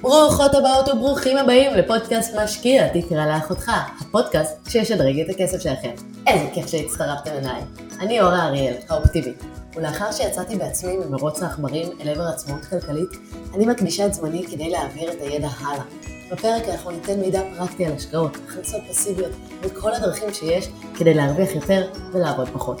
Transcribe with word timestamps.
ברוכות 0.00 0.54
הבאות 0.54 0.88
וברוכים 0.88 1.36
הבאים 1.36 1.74
לפודקאסט 1.74 2.34
משקיע, 2.34 2.88
תקרא 2.88 3.26
לאחותך, 3.26 3.72
הפודקאסט 4.00 4.56
שישדרג 4.68 5.20
את 5.20 5.28
הכסף 5.30 5.60
שלכם. 5.60 5.90
איזה 6.26 6.46
כיף 6.54 6.66
שהצטרפתם 6.66 7.30
אליי. 7.30 7.62
אני 8.00 8.20
אורה 8.20 8.46
אריאל, 8.46 8.74
האופטימית, 8.88 9.42
ולאחר 9.76 10.12
שיצאתי 10.12 10.56
בעצמי 10.56 10.96
ממרוץ 10.96 11.42
העכברים 11.42 11.88
אל 12.00 12.08
עבר 12.08 12.22
עצמאות 12.22 12.64
כלכלית, 12.64 13.08
אני 13.54 13.66
מקדישה 13.66 14.06
את 14.06 14.14
זמני 14.14 14.46
כדי 14.46 14.70
להעביר 14.70 15.12
את 15.12 15.20
הידע 15.20 15.48
הלאה. 15.60 15.84
בפרק 16.32 16.68
אנחנו 16.68 16.90
ניתן 16.90 17.20
מידע 17.20 17.40
פרקטי 17.58 17.86
על 17.86 17.92
השקעות, 17.92 18.36
הכנסות 18.48 18.80
פסיביות 18.88 19.32
וכל 19.62 19.94
הדרכים 19.94 20.34
שיש 20.34 20.68
כדי 20.94 21.14
להרוויח 21.14 21.54
יותר 21.54 21.88
ולעבוד 22.12 22.48
פחות. 22.52 22.80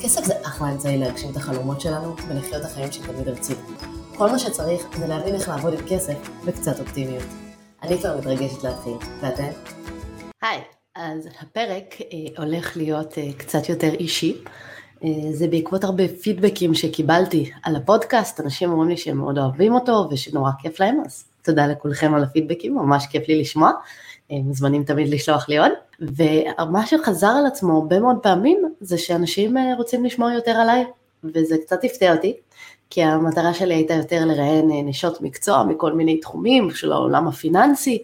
כסף 0.00 0.24
זה 0.24 0.34
אחלה 0.42 0.68
אמצעי 0.68 0.98
להגשים 0.98 1.30
את 1.30 1.36
החלומות 1.36 1.80
שלנו 1.80 2.16
ולחיות 2.28 2.64
החיים 2.64 2.92
שתמיד 2.92 3.28
רצינו. 3.28 3.60
כל 4.18 4.30
מה 4.30 4.38
שצריך 4.38 4.86
זה 4.98 5.06
להבין 5.06 5.34
איך 5.34 5.48
לעבוד 5.48 5.72
עם 5.72 5.80
כסף 5.88 6.30
וקצת 6.44 6.80
אופטימיות. 6.80 7.24
אני 7.82 7.98
כבר 7.98 8.18
מתרגשת 8.18 8.64
להתחיל, 8.64 8.92
ואתן? 9.20 9.50
היי, 10.42 10.60
אז 10.94 11.28
הפרק 11.40 11.94
אה, 12.00 12.44
הולך 12.44 12.76
להיות 12.76 13.18
אה, 13.18 13.32
קצת 13.36 13.68
יותר 13.68 13.94
אישי. 13.94 14.42
אה, 15.04 15.08
זה 15.32 15.48
בעקבות 15.48 15.84
הרבה 15.84 16.08
פידבקים 16.22 16.74
שקיבלתי 16.74 17.50
על 17.62 17.76
הפודקאסט, 17.76 18.40
אנשים 18.40 18.70
אומרים 18.70 18.88
לי 18.88 18.96
שהם 18.96 19.16
מאוד 19.16 19.38
אוהבים 19.38 19.74
אותו 19.74 20.08
ושנורא 20.10 20.50
כיף 20.58 20.80
להם, 20.80 21.00
אז 21.06 21.24
תודה 21.42 21.66
לכולכם 21.66 22.14
על 22.14 22.22
הפידבקים, 22.22 22.74
ממש 22.74 23.06
כיף 23.06 23.28
לי 23.28 23.40
לשמוע. 23.40 23.70
אה, 24.32 24.36
מוזמנים 24.36 24.84
תמיד 24.84 25.08
לשלוח 25.08 25.48
לי 25.48 25.58
עוד. 25.58 25.72
ומה 26.00 26.86
שחזר 26.86 27.26
על 27.38 27.46
עצמו 27.46 27.76
הרבה 27.78 28.00
מאוד 28.00 28.16
פעמים 28.22 28.62
זה 28.80 28.98
שאנשים 28.98 29.56
אה, 29.56 29.74
רוצים 29.76 30.04
לשמוע 30.04 30.32
יותר 30.32 30.50
עליי, 30.50 30.84
וזה 31.24 31.56
קצת 31.58 31.84
הפתיע 31.84 32.14
אותי, 32.14 32.36
כי 32.96 33.02
המטרה 33.02 33.54
שלי 33.54 33.74
הייתה 33.74 33.94
יותר 33.94 34.24
לראיין 34.24 34.70
אה, 34.70 34.82
נשות 34.82 35.20
מקצוע 35.20 35.64
מכל 35.64 35.92
מיני 35.92 36.20
תחומים 36.20 36.70
של 36.70 36.92
העולם 36.92 37.28
הפיננסי, 37.28 38.02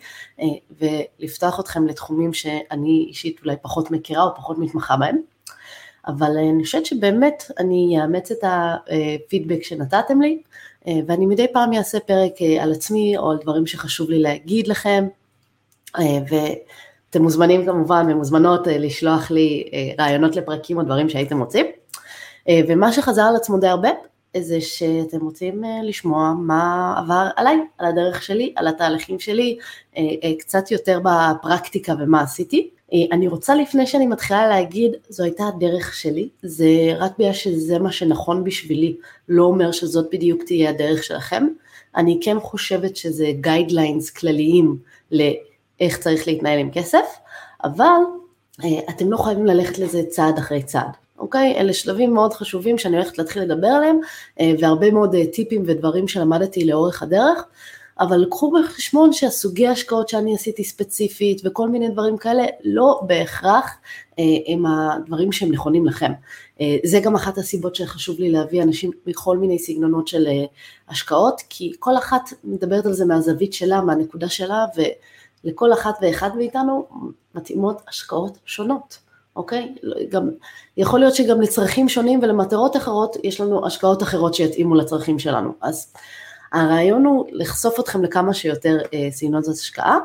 ולפתוח 0.81 1.61
אתכם 1.61 1.87
לתחומים 1.87 2.33
שאני 2.33 3.07
אישית 3.09 3.41
אולי 3.45 3.57
פחות 3.63 3.91
מכירה 3.91 4.23
או 4.23 4.35
פחות 4.37 4.59
מתמחה 4.59 4.97
בהם. 4.97 5.17
אבל 6.07 6.37
אני 6.39 6.65
חושבת 6.65 6.87
שבאמת 6.87 7.43
אני 7.59 7.99
אאמץ 8.03 8.31
את 8.31 8.45
הפידבק 8.45 9.63
שנתתם 9.63 10.21
לי, 10.23 10.43
ואני 11.07 11.27
מדי 11.27 11.47
פעם 11.53 11.73
אעשה 11.73 12.01
פרק 12.01 12.33
על 12.61 12.73
עצמי 12.73 13.19
או 13.19 13.31
על 13.31 13.39
דברים 13.43 13.67
שחשוב 13.67 14.11
לי 14.11 14.19
להגיד 14.19 14.69
לכם, 14.69 15.09
אה, 15.99 16.19
ואתם 16.29 17.23
מוזמנים 17.23 17.67
כמובן 17.67 18.07
ומוזמנות 18.11 18.69
אה, 18.69 18.79
לשלוח 18.79 19.31
לי 19.31 19.71
אה, 19.73 20.05
רעיונות 20.05 20.37
לפרקים 20.37 20.79
או 20.79 20.83
דברים 20.83 21.09
שהייתם 21.09 21.41
רוצים. 21.41 21.67
ומה 22.69 22.93
שחזר 22.93 23.23
על 23.23 23.37
עצמו 23.37 23.59
די 23.59 23.69
הרבה, 23.69 23.89
זה 24.41 24.61
שאתם 24.61 25.21
רוצים 25.21 25.65
לשמוע 25.83 26.35
מה 26.39 26.95
עבר 26.99 27.29
עליי, 27.37 27.57
על 27.79 27.87
הדרך 27.87 28.23
שלי, 28.23 28.53
על 28.57 28.69
התהליכים 28.69 29.19
שלי, 29.19 29.59
קצת 30.39 30.71
יותר 30.71 31.01
בפרקטיקה 31.05 31.95
ומה 31.99 32.21
עשיתי. 32.21 32.71
אני 33.13 33.29
רוצה 33.29 33.55
לפני 33.55 33.87
שאני 33.87 34.07
מתחילה 34.07 34.49
להגיד, 34.49 34.93
זו 35.09 35.25
הייתה 35.25 35.45
הדרך 35.49 35.95
שלי, 35.95 36.29
זה 36.43 36.67
רק 36.99 37.13
בגלל 37.19 37.33
שזה 37.33 37.79
מה 37.79 37.93
שנכון 37.93 38.45
בשבילי, 38.45 38.97
לא 39.29 39.45
אומר 39.45 39.73
שזאת 39.73 40.07
בדיוק 40.13 40.43
תהיה 40.43 40.71
הדרך 40.71 41.05
שלכם. 41.05 41.47
אני 41.97 42.19
כן 42.23 42.41
חושבת 42.41 42.97
שזה 42.97 43.27
guidelines 43.41 44.11
כלליים 44.11 44.77
איך 45.81 45.99
צריך 45.99 46.27
להתנהל 46.27 46.59
עם 46.59 46.71
כסף, 46.71 47.07
אבל 47.65 48.01
אה, 48.65 48.69
אתם 48.89 49.11
לא 49.11 49.17
חייבים 49.17 49.47
ללכת 49.47 49.79
לזה 49.79 50.03
צעד 50.09 50.39
אחרי 50.39 50.63
צעד, 50.63 50.97
אוקיי? 51.23 51.55
אלה 51.57 51.73
שלבים 51.73 52.15
מאוד 52.15 52.33
חשובים 52.33 52.79
שאני 52.79 52.97
הולכת 52.97 53.19
להתחיל 53.19 53.43
לדבר 53.43 53.67
עליהם, 53.67 53.99
אה, 54.41 54.53
והרבה 54.59 54.91
מאוד 54.91 55.15
אה, 55.15 55.27
טיפים 55.27 55.63
ודברים 55.67 56.09
שלמדתי 56.09 56.65
לאורך 56.65 57.03
הדרך, 57.03 57.45
אבל 58.01 58.27
קחו 58.31 58.53
בחשבון 58.53 59.13
שהסוגי 59.13 59.69
השקעות 59.69 60.09
שאני 60.09 60.35
עשיתי 60.35 60.65
ספציפית 60.65 61.41
וכל 61.45 61.69
מיני 61.69 61.89
דברים 61.89 62.17
כאלה, 62.17 62.43
לא 62.65 63.01
בהכרח 63.07 63.77
הם 64.49 64.67
הדברים 64.67 65.33
שהם 65.33 65.53
נכונים 65.53 65.87
לכם. 65.87 66.13
זה 66.85 67.01
גם 67.03 67.15
אחת 67.15 67.39
הסיבות 67.39 67.75
שחשוב 67.75 68.21
לי 68.21 68.31
להביא 68.31 68.63
אנשים 68.63 68.91
מכל 69.07 69.39
מיני 69.39 69.59
סגנונות 69.59 70.09
של 70.09 70.29
השקעות, 70.89 71.43
כי 71.49 71.73
כל 71.79 71.97
אחת 71.97 72.31
מדברת 72.45 72.87
על 72.87 72.93
זה 72.93 73.05
מהזווית 73.05 73.53
שלה, 73.53 73.81
מהנקודה 73.81 74.29
שלה, 74.29 74.65
ו... 74.77 74.83
לכל 75.45 75.73
אחת 75.73 75.95
ואחד 76.03 76.37
מאיתנו 76.37 76.89
מתאימות 77.35 77.83
השקעות 77.89 78.39
שונות, 78.45 78.99
אוקיי? 79.37 79.75
גם, 80.09 80.31
יכול 80.77 81.01
להיות 81.01 81.15
שגם 81.15 81.41
לצרכים 81.41 81.89
שונים 81.89 82.21
ולמטרות 82.23 82.77
אחרות 82.77 83.17
יש 83.25 83.41
לנו 83.41 83.67
השקעות 83.67 84.03
אחרות 84.03 84.35
שיתאימו 84.35 84.75
לצרכים 84.75 85.19
שלנו. 85.19 85.53
אז 85.61 85.93
הרעיון 86.53 87.05
הוא 87.05 87.27
לחשוף 87.33 87.81
אתכם 87.81 88.05
לכמה 88.05 88.35
שיותר 88.35 88.79
אה, 88.95 89.09
סגנונות 89.11 89.49
השקעה. 89.49 89.99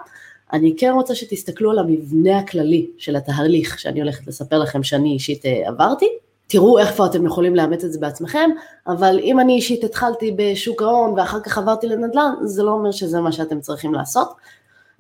אני 0.54 0.76
כן 0.78 0.92
רוצה 0.96 1.16
שתסתכלו 1.16 1.72
על 1.72 1.80
המבנה 1.80 2.40
הכללי 2.40 2.88
של 2.98 3.16
התהליך 3.16 3.80
שאני 3.80 4.02
הולכת 4.02 4.28
לספר 4.28 4.60
לכם 4.60 4.84
שאני 4.84 5.14
אישית 5.14 5.46
אה, 5.46 5.68
עברתי. 5.68 6.10
תראו 6.48 6.80
איפה 6.80 7.06
אתם 7.06 7.26
יכולים 7.26 7.56
לאמץ 7.56 7.84
את 7.84 7.94
זה 7.94 8.00
בעצמכם, 8.00 8.50
אבל 8.88 9.20
אם 9.24 9.40
אני 9.40 9.56
אישית 9.56 9.84
התחלתי 9.84 10.36
בשוק 10.38 10.82
ההון 10.82 11.14
ואחר 11.18 11.40
כך 11.40 11.58
עברתי 11.58 11.88
לנדל"ן, 11.88 12.32
זה 12.42 12.64
לא 12.64 12.72
אומר 12.72 12.92
שזה 12.92 13.22
מה 13.22 13.32
שאתם 13.32 13.60
צריכים 13.60 13.94
לעשות. 13.94 14.34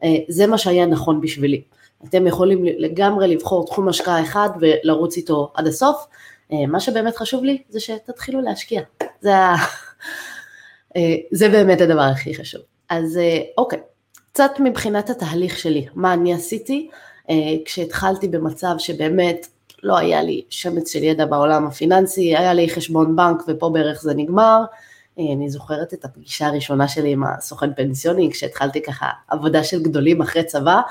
אה, 0.03 0.15
זה 0.29 0.47
מה 0.47 0.57
שהיה 0.57 0.85
נכון 0.85 1.21
בשבילי. 1.21 1.61
אתם 2.05 2.27
יכולים 2.27 2.65
לגמרי 2.65 3.27
לבחור 3.27 3.65
תחום 3.65 3.87
השקעה 3.87 4.23
אחד 4.23 4.49
ולרוץ 4.59 5.17
איתו 5.17 5.51
עד 5.53 5.67
הסוף. 5.67 6.07
אה, 6.51 6.65
מה 6.67 6.79
שבאמת 6.79 7.15
חשוב 7.15 7.43
לי 7.43 7.61
זה 7.69 7.79
שתתחילו 7.79 8.41
להשקיע. 8.41 8.81
זה. 9.21 9.33
אה, 10.95 11.15
זה 11.31 11.49
באמת 11.49 11.81
הדבר 11.81 12.01
הכי 12.01 12.35
חשוב. 12.35 12.61
אז 12.89 13.19
אוקיי, 13.57 13.79
קצת 14.31 14.51
מבחינת 14.59 15.09
התהליך 15.09 15.57
שלי, 15.57 15.87
מה 15.93 16.13
אני 16.13 16.33
עשיתי 16.33 16.89
כשהתחלתי 17.65 18.27
במצב 18.27 18.75
שבאמת 18.77 19.47
לא 19.83 19.97
היה 19.97 20.21
לי 20.21 20.41
שמץ 20.49 20.93
של 20.93 21.03
ידע 21.03 21.25
בעולם 21.25 21.67
הפיננסי, 21.67 22.37
היה 22.37 22.53
לי 22.53 22.69
חשבון 22.69 23.15
בנק 23.15 23.43
ופה 23.47 23.69
בערך 23.69 24.01
זה 24.01 24.13
נגמר, 24.13 24.63
אני 25.19 25.49
זוכרת 25.49 25.93
את 25.93 26.05
הפגישה 26.05 26.47
הראשונה 26.47 26.87
שלי 26.87 27.11
עם 27.11 27.23
הסוכן 27.23 27.73
פנסיוני, 27.73 28.31
כשהתחלתי 28.31 28.81
ככה 28.81 29.09
עבודה 29.27 29.63
של 29.63 29.83
גדולים 29.83 30.21
אחרי 30.21 30.43
צבא, 30.43 30.81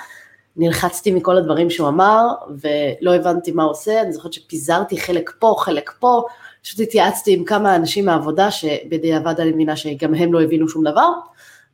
נלחצתי 0.57 1.11
מכל 1.11 1.37
הדברים 1.37 1.71
שהוא 1.71 1.89
אמר, 1.89 2.27
ולא 2.51 3.15
הבנתי 3.15 3.53
מה 3.53 3.63
הוא 3.63 3.71
עושה, 3.71 4.03
אני 4.03 4.13
זוכרת 4.13 4.33
שפיזרתי 4.33 5.01
חלק 5.01 5.31
פה, 5.39 5.55
חלק 5.59 5.93
פה, 5.99 6.23
פשוט 6.63 6.81
התייעצתי 6.81 7.35
עם 7.35 7.45
כמה 7.45 7.77
אנשים 7.77 8.05
מהעבודה, 8.05 8.51
שבדיעבד 8.51 9.41
אני 9.41 9.53
מבינה 9.53 9.77
שגם 9.77 10.15
הם 10.15 10.33
לא 10.33 10.43
הבינו 10.43 10.69
שום 10.69 10.85
דבר, 10.85 11.09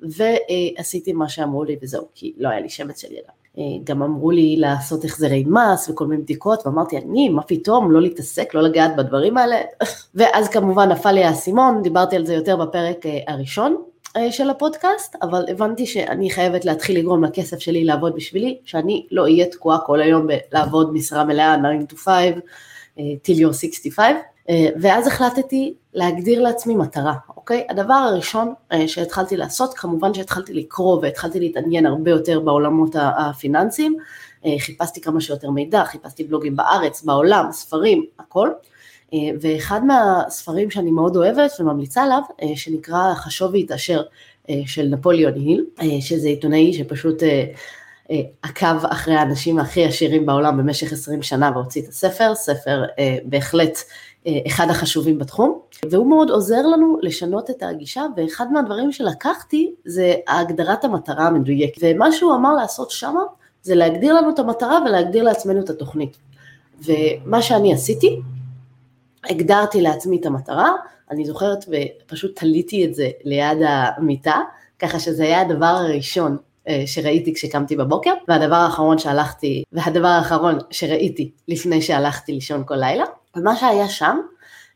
ועשיתי 0.00 1.12
מה 1.12 1.28
שאמרו 1.28 1.64
לי 1.64 1.76
וזהו, 1.82 2.08
כי 2.14 2.32
לא 2.38 2.48
היה 2.48 2.60
לי 2.60 2.68
שמץ 2.68 3.00
של 3.00 3.12
ידע. 3.12 3.32
אה, 3.58 3.62
גם 3.84 4.02
אמרו 4.02 4.30
לי 4.30 4.56
לעשות 4.56 5.04
החזרי 5.04 5.44
מס 5.46 5.88
וכל 5.88 6.06
מיני 6.06 6.22
בדיקות, 6.22 6.66
ואמרתי, 6.66 6.98
אני, 6.98 7.28
מה 7.28 7.42
פתאום, 7.42 7.90
לא 7.90 8.00
להתעסק, 8.00 8.54
לא 8.54 8.62
לגעת 8.62 8.96
בדברים 8.96 9.38
האלה. 9.38 9.56
ואז 10.14 10.48
כמובן 10.48 10.88
נפל 10.88 11.12
לי 11.12 11.24
האסימון, 11.24 11.82
דיברתי 11.82 12.16
על 12.16 12.26
זה 12.26 12.34
יותר 12.34 12.56
בפרק 12.56 13.06
אה, 13.06 13.18
הראשון 13.28 13.82
של 14.30 14.50
הפודקאסט, 14.50 15.16
אבל 15.22 15.44
הבנתי 15.48 15.86
שאני 15.86 16.30
חייבת 16.30 16.64
להתחיל 16.64 16.98
לגרום 16.98 17.24
לכסף 17.24 17.58
שלי 17.58 17.84
לעבוד 17.84 18.14
בשבילי, 18.14 18.58
שאני 18.64 19.06
לא 19.10 19.22
אהיה 19.22 19.46
תקועה 19.46 19.78
כל 19.78 20.00
היום 20.00 20.26
בלעבוד 20.26 20.92
משרה 20.92 21.24
מלאה, 21.24 21.56
9 21.88 21.94
to 21.94 21.98
5, 21.98 22.14
till 22.98 23.38
you're 23.38 23.52
65. 23.52 24.16
ואז 24.80 25.06
החלטתי 25.06 25.74
להגדיר 25.94 26.42
לעצמי 26.42 26.74
מטרה, 26.74 27.14
אוקיי? 27.36 27.66
הדבר 27.70 27.94
הראשון 27.94 28.54
אה, 28.72 28.88
שהתחלתי 28.88 29.36
לעשות, 29.36 29.74
כמובן 29.74 30.14
שהתחלתי 30.14 30.54
לקרוא 30.54 30.98
והתחלתי 31.02 31.40
להתעניין 31.40 31.86
הרבה 31.86 32.10
יותר 32.10 32.40
בעולמות 32.40 32.96
הפיננסיים, 32.98 33.96
אה, 34.44 34.54
חיפשתי 34.58 35.00
כמה 35.00 35.20
שיותר 35.20 35.50
מידע, 35.50 35.84
חיפשתי 35.84 36.24
בלוגים 36.24 36.56
בארץ, 36.56 37.02
בעולם, 37.02 37.52
ספרים, 37.52 38.04
הכל. 38.18 38.50
אה, 39.14 39.18
ואחד 39.40 39.80
מהספרים 39.84 40.70
שאני 40.70 40.90
מאוד 40.90 41.16
אוהבת 41.16 41.50
וממליצה 41.60 42.02
עליו, 42.02 42.22
שנקרא 42.54 43.14
חשוב 43.14 43.52
והתעשר 43.52 44.02
של 44.66 44.86
נפוליאון 44.90 45.34
היל, 45.34 45.64
שזה 46.00 46.28
עיתונאי 46.28 46.72
שפשוט 46.72 47.22
עקב 48.42 48.84
אחרי 48.84 49.14
האנשים 49.14 49.58
הכי 49.58 49.84
עשירים 49.84 50.26
בעולם 50.26 50.58
במשך 50.58 50.92
20 50.92 51.22
שנה 51.22 51.50
והוציא 51.54 51.82
את 51.82 51.88
הספר, 51.88 52.34
ספר 52.34 52.84
בהחלט 53.24 53.78
אחד 54.46 54.70
החשובים 54.70 55.18
בתחום, 55.18 55.58
והוא 55.90 56.06
מאוד 56.06 56.30
עוזר 56.30 56.66
לנו 56.66 56.98
לשנות 57.02 57.50
את 57.50 57.62
הגישה, 57.62 58.02
ואחד 58.16 58.52
מהדברים 58.52 58.92
שלקחתי 58.92 59.72
זה 59.84 60.14
הגדרת 60.28 60.84
המטרה 60.84 61.26
המדויקת, 61.26 61.82
ומה 61.82 62.12
שהוא 62.12 62.34
אמר 62.34 62.54
לעשות 62.54 62.90
שמה 62.90 63.20
זה 63.62 63.74
להגדיר 63.74 64.14
לנו 64.14 64.30
את 64.30 64.38
המטרה 64.38 64.78
ולהגדיר 64.86 65.22
לעצמנו 65.22 65.60
את 65.60 65.70
התוכנית. 65.70 66.16
ומה 66.84 67.42
שאני 67.42 67.74
עשיתי, 67.74 68.20
הגדרתי 69.30 69.80
לעצמי 69.80 70.16
את 70.20 70.26
המטרה, 70.26 70.70
אני 71.10 71.24
זוכרת 71.24 71.64
ופשוט 71.68 72.38
תליתי 72.38 72.84
את 72.84 72.94
זה 72.94 73.10
ליד 73.24 73.58
המיטה, 73.66 74.40
ככה 74.78 75.00
שזה 75.00 75.22
היה 75.24 75.40
הדבר 75.40 75.66
הראשון 75.66 76.36
אה, 76.68 76.82
שראיתי 76.86 77.34
כשקמתי 77.34 77.76
בבוקר, 77.76 78.12
והדבר 78.28 78.54
האחרון 78.54 78.98
שהלכתי, 78.98 79.62
והדבר 79.72 80.08
האחרון 80.08 80.58
שראיתי 80.70 81.30
לפני 81.48 81.82
שהלכתי 81.82 82.32
לישון 82.32 82.62
כל 82.66 82.76
לילה. 82.76 83.04
ומה 83.36 83.56
שהיה 83.56 83.88
שם, 83.88 84.18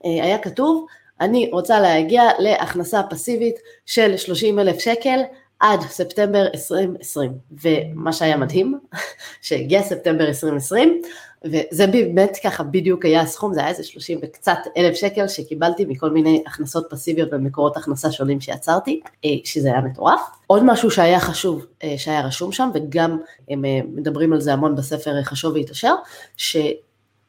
אה, 0.04 0.24
היה 0.24 0.38
כתוב, 0.38 0.86
אני 1.20 1.50
רוצה 1.52 1.80
להגיע 1.80 2.22
להכנסה 2.38 3.02
פסיבית 3.10 3.56
של 3.86 4.16
30 4.16 4.58
אלף 4.58 4.78
שקל 4.78 5.20
עד 5.60 5.80
ספטמבר 5.80 6.46
2020, 6.54 7.32
ומה 7.62 8.12
שהיה 8.12 8.36
מדהים, 8.36 8.78
שהגיע 9.42 9.82
ספטמבר 9.82 10.26
2020, 10.26 11.02
וזה 11.44 11.86
באמת 11.86 12.36
ככה 12.44 12.62
בדיוק 12.62 13.04
היה 13.04 13.20
הסכום, 13.20 13.54
זה 13.54 13.60
היה 13.60 13.68
איזה 13.68 13.84
30 13.84 14.18
וקצת 14.22 14.58
אלף 14.76 14.94
שקל 14.94 15.28
שקיבלתי 15.28 15.84
מכל 15.84 16.10
מיני 16.10 16.42
הכנסות 16.46 16.86
פסיביות 16.90 17.28
ומקורות 17.32 17.76
הכנסה 17.76 18.12
שונים 18.12 18.40
שיצרתי, 18.40 19.00
אה, 19.24 19.30
שזה 19.44 19.68
היה 19.68 19.80
מטורף. 19.80 20.20
עוד 20.46 20.62
משהו 20.64 20.90
שהיה 20.90 21.20
חשוב, 21.20 21.66
אה, 21.84 21.94
שהיה 21.98 22.26
רשום 22.26 22.52
שם, 22.52 22.70
וגם 22.74 23.18
הם 23.48 23.64
אה, 23.64 23.80
מדברים 23.94 24.32
על 24.32 24.40
זה 24.40 24.52
המון 24.52 24.76
בספר 24.76 25.22
חשוב 25.22 25.54
והתעשר, 25.54 25.94
ש... 26.36 26.56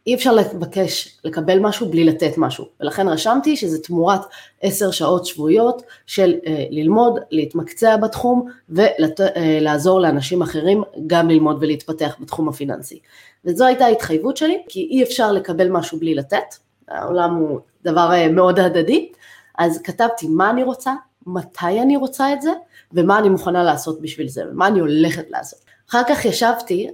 אי 0.08 0.16
אפשר 0.16 0.34
לבקש 0.34 1.18
לקבל 1.24 1.60
משהו 1.60 1.90
בלי 1.90 2.04
לתת 2.04 2.34
משהו, 2.38 2.66
ולכן 2.80 3.08
רשמתי 3.08 3.58
שזה 3.58 3.84
תמורת 3.84 4.22
עשר 4.62 4.92
שעות 4.92 5.26
שבועיות 5.26 5.82
של 6.06 6.36
אה, 6.48 6.66
ללמוד, 6.70 7.20
להתמקצע 7.32 7.98
בתחום 7.98 8.48
ולעזור 8.70 9.98
אה, 9.98 10.04
לאנשים 10.04 10.42
אחרים 10.42 10.84
גם 11.08 11.30
ללמוד 11.30 11.58
ולהתפתח 11.62 12.16
בתחום 12.20 12.50
הפיננסי. 12.50 13.00
וזו 13.46 13.66
הייתה 13.66 13.86
ההתחייבות 13.86 14.38
שלי, 14.38 14.64
כי 14.70 14.88
אי 14.92 15.04
אפשר 15.04 15.32
לקבל 15.32 15.70
משהו 15.70 16.00
בלי 16.00 16.16
לתת, 16.16 16.56
העולם 16.88 17.36
הוא 17.36 17.60
דבר 17.84 18.12
אה, 18.14 18.28
מאוד 18.28 18.60
הדדי, 18.60 19.10
אז 19.58 19.82
כתבתי 19.82 20.28
מה 20.28 20.50
אני 20.50 20.64
רוצה, 20.64 20.94
מתי 21.26 21.82
אני 21.82 21.98
רוצה 21.98 22.34
את 22.34 22.42
זה, 22.42 22.52
ומה 22.94 23.20
אני 23.20 23.30
מוכנה 23.30 23.64
לעשות 23.64 24.02
בשביל 24.02 24.28
זה, 24.28 24.44
ומה 24.52 24.68
אני 24.68 24.80
הולכת 24.80 25.26
לעשות. 25.30 25.60
אחר 25.90 26.02
כך 26.10 26.26
ישבתי, 26.26 26.88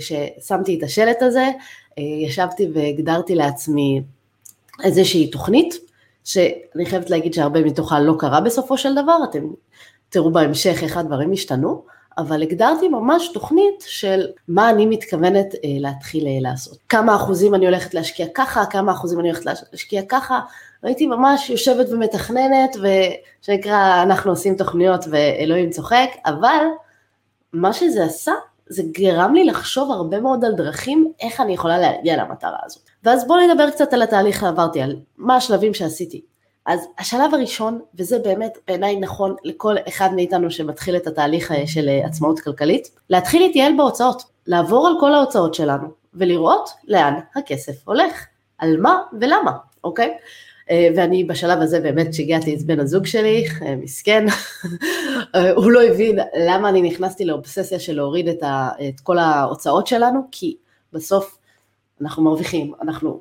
ששמתי 0.00 0.78
את 0.78 0.82
השלט 0.82 1.22
הזה, 1.22 1.46
ישבתי 1.96 2.68
והגדרתי 2.74 3.34
לעצמי 3.34 4.02
איזושהי 4.84 5.30
תוכנית, 5.30 5.74
שאני 6.24 6.86
חייבת 6.86 7.10
להגיד 7.10 7.34
שהרבה 7.34 7.60
מתוכה 7.60 8.00
לא 8.00 8.14
קרה 8.18 8.40
בסופו 8.40 8.78
של 8.78 8.94
דבר, 8.94 9.18
אתם 9.30 9.44
תראו 10.08 10.32
בהמשך 10.32 10.78
איך 10.82 10.96
הדברים 10.96 11.32
השתנו, 11.32 11.82
אבל 12.18 12.42
הגדרתי 12.42 12.88
ממש 12.88 13.30
תוכנית 13.34 13.84
של 13.86 14.26
מה 14.48 14.70
אני 14.70 14.86
מתכוונת 14.86 15.54
אה, 15.54 15.60
להתחיל 15.64 16.26
אה, 16.26 16.38
לעשות. 16.40 16.78
כמה 16.88 17.16
אחוזים 17.16 17.54
אני 17.54 17.66
הולכת 17.66 17.94
להשקיע 17.94 18.26
ככה, 18.34 18.66
כמה 18.66 18.92
אחוזים 18.92 19.20
אני 19.20 19.28
הולכת 19.28 19.44
להשקיע 19.46 20.02
ככה, 20.08 20.40
הייתי 20.82 21.06
ממש 21.06 21.50
יושבת 21.50 21.86
ומתכננת, 21.92 22.76
ושנקרא 22.76 24.02
אנחנו 24.02 24.30
עושים 24.30 24.56
תוכניות 24.56 25.04
ואלוהים 25.10 25.70
צוחק, 25.70 26.08
אבל 26.26 26.64
מה 27.52 27.72
שזה 27.72 28.04
עשה 28.04 28.32
זה 28.68 28.82
גרם 28.92 29.34
לי 29.34 29.44
לחשוב 29.44 29.90
הרבה 29.90 30.20
מאוד 30.20 30.44
על 30.44 30.54
דרכים 30.54 31.12
איך 31.20 31.40
אני 31.40 31.52
יכולה 31.54 31.78
להגיע 31.78 32.16
למטרה 32.16 32.58
הזאת. 32.64 32.82
ואז 33.04 33.26
בואו 33.26 33.46
נדבר 33.46 33.70
קצת 33.70 33.92
על 33.92 34.02
התהליך 34.02 34.40
שעברתי, 34.40 34.82
על 34.82 34.96
מה 35.16 35.36
השלבים 35.36 35.74
שעשיתי. 35.74 36.22
אז 36.66 36.88
השלב 36.98 37.34
הראשון, 37.34 37.80
וזה 37.94 38.18
באמת 38.18 38.58
בעיניי 38.68 38.96
נכון 38.96 39.36
לכל 39.44 39.76
אחד 39.88 40.14
מאיתנו 40.14 40.50
שמתחיל 40.50 40.96
את 40.96 41.06
התהליך 41.06 41.52
אה, 41.52 41.66
של 41.66 41.88
אה, 41.88 42.06
עצמאות 42.06 42.40
כלכלית, 42.40 42.90
להתחיל 43.10 43.42
להתייעל 43.42 43.72
בהוצאות, 43.76 44.22
לעבור 44.46 44.86
על 44.86 44.94
כל 45.00 45.14
ההוצאות 45.14 45.54
שלנו 45.54 45.88
ולראות 46.14 46.70
לאן 46.84 47.14
הכסף 47.36 47.88
הולך, 47.88 48.26
על 48.58 48.76
מה 48.80 49.02
ולמה, 49.20 49.52
אוקיי? 49.84 50.16
אה, 50.70 50.88
ואני 50.96 51.24
בשלב 51.24 51.60
הזה 51.60 51.80
באמת 51.80 52.14
שיגעתי 52.14 52.54
את 52.54 52.62
בן 52.62 52.80
הזוג 52.80 53.06
שלי, 53.06 53.44
אה, 53.62 53.76
מסכן, 53.76 54.26
אה, 55.34 55.50
הוא 55.50 55.70
לא 55.70 55.82
הבין 55.82 56.18
למה 56.48 56.68
אני 56.68 56.82
נכנסתי 56.82 57.24
לאובססיה 57.24 57.78
של 57.78 57.96
להוריד 57.96 58.28
את, 58.28 58.42
ה, 58.42 58.68
את 58.88 59.00
כל 59.00 59.18
ההוצאות 59.18 59.86
שלנו, 59.86 60.20
כי 60.32 60.56
בסוף 60.92 61.38
אנחנו 62.00 62.22
מרוויחים, 62.22 62.72
אנחנו 62.82 63.20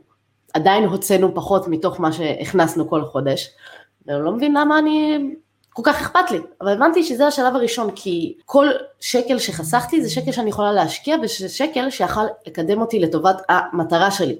עדיין 0.54 0.84
הוצאנו 0.84 1.36
פחות 1.36 1.68
מתוך 1.68 2.00
מה 2.00 2.12
שהכנסנו 2.12 2.90
כל 2.90 3.06
חודש, 3.06 3.50
ואני 4.06 4.26
לא 4.26 4.32
מבין 4.32 4.58
למה 4.58 4.80
אני, 4.80 5.18
כל 5.70 5.82
כך 5.86 6.02
אכפת 6.02 6.32
לי, 6.32 6.40
אבל 6.62 6.72
הבנתי 6.72 7.04
שזה 7.04 7.28
השלב 7.28 7.56
הראשון, 7.56 7.92
כי 7.96 8.38
כל 8.46 8.68
שקל 9.00 9.40
שחסכתי 9.40 10.02
זה 10.02 10.10
שקל 10.10 10.32
שאני 10.32 10.50
יכולה 10.50 10.72
להשקיע, 10.72 11.18
וזה 11.24 11.50
שקל 11.50 11.90
שיכול 11.90 12.24
לקדם 12.48 12.82
אותי 12.82 13.00
לטובת 13.00 13.42
המטרה 13.50 14.12
שלי, 14.12 14.38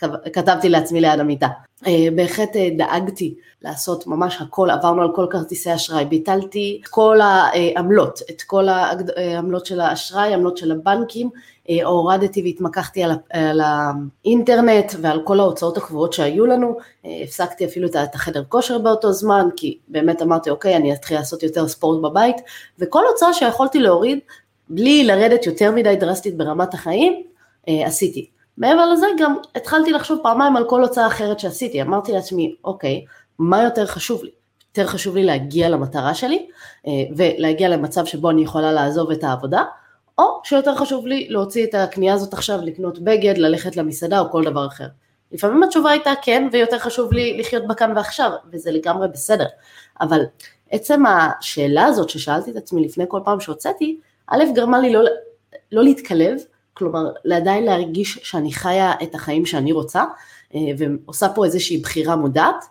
שכתבתי 0.00 0.68
לעצמי 0.68 1.00
ליד 1.00 1.20
המיטה. 1.20 1.48
אה, 1.86 2.08
בהחלט 2.14 2.56
אה, 2.56 2.68
דאגתי 2.76 3.34
לעשות 3.62 4.06
ממש 4.06 4.42
הכל, 4.42 4.70
עברנו 4.70 5.02
על 5.02 5.08
כל 5.14 5.26
כרטיסי 5.30 5.74
אשראי, 5.74 6.04
ביטלתי 6.04 6.80
את 6.82 6.88
כל 6.88 7.20
העמלות, 7.20 8.20
את 8.30 8.42
כל 8.42 8.68
העמלות 8.68 9.66
של 9.66 9.80
האשראי, 9.80 10.34
עמלות 10.34 10.56
של 10.56 10.72
הבנקים, 10.72 11.30
אה, 11.70 11.84
הורדתי 11.84 12.42
והתמקחתי 12.42 13.02
על 13.30 13.60
האינטרנט 13.60 14.92
ועל 15.00 15.20
כל 15.24 15.40
ההוצאות 15.40 15.76
הקבועות 15.76 16.12
שהיו 16.12 16.46
לנו, 16.46 16.76
הפסקתי 17.22 17.64
אפילו 17.64 17.88
את 17.88 18.14
החדר 18.14 18.44
כושר 18.48 18.78
באותו 18.78 19.12
זמן, 19.12 19.48
כי 19.56 19.78
באמת 19.88 20.22
אמרתי 20.22 20.50
אוקיי, 20.50 20.76
אני 20.76 20.92
אתחיל 20.92 21.16
לעשות 21.16 21.42
יותר 21.42 21.68
ספורט 21.68 22.02
בבית, 22.02 22.36
וכל 22.78 23.02
הוצאה 23.06 23.34
שיכולתי 23.34 23.80
להוריד, 23.80 24.18
בלי 24.68 25.04
לרדת 25.04 25.46
יותר 25.46 25.70
מדי 25.70 25.96
דרסטית 25.96 26.36
ברמת 26.36 26.74
החיים, 26.74 27.22
עשיתי. 27.66 28.35
מעבר 28.58 28.86
לזה 28.86 29.06
גם 29.18 29.36
התחלתי 29.54 29.92
לחשוב 29.92 30.18
פעמיים 30.22 30.56
על 30.56 30.64
כל 30.68 30.82
הוצאה 30.82 31.06
אחרת 31.06 31.40
שעשיתי, 31.40 31.82
אמרתי 31.82 32.12
לעצמי, 32.12 32.54
אוקיי, 32.64 33.04
מה 33.38 33.62
יותר 33.62 33.86
חשוב 33.86 34.24
לי? 34.24 34.30
יותר 34.68 34.90
חשוב 34.90 35.16
לי 35.16 35.24
להגיע 35.24 35.68
למטרה 35.68 36.14
שלי 36.14 36.46
אה, 36.86 36.92
ולהגיע 37.16 37.68
למצב 37.68 38.04
שבו 38.04 38.30
אני 38.30 38.42
יכולה 38.42 38.72
לעזוב 38.72 39.10
את 39.10 39.24
העבודה, 39.24 39.64
או 40.18 40.40
שיותר 40.44 40.74
חשוב 40.74 41.06
לי 41.06 41.26
להוציא 41.30 41.66
את 41.66 41.74
הקנייה 41.74 42.14
הזאת 42.14 42.32
עכשיו, 42.32 42.58
לקנות 42.62 42.98
בגד, 42.98 43.38
ללכת 43.38 43.76
למסעדה 43.76 44.20
או 44.20 44.30
כל 44.30 44.44
דבר 44.44 44.66
אחר. 44.66 44.86
לפעמים 45.32 45.62
התשובה 45.62 45.90
הייתה 45.90 46.10
כן, 46.22 46.48
ויותר 46.52 46.78
חשוב 46.78 47.12
לי 47.12 47.38
לחיות 47.38 47.66
בכאן 47.66 47.92
ועכשיו, 47.96 48.30
וזה 48.52 48.70
לגמרי 48.70 49.08
בסדר. 49.08 49.46
אבל 50.00 50.20
עצם 50.70 51.02
השאלה 51.06 51.84
הזאת 51.84 52.10
ששאלתי 52.10 52.50
את 52.50 52.56
עצמי 52.56 52.84
לפני 52.84 53.04
כל 53.08 53.20
פעם 53.24 53.40
שהוצאתי, 53.40 54.00
א', 54.26 54.44
גרמה 54.54 54.78
לי 54.78 54.92
לא, 54.92 55.00
לא 55.72 55.84
להתקלב, 55.84 56.38
כלומר 56.76 57.10
עדיין 57.34 57.64
להרגיש 57.64 58.18
שאני 58.22 58.52
חיה 58.52 58.92
את 59.02 59.14
החיים 59.14 59.46
שאני 59.46 59.72
רוצה 59.72 60.04
אה, 60.54 60.60
ועושה 60.78 61.28
פה 61.28 61.44
איזושהי 61.44 61.78
בחירה 61.78 62.16
מודעת 62.16 62.64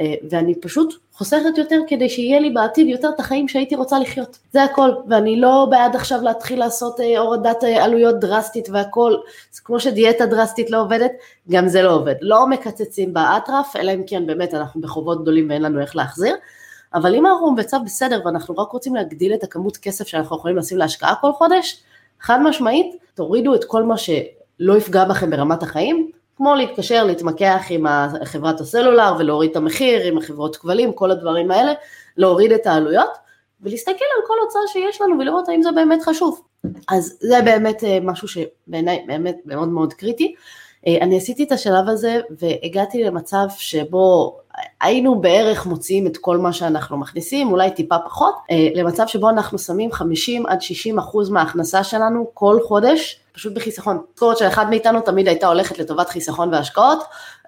אה, 0.00 0.14
ואני 0.30 0.54
פשוט 0.54 0.94
חוסכת 1.12 1.58
יותר 1.58 1.80
כדי 1.88 2.08
שיהיה 2.08 2.40
לי 2.40 2.50
בעתיד 2.50 2.86
יותר 2.86 3.08
את 3.14 3.20
החיים 3.20 3.48
שהייתי 3.48 3.74
רוצה 3.74 3.98
לחיות. 3.98 4.38
זה 4.52 4.64
הכל, 4.64 4.90
ואני 5.08 5.40
לא 5.40 5.66
בעד 5.70 5.96
עכשיו 5.96 6.22
להתחיל 6.22 6.58
לעשות 6.58 7.00
אה, 7.00 7.18
הורדת 7.18 7.64
עלויות 7.64 8.20
דרסטית 8.20 8.68
והכל, 8.72 9.14
זה 9.52 9.60
כמו 9.64 9.80
שדיאטה 9.80 10.26
דרסטית 10.26 10.70
לא 10.70 10.80
עובדת, 10.80 11.12
גם 11.50 11.68
זה 11.68 11.82
לא 11.82 11.92
עובד. 11.92 12.14
לא 12.20 12.46
מקצצים 12.46 13.14
באטרף, 13.14 13.76
אלא 13.76 13.94
אם 13.94 14.02
כן 14.06 14.26
באמת 14.26 14.54
אנחנו 14.54 14.80
בחובות 14.80 15.22
גדולים 15.22 15.50
ואין 15.50 15.62
לנו 15.62 15.80
איך 15.80 15.96
להחזיר, 15.96 16.36
אבל 16.94 17.14
אם 17.14 17.26
אנחנו 17.26 17.54
במצב 17.54 17.78
בסדר 17.84 18.20
ואנחנו 18.24 18.54
רק 18.56 18.72
רוצים 18.72 18.94
להגדיל 18.94 19.34
את 19.34 19.44
הכמות 19.44 19.76
כסף 19.76 20.06
שאנחנו 20.06 20.36
יכולים 20.36 20.56
לשים 20.56 20.78
להשקעה 20.78 21.14
כל 21.20 21.32
חודש, 21.32 21.82
חד 22.20 22.38
משמעית, 22.42 22.96
תורידו 23.14 23.54
את 23.54 23.64
כל 23.64 23.82
מה 23.82 23.96
שלא 23.96 24.76
יפגע 24.76 25.04
בכם 25.04 25.30
ברמת 25.30 25.62
החיים, 25.62 26.10
כמו 26.36 26.54
להתקשר, 26.54 27.04
להתמקח 27.04 27.62
עם 27.70 27.86
חברת 28.24 28.60
הסלולר 28.60 29.12
ולהוריד 29.18 29.50
את 29.50 29.56
המחיר, 29.56 30.02
עם 30.02 30.18
החברות 30.18 30.56
כבלים, 30.56 30.92
כל 30.92 31.10
הדברים 31.10 31.50
האלה, 31.50 31.72
להוריד 32.16 32.52
את 32.52 32.66
העלויות, 32.66 33.10
ולהסתכל 33.60 33.90
על 33.92 34.26
כל 34.26 34.34
הוצאה 34.42 34.62
שיש 34.66 35.00
לנו 35.00 35.18
ולראות 35.18 35.48
האם 35.48 35.62
זה 35.62 35.72
באמת 35.72 36.02
חשוב. 36.02 36.42
אז 36.88 37.18
זה 37.20 37.42
באמת 37.44 37.84
אה, 37.84 37.98
משהו 38.02 38.28
שבעיניי 38.28 39.04
באמת 39.06 39.36
מאוד 39.44 39.68
מאוד 39.68 39.92
קריטי. 39.92 40.34
אה, 40.86 40.98
אני 41.00 41.16
עשיתי 41.16 41.44
את 41.44 41.52
השלב 41.52 41.88
הזה 41.88 42.20
והגעתי 42.38 43.04
למצב 43.04 43.46
שבו 43.56 44.38
היינו 44.80 45.20
בערך 45.20 45.66
מוציאים 45.66 46.06
את 46.06 46.16
כל 46.16 46.38
מה 46.38 46.52
שאנחנו 46.52 46.98
מכניסים, 46.98 47.52
אולי 47.52 47.70
טיפה 47.70 47.96
פחות, 48.04 48.34
אה, 48.50 48.68
למצב 48.74 49.06
שבו 49.06 49.30
אנחנו 49.30 49.58
שמים 49.58 49.92
50 49.92 50.46
עד 50.46 50.62
60 50.62 50.98
אחוז 50.98 51.30
מההכנסה 51.30 51.84
שלנו 51.84 52.30
כל 52.34 52.58
חודש, 52.64 53.20
פשוט 53.32 53.52
בחיסכון. 53.54 54.02
משכורת 54.14 54.38
של 54.38 54.46
אחד 54.46 54.70
מאיתנו 54.70 55.00
תמיד 55.00 55.28
הייתה 55.28 55.46
הולכת 55.46 55.78
לטובת 55.78 56.08
חיסכון 56.08 56.54
והשקעות, 56.54 56.98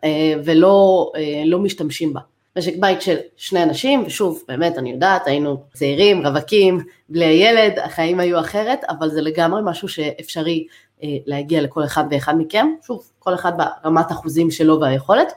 אה, 0.04 0.35
ולא 0.45 1.11
לא 1.45 1.59
משתמשים 1.59 2.12
בה. 2.12 2.21
משק 2.57 2.75
בית 2.81 3.02
של 3.02 3.16
שני 3.37 3.62
אנשים, 3.62 4.04
ושוב, 4.07 4.42
באמת, 4.49 4.78
אני 4.78 4.90
יודעת, 4.90 5.26
היינו 5.26 5.62
צעירים, 5.75 6.26
רווקים, 6.26 6.81
בלי 7.09 7.25
הילד, 7.25 7.78
החיים 7.78 8.21
היו 8.21 8.40
אחרת, 8.40 8.85
אבל 8.88 9.11
זה 9.11 9.21
לגמרי 9.21 9.61
משהו 9.64 9.88
שאפשרי 9.88 10.66
אה, 11.02 11.09
להגיע 11.26 11.62
לכל 11.62 11.85
אחד 11.85 12.04
ואחד 12.11 12.35
מכם, 12.38 12.66
שוב, 12.87 13.11
כל 13.19 13.35
אחד 13.35 13.52
ברמת 13.57 14.12
אחוזים 14.12 14.50
שלו 14.50 14.81
והיכולת, 14.81 15.33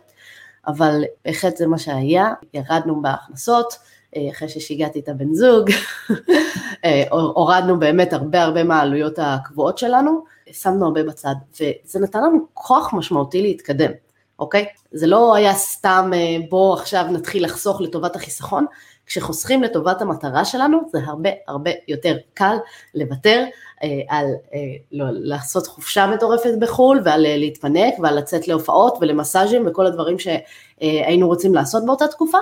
אבל 0.67 1.03
בהחלט 1.25 1.57
זה 1.57 1.67
מה 1.67 1.77
שהיה, 1.77 2.33
ירדנו 2.53 3.01
בהכנסות, 3.01 3.77
אה, 4.15 4.29
אחרי 4.31 4.49
ששיגעתי 4.49 4.99
את 4.99 5.09
הבן 5.09 5.33
זוג, 5.33 5.69
אה, 6.85 7.03
הורדנו 7.11 7.79
באמת 7.79 8.13
הרבה 8.13 8.43
הרבה 8.43 8.63
מהעלויות 8.63 9.19
הקבועות 9.21 9.77
שלנו, 9.77 10.23
שמנו 10.51 10.85
הרבה 10.85 11.03
בצד, 11.03 11.35
וזה 11.53 11.99
נתן 11.99 12.23
לנו 12.23 12.39
כוח 12.53 12.93
משמעותי 12.93 13.41
להתקדם, 13.41 13.91
אוקיי? 14.39 14.65
זה 14.91 15.07
לא 15.07 15.35
היה 15.35 15.53
סתם 15.53 16.11
בוא 16.49 16.73
עכשיו 16.73 17.05
נתחיל 17.11 17.45
לחסוך 17.45 17.81
לטובת 17.81 18.15
החיסכון, 18.15 18.65
כשחוסכים 19.05 19.63
לטובת 19.63 20.01
המטרה 20.01 20.45
שלנו 20.45 20.79
זה 20.91 20.99
הרבה 21.05 21.29
הרבה 21.47 21.71
יותר 21.87 22.17
קל 22.33 22.55
לוותר 22.95 23.43
אה, 23.43 23.74
על 24.07 24.25
אה, 24.53 24.59
לא, 24.91 25.05
לעשות 25.11 25.67
חופשה 25.67 26.07
מטורפת 26.07 26.53
בחו"ל 26.59 27.01
ועל 27.05 27.25
אה, 27.25 27.37
להתפנק 27.37 27.93
ועל 27.99 28.17
לצאת 28.17 28.47
להופעות 28.47 28.97
ולמסאז'ים 29.01 29.67
וכל 29.67 29.85
הדברים 29.85 30.17
שהיינו 30.19 31.27
רוצים 31.27 31.53
לעשות 31.53 31.85
באותה 31.85 32.07
תקופה, 32.07 32.37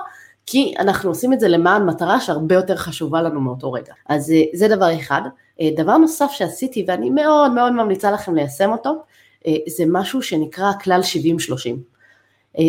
כי 0.45 0.73
אנחנו 0.79 1.09
עושים 1.09 1.33
את 1.33 1.39
זה 1.39 1.47
למען 1.47 1.85
מטרה 1.85 2.21
שהרבה 2.21 2.55
יותר 2.55 2.75
חשובה 2.75 3.21
לנו 3.21 3.41
מאותו 3.41 3.71
רגע. 3.71 3.93
אז 4.09 4.31
אה, 4.31 4.43
זה 4.53 4.67
דבר 4.67 4.95
אחד. 4.95 5.21
אה, 5.61 5.69
דבר 5.75 5.97
נוסף 5.97 6.31
שעשיתי 6.31 6.85
ואני 6.87 7.09
מאוד 7.09 7.51
מאוד 7.51 7.73
ממליצה 7.73 8.11
לכם 8.11 8.35
ליישם 8.35 8.71
אותו, 8.71 9.03
אה, 9.47 9.53
זה 9.67 9.83
משהו 9.87 10.21
שנקרא 10.21 10.71
כלל 10.83 11.01
70-30. 11.01 11.79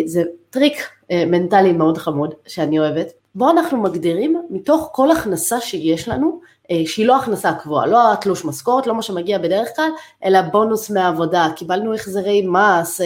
זה 0.04 0.22
טריק 0.50 0.76
מנטלי 1.10 1.72
מאוד 1.72 1.98
חמוד 1.98 2.34
שאני 2.46 2.78
אוהבת. 2.78 3.12
בו 3.34 3.50
אנחנו 3.50 3.82
מגדירים 3.82 4.42
מתוך 4.50 4.88
כל 4.92 5.10
הכנסה 5.10 5.60
שיש 5.60 6.08
לנו, 6.08 6.40
שהיא 6.86 7.06
לא 7.06 7.16
הכנסה 7.16 7.52
קבועה, 7.52 7.86
לא 7.86 8.12
התלוש 8.12 8.44
משכורת, 8.44 8.86
לא 8.86 8.94
מה 8.94 9.02
שמגיע 9.02 9.38
בדרך 9.38 9.68
כלל, 9.76 9.90
אלא 10.24 10.40
בונוס 10.40 10.90
מהעבודה, 10.90 11.46
קיבלנו 11.56 11.94
החזרי 11.94 12.46
מס, 12.46 13.00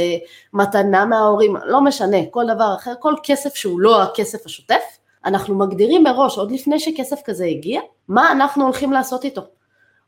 מתנה 0.52 1.04
מההורים, 1.04 1.56
לא 1.64 1.80
משנה, 1.80 2.16
כל 2.30 2.44
דבר 2.54 2.74
אחר, 2.74 2.92
כל 3.00 3.14
כסף 3.22 3.54
שהוא 3.54 3.80
לא 3.80 4.02
הכסף 4.02 4.46
השוטף, 4.46 4.98
אנחנו 5.24 5.54
מגדירים 5.54 6.04
מראש, 6.04 6.38
עוד 6.38 6.50
לפני 6.50 6.80
שכסף 6.80 7.20
כזה 7.24 7.44
הגיע, 7.44 7.80
מה 8.08 8.32
אנחנו 8.32 8.64
הולכים 8.64 8.92
לעשות 8.92 9.24
איתו. 9.24 9.42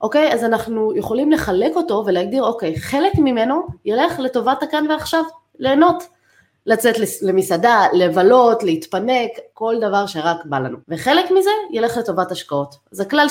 אוקיי? 0.01 0.33
אז 0.33 0.45
אנחנו 0.45 0.97
יכולים 0.97 1.33
לחלק 1.33 1.77
אותו 1.77 2.03
ולהגדיר, 2.07 2.45
אוקיי, 2.45 2.81
חלק 2.81 3.13
ממנו 3.19 3.63
ילך 3.85 4.19
לטובת 4.19 4.63
הכאן 4.63 4.91
ועכשיו, 4.91 5.25
ליהנות. 5.59 6.05
לצאת 6.67 6.95
למסעדה, 7.23 7.87
לבלות, 7.93 8.63
להתפנק, 8.63 9.31
כל 9.55 9.75
דבר 9.81 10.07
שרק 10.07 10.37
בא 10.45 10.59
לנו. 10.59 10.79
וחלק 10.89 11.31
מזה 11.31 11.51
ילך 11.71 11.97
לטובת 11.97 12.33
השקעות. 12.33 12.75
אז 12.93 13.01
הכלל 13.01 13.27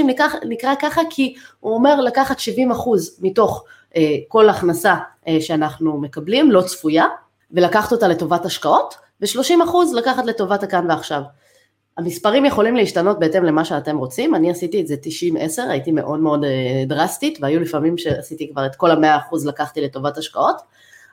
70-30 0.00 0.02
נקרא, 0.06 0.26
נקרא 0.48 0.74
ככה 0.80 1.00
כי 1.10 1.34
הוא 1.60 1.74
אומר 1.74 2.00
לקחת 2.00 2.38
70 2.38 2.70
אחוז 2.70 3.18
מתוך 3.22 3.64
אה, 3.96 4.16
כל 4.28 4.48
הכנסה 4.48 4.94
אה, 5.28 5.36
שאנחנו 5.40 6.00
מקבלים, 6.00 6.50
לא 6.50 6.62
צפויה, 6.62 7.06
ולקחת 7.50 7.92
אותה 7.92 8.08
לטובת 8.08 8.44
השקעות, 8.44 8.94
ו-30 9.20 9.64
אחוז 9.64 9.94
לקחת 9.94 10.26
לטובת 10.26 10.62
הכאן 10.62 10.90
ועכשיו. 10.90 11.22
המספרים 11.96 12.44
יכולים 12.44 12.76
להשתנות 12.76 13.18
בהתאם 13.18 13.44
למה 13.44 13.64
שאתם 13.64 13.98
רוצים, 13.98 14.34
אני 14.34 14.50
עשיתי 14.50 14.80
את 14.80 14.86
זה 14.86 14.94
90-10, 15.58 15.62
הייתי 15.68 15.92
מאוד 15.92 16.20
מאוד 16.20 16.44
אה, 16.44 16.84
דרסטית, 16.86 17.38
והיו 17.40 17.60
לפעמים 17.60 17.98
שעשיתי 17.98 18.50
כבר 18.52 18.66
את 18.66 18.76
כל 18.76 18.90
ה-100% 18.90 19.36
לקחתי 19.46 19.80
לטובת 19.80 20.18
השקעות, 20.18 20.56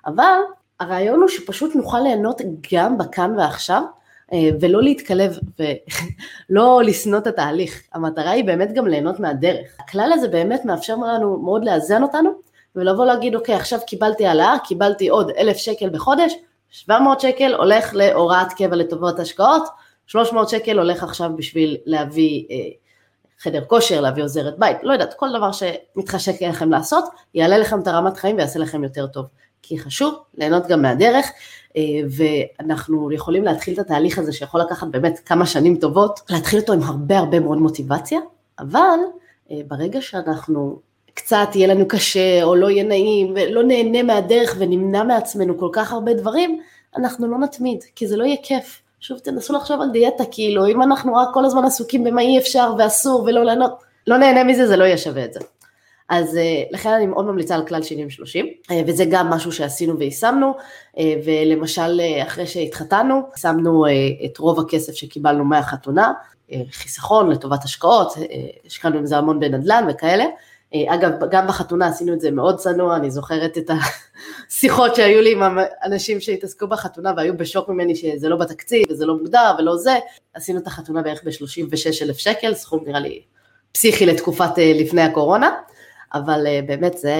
אבל 0.05 0.39
הרעיון 0.79 1.19
הוא 1.19 1.29
שפשוט 1.29 1.75
נוכל 1.75 1.99
ליהנות 1.99 2.41
גם 2.73 2.97
בכאן 2.97 3.35
ועכשיו, 3.37 3.83
אה, 4.33 4.49
ולא 4.61 4.83
להתקלב 4.83 5.39
ולא 6.49 6.81
לשנוא 6.87 7.19
את 7.19 7.27
התהליך. 7.27 7.83
המטרה 7.93 8.31
היא 8.31 8.45
באמת 8.45 8.73
גם 8.73 8.87
ליהנות 8.87 9.19
מהדרך. 9.19 9.67
הכלל 9.79 10.11
הזה 10.13 10.27
באמת 10.27 10.65
מאפשר 10.65 10.95
לנו 10.95 11.37
מאוד 11.37 11.65
לאזן 11.65 12.03
אותנו, 12.03 12.29
ולבוא 12.75 13.05
להגיד, 13.05 13.35
אוקיי, 13.35 13.55
עכשיו 13.55 13.79
קיבלתי 13.87 14.25
העלאה, 14.25 14.55
קיבלתי 14.63 15.09
עוד 15.09 15.31
אלף 15.37 15.57
שקל 15.57 15.89
בחודש, 15.89 16.33
700 16.69 17.19
שקל 17.19 17.53
הולך 17.53 17.93
להוראת 17.93 18.53
קבע 18.53 18.75
לטובות 18.75 19.19
השקעות, 19.19 19.63
300 20.07 20.49
שקל 20.49 20.77
הולך 20.77 21.03
עכשיו 21.03 21.29
בשביל 21.35 21.77
להביא 21.85 22.45
אה, 22.51 22.55
חדר 23.39 23.63
כושר, 23.65 24.01
להביא 24.01 24.23
עוזרת 24.23 24.59
בית, 24.59 24.77
לא 24.83 24.93
יודעת, 24.93 25.13
כל 25.13 25.29
דבר 25.37 25.51
שמתחשק 25.51 26.41
לכם 26.41 26.71
לעשות, 26.71 27.03
יעלה 27.33 27.57
לכם 27.57 27.79
את 27.79 27.87
הרמת 27.87 28.17
חיים 28.17 28.35
ויעשה 28.35 28.59
לכם 28.59 28.83
יותר 28.83 29.07
טוב. 29.07 29.25
כי 29.63 29.79
חשוב 29.79 30.13
ליהנות 30.37 30.67
גם 30.67 30.81
מהדרך, 30.81 31.25
אה, 31.77 31.81
ואנחנו 32.09 33.11
יכולים 33.11 33.43
להתחיל 33.43 33.73
את 33.73 33.79
התהליך 33.79 34.19
הזה 34.19 34.33
שיכול 34.33 34.61
לקחת 34.61 34.87
באמת 34.87 35.19
כמה 35.25 35.45
שנים 35.45 35.75
טובות, 35.75 36.19
להתחיל 36.29 36.59
אותו 36.59 36.73
עם 36.73 36.83
הרבה 36.83 37.17
הרבה 37.17 37.39
מאוד 37.39 37.57
מוטיבציה, 37.57 38.19
אבל 38.59 38.99
אה, 39.51 39.57
ברגע 39.67 40.01
שאנחנו 40.01 40.79
קצת 41.13 41.47
יהיה 41.55 41.67
לנו 41.67 41.87
קשה 41.87 42.43
או 42.43 42.55
לא 42.55 42.69
יהיה 42.69 42.83
נעים 42.83 43.33
ולא 43.35 43.63
נהנה 43.63 44.03
מהדרך 44.03 44.55
ונמנע 44.59 45.03
מעצמנו 45.03 45.57
כל 45.57 45.69
כך 45.73 45.91
הרבה 45.91 46.13
דברים, 46.13 46.59
אנחנו 46.97 47.27
לא 47.27 47.37
נתמיד, 47.37 47.83
כי 47.95 48.07
זה 48.07 48.17
לא 48.17 48.23
יהיה 48.23 48.37
כיף. 48.43 48.81
שוב 48.99 49.19
תנסו 49.19 49.53
לחשוב 49.53 49.81
על 49.81 49.89
דיאטה, 49.91 50.23
כאילו 50.31 50.67
אם 50.67 50.81
אנחנו 50.81 51.15
רק 51.15 51.27
כל 51.33 51.45
הזמן 51.45 51.65
עסוקים 51.65 52.03
במה 52.03 52.21
אי 52.21 52.37
אפשר 52.37 52.73
ואסור 52.77 53.23
ולא 53.23 53.43
ליהנות, 53.43 53.71
לא 54.07 54.17
נהנה 54.17 54.43
מזה 54.43 54.67
זה 54.67 54.77
לא 54.77 54.83
יהיה 54.83 54.97
שווה 54.97 55.25
את 55.25 55.33
זה. 55.33 55.39
אז 56.09 56.37
אה, 56.37 56.63
לכן 56.71 56.89
אני 56.89 57.05
מאוד 57.05 57.25
ממליצה 57.25 57.55
על 57.55 57.65
כלל 57.67 57.81
70-30, 57.81 57.85
אה, 58.71 58.81
וזה 58.87 59.05
גם 59.09 59.29
משהו 59.29 59.51
שעשינו 59.51 59.99
ויישמנו, 59.99 60.53
אה, 60.97 61.13
ולמשל 61.25 62.01
אחרי 62.27 62.47
שהתחתנו, 62.47 63.21
שמנו 63.35 63.85
את 64.25 64.37
רוב 64.37 64.59
הכסף 64.59 64.93
שקיבלנו 64.93 65.45
מהחתונה, 65.45 66.13
חיסכון 66.71 67.29
לטובת 67.29 67.63
השקעות, 67.63 68.13
השקענו 68.65 68.97
עם 68.97 69.05
זה 69.05 69.17
המון 69.17 69.39
בנדל"ן 69.39 69.85
וכאלה. 69.89 70.25
אגב, 70.87 71.11
גם 71.31 71.47
בחתונה 71.47 71.87
עשינו 71.87 72.13
את 72.13 72.21
זה 72.21 72.31
מאוד 72.31 72.57
צנוע, 72.57 72.95
אני 72.95 73.11
זוכרת 73.11 73.57
את 73.57 73.69
השיחות 74.49 74.95
שהיו 74.95 75.21
לי 75.21 75.31
עם 75.31 75.57
אנשים 75.83 76.19
שהתעסקו 76.19 76.67
בחתונה 76.67 77.11
והיו 77.17 77.37
בשוק 77.37 77.69
ממני 77.69 77.95
שזה 77.95 78.29
לא 78.29 78.35
בתקציב 78.35 78.83
וזה 78.89 79.05
לא 79.05 79.17
מוגדר 79.17 79.51
ולא 79.57 79.77
זה. 79.77 79.95
עשינו 80.33 80.59
את 80.59 80.67
החתונה 80.67 81.01
בערך 81.01 81.23
ב-36 81.23 82.03
אלף 82.03 82.17
שקל, 82.17 82.53
סכום 82.53 82.83
נראה 82.87 82.99
לי 82.99 83.21
פסיכי 83.71 84.05
לתקופת 84.05 84.57
לפני 84.57 85.01
הקורונה. 85.01 85.51
אבל 86.13 86.47
אה, 86.47 86.59
באמת 86.67 86.97
זה 86.97 87.15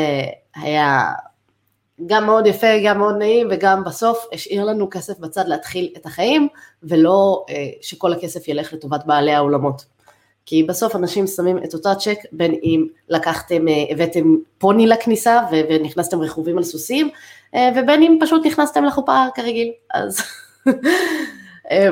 היה 0.56 1.12
גם 2.06 2.26
מאוד 2.26 2.48
יפה, 2.48 2.68
גם 2.86 2.98
מאוד 2.98 3.16
נעים, 3.18 3.48
וגם 3.52 3.84
בסוף 3.84 4.26
השאיר 4.34 4.64
לנו 4.64 4.90
כסף 4.90 5.20
בצד 5.20 5.48
להתחיל 5.48 5.94
את 5.98 6.06
החיים, 6.06 6.48
ולא 6.84 7.46
אה, 7.50 7.70
שכל 7.82 8.14
הכסף 8.14 8.48
ילך 8.48 8.74
לטובת 8.74 9.06
בעלי 9.06 9.34
האולמות. 9.34 9.86
כי 10.46 10.64
בסוף 10.64 10.96
אנשים 10.96 11.28
שמים 11.28 11.58
את 11.58 11.74
אותה 11.74 11.96
צ'ק, 11.96 12.18
בין 12.32 12.52
אם 12.64 12.88
לקחתם, 13.10 13.68
אה, 13.68 13.74
הבאתם 13.90 14.36
פוני 14.58 14.88
לכניסה 14.88 15.42
ונכנסתם 15.52 16.22
רכובים 16.22 16.58
על 16.58 16.64
סוסים, 16.64 17.10
ובין 17.76 18.04
אם 18.04 18.18
פשוט 18.22 18.46
נכנסתם 18.46 18.84
לחופה 18.84 19.26
כרגיל, 19.36 19.72
אז 19.94 20.22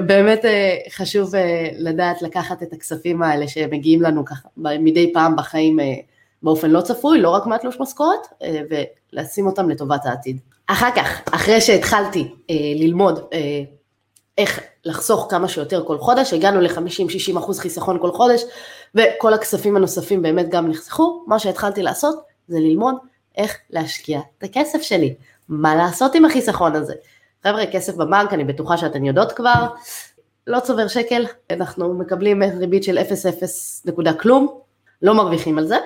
באמת 0.08 0.46
חשוב 0.92 1.34
לדעת 1.78 2.22
לקחת 2.22 2.64
את 2.64 2.74
הכספים 2.74 3.24
האלה 3.24 3.48
שמגיעים 3.48 4.02
לנו 4.02 4.26
ככה 4.26 4.50
מדי 4.58 5.14
פעם 5.14 5.36
בחיים 5.36 5.80
באופן 6.44 6.70
לא 6.70 6.82
צפוי, 6.82 7.22
לא 7.22 7.30
רק 7.30 7.46
מהתלוש 7.46 7.80
משכורת, 7.80 8.28
אה, 8.42 8.62
ולשים 9.14 9.48
אותם 9.48 9.70
לטובת 9.70 10.06
העתיד. 10.06 10.40
אחר 10.68 10.90
כך, 10.96 11.22
אחרי 11.32 11.62
שהתחלתי 11.62 12.36
אה, 12.50 12.56
ללמוד 12.76 13.20
אה, 13.34 13.64
איך 14.38 14.60
לחסוך 14.86 15.28
כמה 15.30 15.48
שיותר 15.48 15.84
כל 15.88 15.98
חודש, 15.98 16.34
הגענו 16.34 16.62
ל-50-60 16.62 17.38
אחוז 17.40 17.60
חיסכון 17.60 18.00
כל 18.02 18.12
חודש, 18.12 18.44
וכל 18.96 19.34
הכספים 19.34 19.76
הנוספים 19.76 20.22
באמת 20.22 20.50
גם 20.50 20.68
נחסכו, 20.68 21.24
מה 21.28 21.40
שהתחלתי 21.40 21.84
לעשות 21.84 22.16
זה 22.48 22.60
ללמוד 22.60 22.96
איך 23.38 23.58
להשקיע 23.70 24.20
את 24.38 24.44
הכסף 24.44 24.82
שלי, 24.82 25.16
מה 25.50 25.76
לעשות 25.76 26.16
עם 26.16 26.26
החיסכון 26.26 26.76
הזה. 26.76 26.94
חבר'ה, 27.44 27.66
כסף 27.66 27.96
בבנק, 27.96 28.34
אני 28.34 28.44
בטוחה 28.44 28.78
שאתן 28.78 29.06
יודעות 29.06 29.32
כבר, 29.32 29.68
לא 30.48 30.60
צובר 30.60 30.88
שקל, 30.88 31.26
אנחנו 31.50 31.94
מקבלים 31.94 32.44
ריבית 32.44 32.84
של 32.84 32.98
0-0 32.98 33.02
נקודה 33.86 34.14
כלום, 34.14 34.60
לא 35.02 35.14
מרוויחים 35.14 35.58
על 35.58 35.68
זה, 35.68 35.78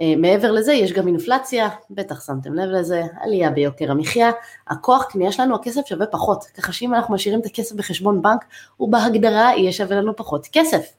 מעבר 0.00 0.50
לזה 0.52 0.72
יש 0.72 0.92
גם 0.92 1.06
אינפלציה, 1.06 1.68
בטח 1.90 2.26
שמתם 2.26 2.54
לב 2.54 2.70
לזה, 2.70 3.02
עלייה 3.20 3.50
ביוקר 3.50 3.90
המחיה, 3.90 4.30
הכוח 4.68 5.04
קנייה 5.04 5.32
שלנו, 5.32 5.54
הכסף 5.54 5.86
שווה 5.86 6.06
פחות, 6.06 6.44
ככה 6.44 6.72
שאם 6.72 6.94
אנחנו 6.94 7.14
משאירים 7.14 7.40
את 7.40 7.46
הכסף 7.46 7.74
בחשבון 7.74 8.22
בנק, 8.22 8.44
הוא 8.76 8.88
בהגדרה 8.92 9.52
יהיה 9.56 9.72
שווה 9.72 9.96
לנו 9.96 10.16
פחות 10.16 10.48
כסף. 10.52 10.92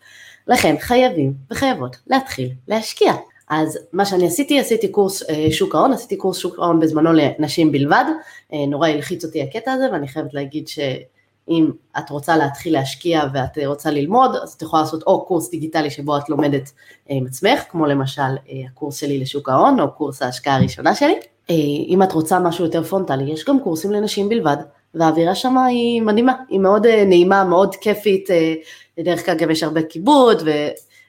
לכן 0.48 0.76
חייבים 0.80 1.34
וחייבות 1.52 1.98
להתחיל 2.08 2.50
להשקיע. 2.68 3.14
אז 3.50 3.80
מה 3.94 4.06
שאני 4.06 4.28
עשיתי, 4.28 4.60
עשיתי 4.60 4.88
קורס 4.88 5.30
אה, 5.30 5.48
שוק 5.52 5.76
ההון, 5.76 5.94
עשיתי 5.94 6.18
קורס 6.18 6.38
שוק 6.38 6.60
ההון 6.60 6.80
בזמנו 6.80 7.10
לנשים 7.14 7.72
בלבד, 7.72 8.06
אה, 8.54 8.66
נורא 8.68 8.88
הלחיץ 8.88 9.26
אותי 9.26 9.42
הקטע 9.44 9.72
הזה 9.72 9.92
ואני 9.92 10.08
חייבת 10.08 10.34
להגיד 10.34 10.68
ש... 10.68 10.80
אם 11.50 11.72
את 11.98 12.10
רוצה 12.10 12.38
להתחיל 12.38 12.74
להשקיע 12.74 13.24
ואת 13.34 13.58
רוצה 13.66 13.92
ללמוד, 13.92 14.36
אז 14.44 14.54
את 14.54 14.62
יכולה 14.62 14.82
לעשות 14.82 15.04
או 15.04 15.26
קורס 15.26 15.50
דיגיטלי 15.50 15.90
שבו 15.90 16.18
את 16.18 16.30
לומדת 16.30 16.72
אה, 17.10 17.16
עם 17.16 17.26
עצמך, 17.26 17.64
כמו 17.70 17.86
למשל 17.86 18.22
אה, 18.22 18.62
הקורס 18.72 18.98
שלי 18.98 19.20
לשוק 19.20 19.50
ההון, 19.50 19.80
או 19.80 19.92
קורס 19.92 20.22
ההשקעה 20.22 20.56
הראשונה 20.56 20.96
שלי. 20.96 21.20
אה, 21.50 21.56
אם 21.88 22.04
את 22.04 22.12
רוצה 22.12 22.40
משהו 22.40 22.66
יותר 22.66 22.84
פרונטלי, 22.84 23.32
יש 23.32 23.46
גם 23.46 23.60
קורסים 23.60 23.92
לנשים 23.92 24.30
בלבד, 24.30 24.58
והאווירה 24.94 25.36
שם 25.36 25.58
היא 25.58 26.02
מדהימה, 26.02 26.34
היא 26.50 26.60
מאוד 26.60 26.88
נעימה, 26.88 27.44
מאוד 27.44 27.76
כיפית, 27.76 28.30
בדרך 28.98 29.26
כלל 29.26 29.36
גם 29.36 29.52
יש 29.52 29.64
הרבה 29.64 29.82
כיבוד, 29.84 30.44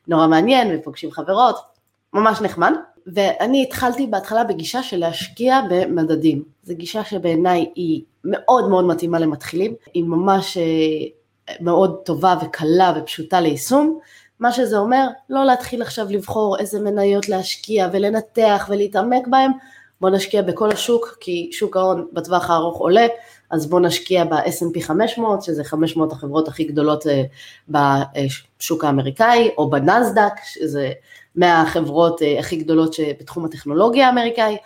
ונורא 0.07 0.27
מעניין, 0.27 0.77
ופוגשים 0.79 1.11
חברות, 1.11 1.57
ממש 2.13 2.41
נחמד. 2.41 2.73
ואני 3.07 3.63
התחלתי 3.63 4.07
בהתחלה 4.07 4.45
בגישה 4.45 4.83
של 4.83 4.97
להשקיע 4.97 5.61
במדדים. 5.71 6.43
זו 6.63 6.75
גישה 6.75 7.05
שבעיניי 7.05 7.71
היא 7.75 8.03
מאוד 8.25 8.69
מאוד 8.69 8.85
מתאימה 8.85 9.19
למתחילים, 9.19 9.75
היא 9.95 10.05
ממש 10.05 10.57
אה, 10.57 11.53
מאוד 11.61 12.01
טובה 12.05 12.35
וקלה 12.43 12.93
ופשוטה 12.97 13.41
ליישום. 13.41 13.99
מה 14.41 14.53
שזה 14.53 14.79
אומר, 14.79 15.07
לא 15.31 15.45
להתחיל 15.45 15.83
עכשיו 15.83 16.07
לבחור 16.11 16.59
איזה 16.59 16.81
מניות 16.81 17.29
להשקיע 17.29 17.89
ולנתח 17.93 18.67
ולהתעמק 18.71 19.27
בהם, 19.27 19.51
בוא 20.01 20.11
נשקיע 20.11 20.43
בכל 20.43 20.73
השוק, 20.73 21.17
כי 21.21 21.51
שוק 21.53 21.77
ההון 21.77 22.07
בטווח 22.13 22.51
הארוך 22.51 22.79
עולה, 22.79 23.07
אז 23.51 23.67
בוא 23.67 23.81
נשקיע 23.81 24.25
ב-S&P 24.25 24.81
500, 24.81 25.43
שזה 25.43 25.65
500 25.65 26.13
החברות 26.13 26.49
הכי 26.49 26.65
גדולות 26.65 27.05
אה, 27.07 27.23
בשוק 27.69 28.85
האמריקאי, 28.85 29.51
או 29.59 29.71
בנסדק, 29.71 30.33
שזה 30.45 30.93
מהחברות 31.37 32.23
אה, 32.23 32.39
הכי 32.39 32.57
גדולות 32.57 32.97
בתחום 33.21 33.45
הטכנולוגיה 33.45 34.07
האמריקאי, 34.07 34.57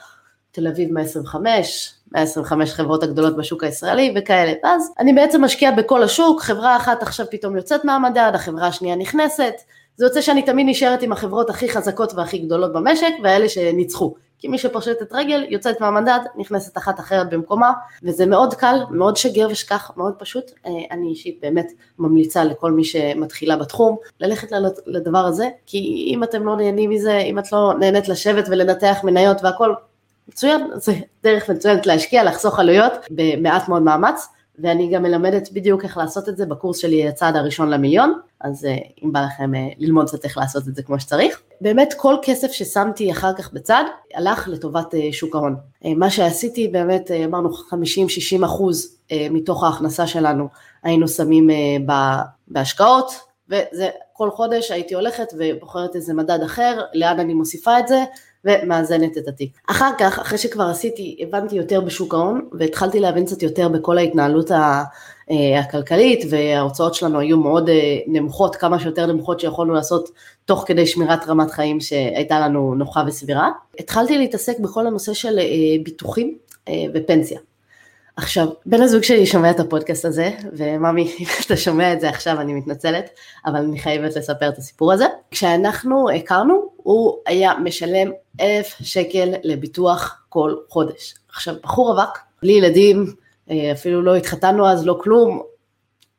תל 0.51 0.67
אביב 0.67 0.93
125, 0.93 1.95
125 2.13 2.73
חברות 2.73 3.03
הגדולות 3.03 3.37
בשוק 3.37 3.65
הישראלי 3.65 4.15
וכאלה. 4.17 4.53
ואז 4.65 4.93
אני 4.99 5.13
בעצם 5.13 5.45
משקיע 5.45 5.71
בכל 5.71 6.03
השוק, 6.03 6.43
חברה 6.43 6.77
אחת 6.77 7.03
עכשיו 7.03 7.27
פתאום 7.31 7.57
יוצאת 7.57 7.85
מהמדד, 7.85 8.31
החברה 8.35 8.67
השנייה 8.67 8.97
נכנסת, 8.97 9.55
זה 9.97 10.07
יוצא 10.07 10.21
שאני 10.21 10.43
תמיד 10.43 10.67
נשארת 10.69 11.03
עם 11.03 11.13
החברות 11.13 11.51
הכי 11.51 11.69
חזקות 11.69 12.15
והכי 12.15 12.39
גדולות 12.39 12.73
במשק, 12.73 13.13
והאלה 13.23 13.49
שניצחו. 13.49 14.15
כי 14.39 14.49
מי 14.49 14.59
שפושטת 14.59 15.13
רגל 15.13 15.47
יוצאת 15.49 15.81
מהמדד, 15.81 16.21
נכנסת 16.37 16.79
אחת 16.79 17.01
אחרת 17.01 17.31
במקומה, 17.31 17.73
וזה 18.03 18.27
מאוד 18.27 18.55
קל, 18.55 18.77
מאוד 18.91 19.17
שגר 19.17 19.49
ושכח, 19.51 19.91
מאוד 19.97 20.15
פשוט. 20.19 20.51
אה, 20.67 20.71
אני 20.91 21.09
אישית 21.09 21.39
באמת 21.43 21.73
ממליצה 21.99 22.45
לכל 22.45 22.73
מי 22.73 22.85
שמתחילה 22.85 23.57
בתחום, 23.57 23.97
ללכת 24.21 24.49
לדבר 24.87 25.19
הזה, 25.27 25.49
כי 25.67 26.11
אם 26.15 26.23
אתם 26.23 26.47
לא 26.47 26.57
נהנים 26.57 26.91
מזה, 26.91 27.19
אם 27.19 27.39
את 27.39 27.53
לא 27.53 27.73
נהנית 27.79 28.09
לשבת 28.09 28.45
ולנתח 28.49 28.99
מניות 29.05 29.45
והכל, 29.45 29.75
מצוין, 30.29 30.71
זה 30.75 30.93
דרך 31.23 31.51
מצוינת 31.51 31.87
להשקיע, 31.87 32.25
לחסוך 32.25 32.59
עלויות 32.59 32.93
במעט 33.11 33.69
מאוד 33.69 33.83
מאמץ. 33.83 34.29
ואני 34.59 34.91
גם 34.91 35.03
מלמדת 35.03 35.53
בדיוק 35.53 35.85
איך 35.85 35.97
לעשות 35.97 36.29
את 36.29 36.37
זה 36.37 36.47
בקורס 36.47 36.79
שלי 36.79 37.09
הצעד 37.09 37.37
הראשון 37.37 37.71
למיליון, 37.71 38.21
אז 38.41 38.65
אה, 38.65 38.77
אם 39.05 39.13
בא 39.13 39.21
לכם 39.21 39.55
אה, 39.55 39.69
ללמוד 39.79 40.09
קצת 40.09 40.25
איך 40.25 40.39
לעשות 40.39 40.69
את 40.69 40.75
זה 40.75 40.83
כמו 40.83 41.01
שצריך. 41.01 41.43
באמת 41.61 41.95
כל 41.97 42.17
כסף 42.23 42.53
ששמתי 42.53 43.13
אחר 43.13 43.33
כך 43.33 43.53
בצד 43.53 43.85
הלך 44.15 44.49
לטובת 44.49 44.95
אה, 44.95 45.09
שוק 45.13 45.35
ההון. 45.35 45.57
מה 45.97 46.11
שעשיתי 46.11 46.69
באמת 46.69 47.11
אמרנו 47.11 47.49
50-60 47.51 48.45
אחוז 48.45 48.97
מתוך 49.31 49.65
ההכנסה 49.65 50.07
שלנו 50.07 50.49
היינו 50.83 51.09
שמים 51.09 51.51
בהשקעות 52.49 53.11
וזה 53.49 53.89
כל 54.13 54.31
חודש 54.31 54.71
הייתי 54.71 54.95
הולכת 54.95 55.27
ובוחרת 55.39 55.97
איזה 55.97 56.15
מדד 56.15 56.43
אחר, 56.43 56.81
לאן 56.95 57.21
אני 57.21 57.35
מוסיפה 57.35 57.79
את 57.79 57.89
זה 57.89 58.05
ומאזנת 58.49 59.19
את 59.19 59.29
התיק. 59.29 59.53
אחר 59.67 59.91
כך, 59.99 60.19
אחרי 60.19 60.39
שכבר 60.39 60.65
עשיתי, 60.65 61.17
הבנתי 61.21 61.57
יותר 61.57 61.81
בשוק 61.81 62.15
ההון 62.15 62.49
והתחלתי 62.53 63.01
להבין 63.01 63.27
קצת 63.27 63.43
יותר 63.43 63.69
בכל 63.69 63.99
ההתנהלות 63.99 64.51
אה, 64.53 64.85
הכלכלית 65.61 66.25
וההוצאות 66.31 66.95
שלנו 66.95 67.19
היו 67.19 67.39
מאוד 67.39 67.69
אה, 67.69 67.99
נמוכות, 68.07 68.57
כמה 68.57 68.79
שיותר 68.79 69.07
נמוכות 69.07 69.41
שיכולנו 69.41 69.73
לעשות 69.73 70.09
תוך 70.45 70.65
כדי 70.67 70.87
שמירת 70.87 71.29
רמת 71.29 71.51
חיים 71.51 71.81
שהייתה 71.81 72.41
לנו 72.41 72.75
נוחה 72.75 73.03
וסבירה. 73.07 73.51
התחלתי 73.79 74.19
להתעסק 74.19 74.59
בכל 74.59 74.87
הנושא 74.87 75.15
של 75.15 75.39
אה, 75.39 75.45
ביטוחים 75.85 76.39
ופנסיה. 76.95 77.39
עכשיו, 78.19 78.49
בן 78.67 78.83
הזוג 78.83 79.03
שלי 79.03 79.27
שומע 79.27 79.51
את 79.51 79.61
הפודקאסט 79.61 80.05
הזה, 80.05 80.31
וממי, 80.53 81.03
אם 81.21 81.27
אתה 81.47 81.57
שומע 81.57 81.93
את 81.93 82.01
זה 82.01 82.09
עכשיו, 82.09 82.41
אני 82.41 82.55
מתנצלת, 82.55 83.11
אבל 83.47 83.57
אני 83.57 83.79
חייבת 83.79 84.17
לספר 84.17 84.49
את 84.49 84.59
הסיפור 84.59 84.93
הזה. 84.93 85.07
כשאנחנו 85.31 86.11
הכרנו, 86.11 86.69
הוא 86.77 87.17
היה 87.27 87.53
משלם 87.65 88.11
אלף 88.41 88.77
שקל 88.81 89.33
לביטוח 89.43 90.23
כל 90.29 90.55
חודש. 90.69 91.15
עכשיו, 91.29 91.55
בחור 91.63 91.91
רווק, 91.91 92.19
בלי 92.43 92.53
ילדים, 92.53 93.15
אה, 93.51 93.73
אפילו 93.73 94.03
לא 94.03 94.17
התחתנו 94.17 94.69
אז, 94.69 94.87
לא 94.87 94.99
כלום, 95.01 95.43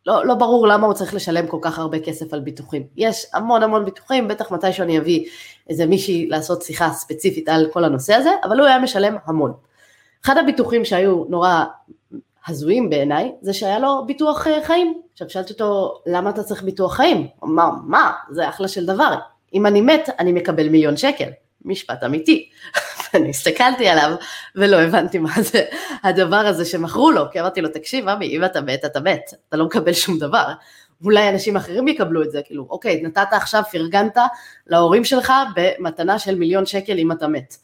לא, 0.05 0.25
לא 0.25 0.33
ברור 0.33 0.67
למה 0.67 0.87
הוא 0.87 0.93
צריך 0.93 1.13
לשלם 1.13 1.47
כל 1.47 1.59
כך 1.61 1.79
הרבה 1.79 1.99
כסף 1.99 2.33
על 2.33 2.39
ביטוחים. 2.39 2.83
יש 2.97 3.25
המון 3.33 3.63
המון 3.63 3.85
ביטוחים, 3.85 4.27
בטח 4.27 4.51
מתי 4.51 4.73
שאני 4.73 4.99
אביא 4.99 5.25
איזה 5.69 5.85
מישהי 5.85 6.27
לעשות 6.27 6.61
שיחה 6.61 6.89
ספציפית 6.89 7.49
על 7.49 7.67
כל 7.73 7.83
הנושא 7.83 8.13
הזה, 8.13 8.31
אבל 8.43 8.59
הוא 8.59 8.67
היה 8.67 8.79
משלם 8.79 9.15
המון. 9.25 9.68
אחד 10.25 10.37
הביטוחים 10.37 10.85
שהיו 10.85 11.23
נורא 11.29 11.63
הזויים 12.47 12.89
בעיניי, 12.89 13.31
זה 13.41 13.53
שהיה 13.53 13.79
לו 13.79 14.05
ביטוח 14.05 14.47
אה, 14.47 14.63
חיים. 14.63 15.01
עכשיו 15.13 15.29
שאלתי 15.29 15.53
אותו, 15.53 16.01
למה 16.05 16.29
אתה 16.29 16.43
צריך 16.43 16.63
ביטוח 16.63 16.95
חיים? 16.95 17.27
הוא 17.39 17.49
אמר, 17.49 17.69
מה, 17.83 18.11
זה 18.29 18.49
אחלה 18.49 18.67
של 18.67 18.85
דבר. 18.85 19.15
אם 19.53 19.65
אני 19.65 19.81
מת, 19.81 20.09
אני 20.19 20.31
מקבל 20.31 20.69
מיליון 20.69 20.97
שקל. 20.97 21.29
משפט 21.65 22.03
אמיתי. 22.03 22.49
ואני 23.13 23.29
הסתכלתי 23.29 23.87
עליו 23.87 24.15
ולא 24.55 24.77
הבנתי 24.81 25.17
מה 25.17 25.33
זה 25.41 25.65
הדבר 26.03 26.35
הזה 26.35 26.65
שמכרו 26.65 27.11
לו, 27.11 27.23
כי 27.31 27.39
אמרתי 27.39 27.61
לו, 27.61 27.69
תקשיב, 27.69 28.09
אבי, 28.09 28.37
אם 28.37 28.45
אתה 28.45 28.61
מת, 28.61 28.85
אתה 28.85 28.99
מת, 28.99 29.33
אתה 29.49 29.57
לא 29.57 29.65
מקבל 29.65 29.93
שום 29.93 30.19
דבר. 30.19 30.53
אולי 31.03 31.29
אנשים 31.29 31.55
אחרים 31.57 31.87
יקבלו 31.87 32.23
את 32.23 32.31
זה, 32.31 32.41
כאילו, 32.45 32.67
אוקיי, 32.69 33.01
נתת 33.01 33.27
עכשיו, 33.31 33.63
פרגנת 33.71 34.17
להורים 34.67 35.05
שלך 35.05 35.33
במתנה 35.55 36.19
של 36.19 36.35
מיליון 36.35 36.65
שקל 36.65 36.97
אם 36.97 37.11
אתה 37.11 37.27
מת. 37.27 37.55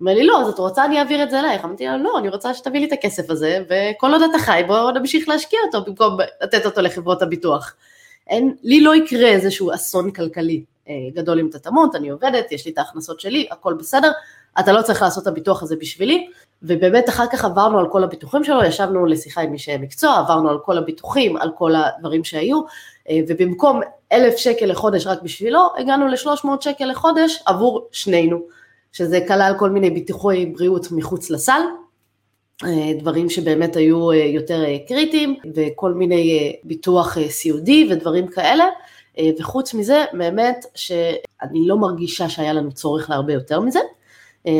אומר 0.00 0.14
לי, 0.14 0.26
לא, 0.26 0.40
אז 0.40 0.48
את 0.48 0.58
רוצה 0.58 0.84
אני 0.84 0.98
אעביר 0.98 1.22
את 1.22 1.30
זה 1.30 1.40
אלייך? 1.40 1.64
אמרתי 1.64 1.86
לה, 1.86 1.96
לא, 1.96 2.18
אני 2.18 2.28
רוצה 2.28 2.54
שתביא 2.54 2.80
לי 2.80 2.86
את 2.86 2.92
הכסף 2.92 3.30
הזה, 3.30 3.64
וכל 3.64 4.12
עוד 4.12 4.22
אתה 4.22 4.38
חי, 4.38 4.62
בוא 4.66 4.90
נמשיך 4.90 5.28
להשקיע 5.28 5.58
אותו 5.66 5.84
במקום 5.84 6.16
לתת 6.42 6.66
אותו 6.66 6.80
לחברות 6.80 7.22
הביטוח. 7.22 7.74
אין, 8.26 8.54
לי 8.62 8.80
לא 8.80 8.96
יקרה 8.96 9.28
איזשהו 9.28 9.74
אסון 9.74 10.10
כלכלי 10.10 10.64
אה, 10.88 10.94
גדול 11.14 11.40
אם 11.40 11.46
אתה 11.46 11.58
תמות, 11.58 11.94
אני 11.94 12.08
עובדת, 12.08 12.52
יש 12.52 12.66
לי 12.66 12.72
את 12.72 12.78
ההכנסות 12.78 13.20
שלי, 13.20 13.48
הכל 13.50 13.74
בסדר, 13.74 14.10
אתה 14.60 14.72
לא 14.72 14.82
צריך 14.82 15.02
לעשות 15.02 15.22
את 15.22 15.28
הביטוח 15.28 15.62
הזה 15.62 15.76
בשבילי, 15.76 16.26
ובאמת 16.62 17.08
אחר 17.08 17.26
כך 17.32 17.44
עברנו 17.44 17.78
על 17.78 17.88
כל 17.88 18.04
הביטוחים 18.04 18.44
שלו, 18.44 18.64
ישבנו 18.64 19.06
לשיחה 19.06 19.40
עם 19.40 19.52
אישי 19.52 19.76
מקצוע, 19.76 20.18
עברנו 20.18 20.50
על 20.50 20.58
כל 20.58 20.78
הביטוחים, 20.78 21.36
על 21.36 21.50
כל 21.54 21.72
הדברים 21.74 22.24
שהיו, 22.24 22.60
אה, 23.10 23.20
ובמקום 23.28 23.80
אלף 24.12 24.36
שקל 24.36 24.66
לחודש 24.66 25.06
רק 25.06 25.22
בשבילו, 25.22 25.68
הגענו 25.78 26.08
לשלוש 26.08 26.44
מאות 26.44 26.62
שקל 26.62 26.84
לחודש 26.84 27.42
עבור 27.46 27.88
שנינו. 27.92 28.57
שזה 28.98 29.20
כלל 29.28 29.52
כל 29.58 29.70
מיני 29.70 29.90
ביטוחי 29.90 30.46
בריאות 30.46 30.92
מחוץ 30.92 31.30
לסל, 31.30 31.60
אה, 32.64 32.92
דברים 32.98 33.30
שבאמת 33.30 33.76
היו 33.76 34.10
אה, 34.10 34.16
יותר 34.16 34.64
אה, 34.64 34.76
קריטיים, 34.88 35.36
וכל 35.54 35.92
מיני 35.92 36.56
ביטוח 36.64 37.16
סיעודי 37.28 37.88
ודברים 37.90 38.26
כאלה, 38.26 38.64
וחוץ 39.38 39.74
מזה, 39.74 40.04
באמת 40.12 40.66
שאני 40.74 41.66
לא 41.66 41.76
מרגישה 41.76 42.28
שהיה 42.28 42.52
לנו 42.52 42.72
צורך 42.72 43.10
להרבה 43.10 43.32
יותר 43.32 43.60
מזה. 43.60 43.80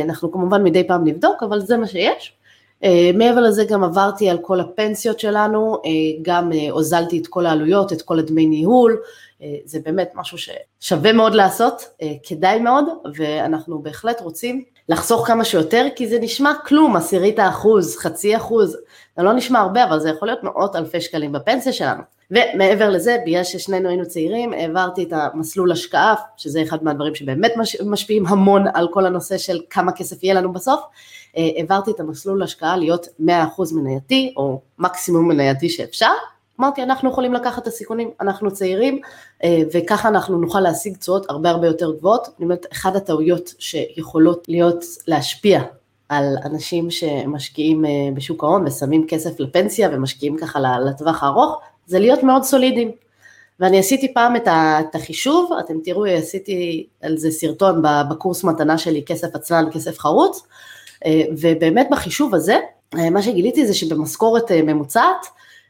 אנחנו 0.05 0.33
כמובן 0.33 0.63
מדי 0.63 0.87
פעם 0.89 1.05
נבדוק, 1.05 1.43
אבל 1.43 1.61
זה 1.61 1.77
מה 1.77 1.87
שיש. 1.87 2.38
מעבר 3.15 3.41
לזה 3.41 3.65
גם 3.65 3.85
עברתי 3.85 4.31
על 4.31 4.39
כל 4.39 4.61
הפנסיות 4.61 5.21
שלנו, 5.21 5.83
גם 6.23 6.51
הוזלתי 6.71 7.19
את 7.19 7.27
כל 7.27 7.47
העלויות, 7.47 7.93
את 7.93 8.03
כל 8.03 8.19
הדמי 8.19 8.47
ניהול, 8.47 9.01
אה, 9.43 9.57
זה 9.65 9.81
באמת 9.85 10.13
משהו 10.15 10.39
ששווה 10.39 11.13
מאוד 11.13 11.35
לעשות, 11.35 11.89
אה, 12.03 12.13
כדאי 12.23 12.61
מאוד, 12.61 12.85
ואנחנו 13.17 13.79
בהחלט 13.79 14.21
רוצים 14.21 14.65
לחסוך 14.89 15.27
כמה 15.27 15.45
שיותר, 15.45 15.87
כי 15.97 16.09
זה 16.09 16.19
נשמע 16.21 16.53
כלום, 16.67 16.97
עשירית 16.97 17.39
האחוז, 17.39 17.97
חצי 17.97 18.37
אחוז, 18.37 18.77
זה 19.17 19.23
לא 19.23 19.33
נשמע 19.33 19.59
הרבה, 19.59 19.85
אבל 19.85 20.01
זה 20.01 20.11
יכול 20.11 20.29
להיות 20.29 20.43
מאות 20.43 20.77
אלפי 20.77 21.01
שקלים 21.01 21.33
בפנסיה 21.33 21.73
שלנו. 21.73 22.03
ומעבר 22.31 22.91
לזה, 22.91 23.17
בגלל 23.27 23.45
ששנינו 23.45 23.89
היינו 23.89 24.07
צעירים, 24.07 24.53
העברתי 24.53 25.03
את 25.03 25.13
המסלול 25.13 25.73
השקעה, 25.73 26.15
שזה 26.37 26.63
אחד 26.63 26.85
מהדברים 26.85 27.15
שבאמת 27.15 27.53
משפיעים 27.85 28.27
המון 28.27 28.65
על 28.75 28.89
כל 28.91 29.07
הנושא 29.07 29.39
של 29.39 29.61
כמה 29.71 29.93
כסף 29.93 30.23
יהיה 30.23 30.35
לנו 30.35 30.53
בסוף, 30.53 30.81
אה, 31.37 31.49
העברתי 31.57 31.91
את 31.91 32.01
המסלול 32.01 32.43
השקעה 32.43 32.77
להיות 32.77 33.07
100% 33.21 33.73
מנייתי, 33.73 34.35
או 34.37 34.61
מקסימום 34.79 35.29
מנייתי 35.29 35.69
שאפשר, 35.69 36.13
אמרתי, 36.61 36.83
אנחנו 36.83 37.11
יכולים 37.11 37.35
לקחת 37.35 37.63
את 37.63 37.67
הסיכונים, 37.67 38.11
אנחנו 38.21 38.51
צעירים, 38.51 39.01
אה, 39.45 39.63
וככה 39.75 40.09
אנחנו 40.09 40.39
נוכל 40.39 40.61
להשיג 40.61 40.97
תשואות 40.97 41.31
הרבה 41.31 41.51
הרבה 41.51 41.67
יותר 41.67 41.93
גבוהות. 41.99 42.29
אני 42.39 42.45
אומרת, 42.45 42.67
אחת 42.73 42.97
הטעויות 42.97 43.55
שיכולות 43.59 44.45
להיות, 44.49 44.85
להשפיע 45.09 45.63
על 46.09 46.37
אנשים 46.45 46.91
שמשקיעים 46.91 47.85
אה, 47.85 47.91
בשוק 48.15 48.45
ההון 48.45 48.67
ושמים 48.67 49.07
כסף 49.07 49.41
לפנסיה 49.41 49.89
ומשקיעים 49.93 50.37
ככה 50.37 50.61
לטווח 50.61 51.23
הארוך, 51.23 51.61
זה 51.87 51.99
להיות 51.99 52.23
מאוד 52.23 52.43
סולידיים. 52.43 52.91
ואני 53.61 53.79
עשיתי 53.79 54.15
פעם 54.15 54.37
את 54.37 54.95
החישוב, 54.95 55.51
אתם 55.61 55.75
תראו, 55.85 56.05
עשיתי 56.05 56.87
על 57.03 57.17
זה 57.17 57.31
סרטון 57.31 57.83
בקורס 58.11 58.45
מתנה 58.45 58.79
שלי, 58.79 59.05
כסף 59.05 59.35
עצלן, 59.35 59.65
כסף 59.73 59.99
חרוץ, 59.99 60.47
אה, 61.07 61.23
ובאמת 61.41 61.89
בחישוב 61.91 62.35
הזה, 62.35 62.59
מה 62.95 63.23
שגיליתי 63.23 63.67
זה 63.67 63.75
שבמשכורת 63.75 64.53
ממוצעת, 64.53 65.27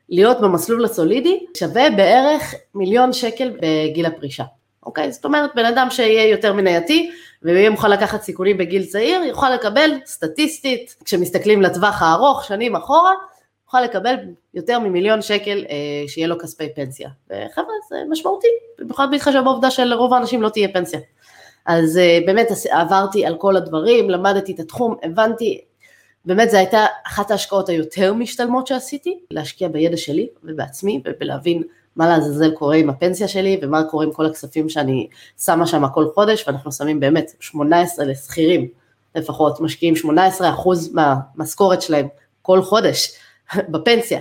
להיות 0.09 0.41
במסלול 0.41 0.85
הסולידי 0.85 1.47
שווה 1.57 1.91
בערך 1.91 2.55
מיליון 2.75 3.13
שקל 3.13 3.51
בגיל 3.63 4.07
הפרישה, 4.07 4.45
אוקיי? 4.87 5.13
זאת 5.13 5.25
אומרת, 5.25 5.51
בן 5.55 5.65
אדם 5.65 5.87
שיהיה 5.91 6.31
יותר 6.31 6.53
מנייתי 6.53 7.11
ויהיה 7.43 7.71
מוכן 7.71 7.91
לקחת 7.91 8.23
סיכונים 8.23 8.59
בגיל 8.59 8.85
צעיר, 8.85 9.23
יוכל 9.23 9.51
לקבל 9.55 9.91
סטטיסטית, 10.07 10.97
כשמסתכלים 11.05 11.63
לטווח 11.63 12.03
הארוך, 12.03 12.45
שנים 12.45 12.77
אחורה, 12.77 13.13
יוכל 13.67 13.81
לקבל 13.81 14.15
יותר 14.55 14.79
ממיליון 14.79 15.23
שקל 15.23 15.65
אה, 15.71 16.09
שיהיה 16.09 16.27
לו 16.27 16.39
כספי 16.39 16.75
פנסיה. 16.75 17.09
וחבר'ה, 17.27 17.75
זה 17.91 17.97
משמעותי, 18.09 18.49
במיוחד 18.79 19.09
בהתחשב 19.11 19.41
בעובדה 19.45 19.71
שלרוב 19.71 20.15
האנשים 20.15 20.43
לא 20.43 20.49
תהיה 20.49 20.69
פנסיה. 20.73 21.01
אז 21.67 21.99
אה, 21.99 22.19
באמת 22.27 22.49
עברתי 22.71 23.27
על 23.27 23.37
כל 23.37 23.57
הדברים, 23.57 24.11
למדתי 24.11 24.53
את 24.53 24.61
התחום, 24.61 24.97
הבנתי 25.03 25.61
באמת 26.29 26.51
זו 26.51 26.57
הייתה 26.57 26.87
אחת 27.07 27.31
ההשקעות 27.31 27.69
היותר 27.69 28.15
משתלמות 28.15 28.67
שעשיתי, 28.67 29.19
להשקיע 29.31 29.69
בידע 29.69 29.97
שלי 29.97 30.29
ובעצמי 30.45 31.03
ובלהבין 31.05 31.63
מה 31.97 32.09
לעזאזל 32.09 32.51
קורה 32.51 32.77
עם 32.77 32.91
הפנסיה 32.91 33.29
שלי 33.29 33.61
ומה 33.63 33.85
קורה 33.85 34.05
עם 34.05 34.13
כל 34.13 34.27
הכספים 34.27 34.69
שאני 34.69 35.09
שמה 35.39 35.67
שם 35.67 35.89
כל 35.95 36.09
חודש 36.15 36.45
ואנחנו 36.47 36.73
שמים 36.73 37.01
באמת 37.01 37.33
18 37.41 38.05
לשכירים 38.05 38.69
לפחות, 39.15 39.61
משקיעים 39.61 39.95
18% 39.95 40.09
מהמשכורת 40.93 41.83
שלהם 41.83 42.09
כל 42.43 42.63
חודש 42.63 43.13
בפנסיה, 43.73 44.21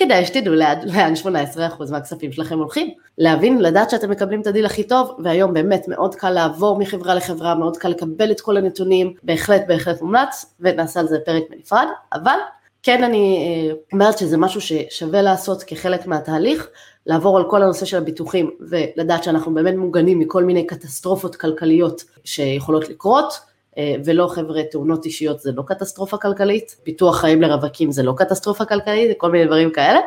כדאי 0.00 0.26
שתדעו 0.26 0.54
לאן 0.54 1.12
18% 1.22 1.90
מהכספים 1.90 2.32
שלכם 2.32 2.58
הולכים. 2.58 2.90
להבין, 3.18 3.58
לדעת 3.58 3.90
שאתם 3.90 4.10
מקבלים 4.10 4.40
את 4.40 4.46
הדיל 4.46 4.66
הכי 4.66 4.82
טוב, 4.84 5.16
והיום 5.18 5.54
באמת 5.54 5.88
מאוד 5.88 6.14
קל 6.14 6.30
לעבור 6.30 6.78
מחברה 6.78 7.14
לחברה, 7.14 7.54
מאוד 7.54 7.76
קל 7.76 7.88
לקבל 7.88 8.30
את 8.30 8.40
כל 8.40 8.56
הנתונים, 8.56 9.14
בהחלט 9.22 9.62
בהחלט 9.68 10.02
מומלץ, 10.02 10.54
ונעשה 10.60 11.00
על 11.00 11.08
זה 11.08 11.18
פרק 11.24 11.42
בנפרד, 11.50 11.86
אבל 12.12 12.38
כן 12.82 13.04
אני 13.04 13.36
אה, 13.38 13.74
אומרת 13.92 14.18
שזה 14.18 14.36
משהו 14.36 14.60
ששווה 14.60 15.22
לעשות 15.22 15.62
כחלק 15.62 16.06
מהתהליך, 16.06 16.68
לעבור 17.06 17.38
על 17.38 17.44
כל 17.50 17.62
הנושא 17.62 17.86
של 17.86 17.96
הביטוחים 17.96 18.50
ולדעת 18.60 19.24
שאנחנו 19.24 19.54
באמת 19.54 19.74
מוגנים 19.74 20.18
מכל 20.18 20.44
מיני 20.44 20.66
קטסטרופות 20.66 21.36
כלכליות 21.36 22.04
שיכולות 22.24 22.88
לקרות, 22.88 23.40
ולא 23.78 24.26
חבר'ה 24.26 24.62
תאונות 24.70 25.04
אישיות 25.04 25.40
זה 25.40 25.52
לא 25.52 25.62
קטסטרופה 25.66 26.16
כלכלית, 26.16 26.76
פיתוח 26.82 27.20
חיים 27.20 27.42
לרווקים 27.42 27.92
זה 27.92 28.02
לא 28.02 28.12
קטסטרופה 28.16 28.64
כלכלית, 28.64 29.08
זה 29.08 29.14
כל 29.16 29.30
מיני 29.30 29.46
דברים 29.46 29.70
כאלה, 29.70 30.00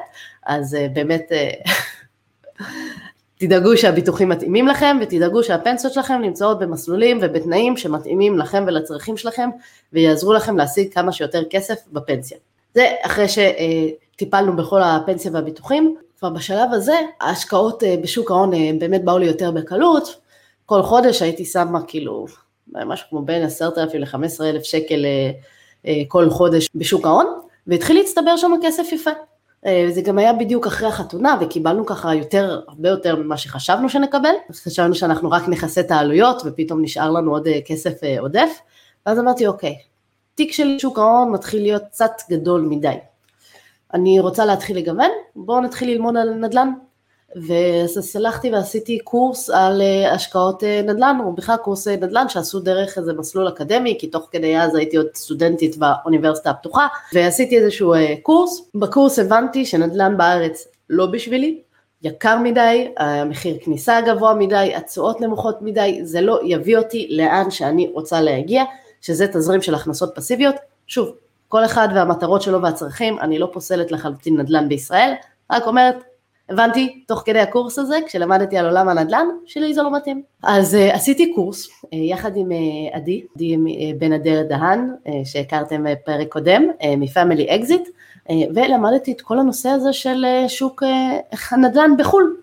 אז 0.45 0.75
אה, 0.75 0.87
באמת 0.93 1.31
תדאגו 3.39 3.77
שהביטוחים 3.77 4.29
מתאימים 4.29 4.67
לכם 4.67 4.97
ותדאגו 5.01 5.43
שהפנסיות 5.43 5.93
שלכם 5.93 6.21
נמצאות 6.21 6.59
במסלולים 6.59 7.19
ובתנאים 7.21 7.77
שמתאימים 7.77 8.37
לכם 8.37 8.63
ולצרכים 8.67 9.17
שלכם 9.17 9.49
ויעזרו 9.93 10.33
לכם 10.33 10.57
להשיג 10.57 10.93
כמה 10.93 11.11
שיותר 11.11 11.43
כסף 11.49 11.75
בפנסיה. 11.91 12.37
זה 12.73 12.87
אחרי 13.01 13.25
שטיפלנו 13.27 14.55
בכל 14.55 14.81
הפנסיה 14.83 15.31
והביטוחים, 15.33 15.95
כבר 16.19 16.29
בשלב 16.29 16.73
הזה 16.73 16.95
ההשקעות 17.21 17.83
אה, 17.83 17.95
בשוק 18.01 18.31
ההון 18.31 18.53
אה, 18.53 18.71
באמת 18.79 19.03
באו 19.03 19.17
לי 19.17 19.25
יותר 19.25 19.51
בקלות, 19.51 20.15
כל 20.65 20.81
חודש 20.81 21.21
הייתי 21.21 21.45
שמה 21.45 21.79
כאילו 21.87 22.25
משהו 22.67 23.09
כמו 23.09 23.21
בין 23.21 23.43
10,000 23.43 24.01
ל-15,000 24.01 24.63
שקל 24.63 25.05
אה, 25.85 26.01
כל 26.07 26.29
חודש 26.29 26.67
בשוק 26.75 27.05
ההון, 27.05 27.25
והתחיל 27.67 27.97
להצטבר 27.97 28.37
שם 28.37 28.51
כסף 28.63 28.83
יפה. 28.91 29.11
זה 29.89 30.01
גם 30.01 30.17
היה 30.17 30.33
בדיוק 30.33 30.67
אחרי 30.67 30.87
החתונה 30.87 31.37
וקיבלנו 31.41 31.85
ככה 31.85 32.15
יותר, 32.15 32.61
הרבה 32.67 32.89
יותר 32.89 33.15
ממה 33.15 33.37
שחשבנו 33.37 33.89
שנקבל, 33.89 34.33
חשבנו 34.51 34.95
שאנחנו 34.95 35.31
רק 35.31 35.47
נכסה 35.47 35.81
את 35.81 35.91
העלויות 35.91 36.41
ופתאום 36.45 36.81
נשאר 36.81 37.11
לנו 37.11 37.31
עוד 37.31 37.47
כסף 37.65 37.93
עודף, 38.19 38.59
ואז 39.05 39.19
אמרתי 39.19 39.47
אוקיי, 39.47 39.75
תיק 40.35 40.51
של 40.51 40.79
שוק 40.79 40.99
ההון 40.99 41.31
מתחיל 41.31 41.61
להיות 41.61 41.83
קצת 41.83 42.11
גדול 42.29 42.61
מדי. 42.61 42.97
אני 43.93 44.19
רוצה 44.19 44.45
להתחיל 44.45 44.77
לגוון, 44.77 45.09
בואו 45.35 45.61
נתחיל 45.61 45.89
ללמוד 45.89 46.17
על 46.17 46.33
נדל"ן. 46.33 46.73
ואז 47.35 48.15
הלכתי 48.15 48.51
ועשיתי 48.51 48.99
קורס 48.99 49.49
על 49.49 49.81
אה, 49.81 50.13
השקעות 50.13 50.63
אה, 50.63 50.81
נדל"ן, 50.81 51.17
או 51.25 51.33
בכלל 51.33 51.55
קורס 51.57 51.87
אה, 51.87 51.95
נדל"ן 51.95 52.29
שעשו 52.29 52.59
דרך 52.59 52.97
איזה 52.97 53.13
מסלול 53.13 53.47
אקדמי, 53.47 53.97
כי 53.99 54.07
תוך 54.07 54.27
כדי 54.31 54.57
אז 54.57 54.75
הייתי 54.75 54.97
עוד 54.97 55.07
סטודנטית 55.15 55.77
באוניברסיטה 55.77 56.49
הפתוחה, 56.49 56.87
ועשיתי 57.13 57.57
איזשהו 57.57 57.93
קורס. 58.23 58.69
בקורס 58.75 59.19
הבנתי 59.19 59.65
שנדל"ן 59.65 60.17
בארץ 60.17 60.67
לא 60.89 61.05
בשבילי, 61.05 61.61
יקר 62.01 62.37
מדי, 62.43 62.91
המחיר 62.97 63.57
כניסה 63.61 64.01
גבוה 64.01 64.33
מדי, 64.33 64.73
התשואות 64.75 65.21
נמוכות 65.21 65.61
מדי, 65.61 65.99
זה 66.03 66.21
לא 66.21 66.39
יביא 66.43 66.77
אותי 66.77 67.07
לאן 67.11 67.51
שאני 67.51 67.91
רוצה 67.93 68.21
להגיע. 68.21 68.63
שזה 69.03 69.27
תזרים 69.27 69.61
של 69.61 69.75
הכנסות 69.75 70.11
פסיביות. 70.15 70.55
שוב, 70.87 71.15
כל 71.47 71.65
אחד 71.65 71.87
והמטרות 71.95 72.41
שלו 72.41 72.61
והצרכים, 72.61 73.19
אני 73.19 73.39
לא 73.39 73.49
פוסלת 73.53 73.91
לחלוטין 73.91 74.37
נדל"ן 74.37 74.69
בישראל, 74.69 75.13
רק 75.51 75.67
אומרת, 75.67 76.03
הבנתי 76.53 77.03
תוך 77.07 77.23
כדי 77.25 77.39
הקורס 77.39 77.79
הזה, 77.79 77.99
כשלמדתי 78.05 78.57
על 78.57 78.65
עולם 78.65 78.89
הנדל"ן, 78.89 79.27
שלי 79.45 79.73
זה 79.73 79.81
לא 79.81 79.91
מתאים. 79.91 80.21
אז 80.43 80.73
אה, 80.73 80.95
עשיתי 80.95 81.33
קורס 81.35 81.67
אה, 81.67 81.71
יחד 81.91 82.37
עם 82.37 82.51
אה, 82.51 82.95
עדי, 82.95 83.21
עדי 83.35 83.55
אה, 83.55 83.59
בן 83.97 84.13
אדר 84.13 84.43
דהן, 84.49 84.89
אה, 85.05 85.09
שהכרתם 85.25 85.83
בפרק 85.89 86.27
קודם, 86.31 86.63
אה, 86.69 86.85
מ 86.97 87.06
Family 87.06 87.55
Exit, 87.55 87.87
אה, 87.87 88.31
ולמדתי 88.55 89.11
את 89.11 89.21
כל 89.21 89.39
הנושא 89.39 89.69
הזה 89.69 89.93
של 89.93 90.25
אה, 90.45 90.49
שוק 90.49 90.83
אה, 90.83 91.37
הנדל"ן 91.51 91.91
בחו"ל. 91.97 92.35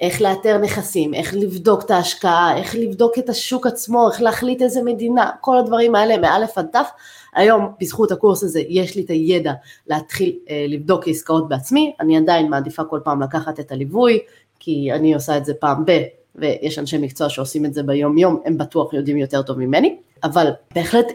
איך 0.00 0.22
לאתר 0.22 0.58
נכסים, 0.58 1.14
איך 1.14 1.34
לבדוק 1.34 1.82
את 1.82 1.90
ההשקעה, 1.90 2.56
איך 2.56 2.74
לבדוק 2.74 3.18
את 3.18 3.28
השוק 3.28 3.66
עצמו, 3.66 4.08
איך 4.10 4.22
להחליט 4.22 4.62
איזה 4.62 4.82
מדינה, 4.82 5.30
כל 5.40 5.58
הדברים 5.58 5.94
האלה 5.94 6.18
מאלף 6.18 6.58
עד 6.58 6.66
תף. 6.72 6.90
היום 7.36 7.66
בזכות 7.80 8.12
הקורס 8.12 8.42
הזה 8.42 8.60
יש 8.68 8.96
לי 8.96 9.02
את 9.04 9.10
הידע 9.10 9.52
להתחיל 9.86 10.38
אה, 10.50 10.66
לבדוק 10.68 11.08
עסקאות 11.08 11.48
בעצמי, 11.48 11.92
אני 12.00 12.16
עדיין 12.16 12.50
מעדיפה 12.50 12.84
כל 12.84 13.00
פעם 13.04 13.22
לקחת 13.22 13.60
את 13.60 13.72
הליווי, 13.72 14.18
כי 14.58 14.92
אני 14.92 15.14
עושה 15.14 15.36
את 15.36 15.44
זה 15.44 15.54
פעם 15.54 15.84
ב... 15.86 16.02
ויש 16.38 16.78
אנשי 16.78 16.98
מקצוע 16.98 17.28
שעושים 17.28 17.64
את 17.64 17.74
זה 17.74 17.82
ביום 17.82 18.18
יום, 18.18 18.40
הם 18.44 18.58
בטוח 18.58 18.94
יודעים 18.94 19.16
יותר 19.16 19.42
טוב 19.42 19.58
ממני, 19.58 19.96
אבל 20.24 20.46
בהחלט 20.74 21.06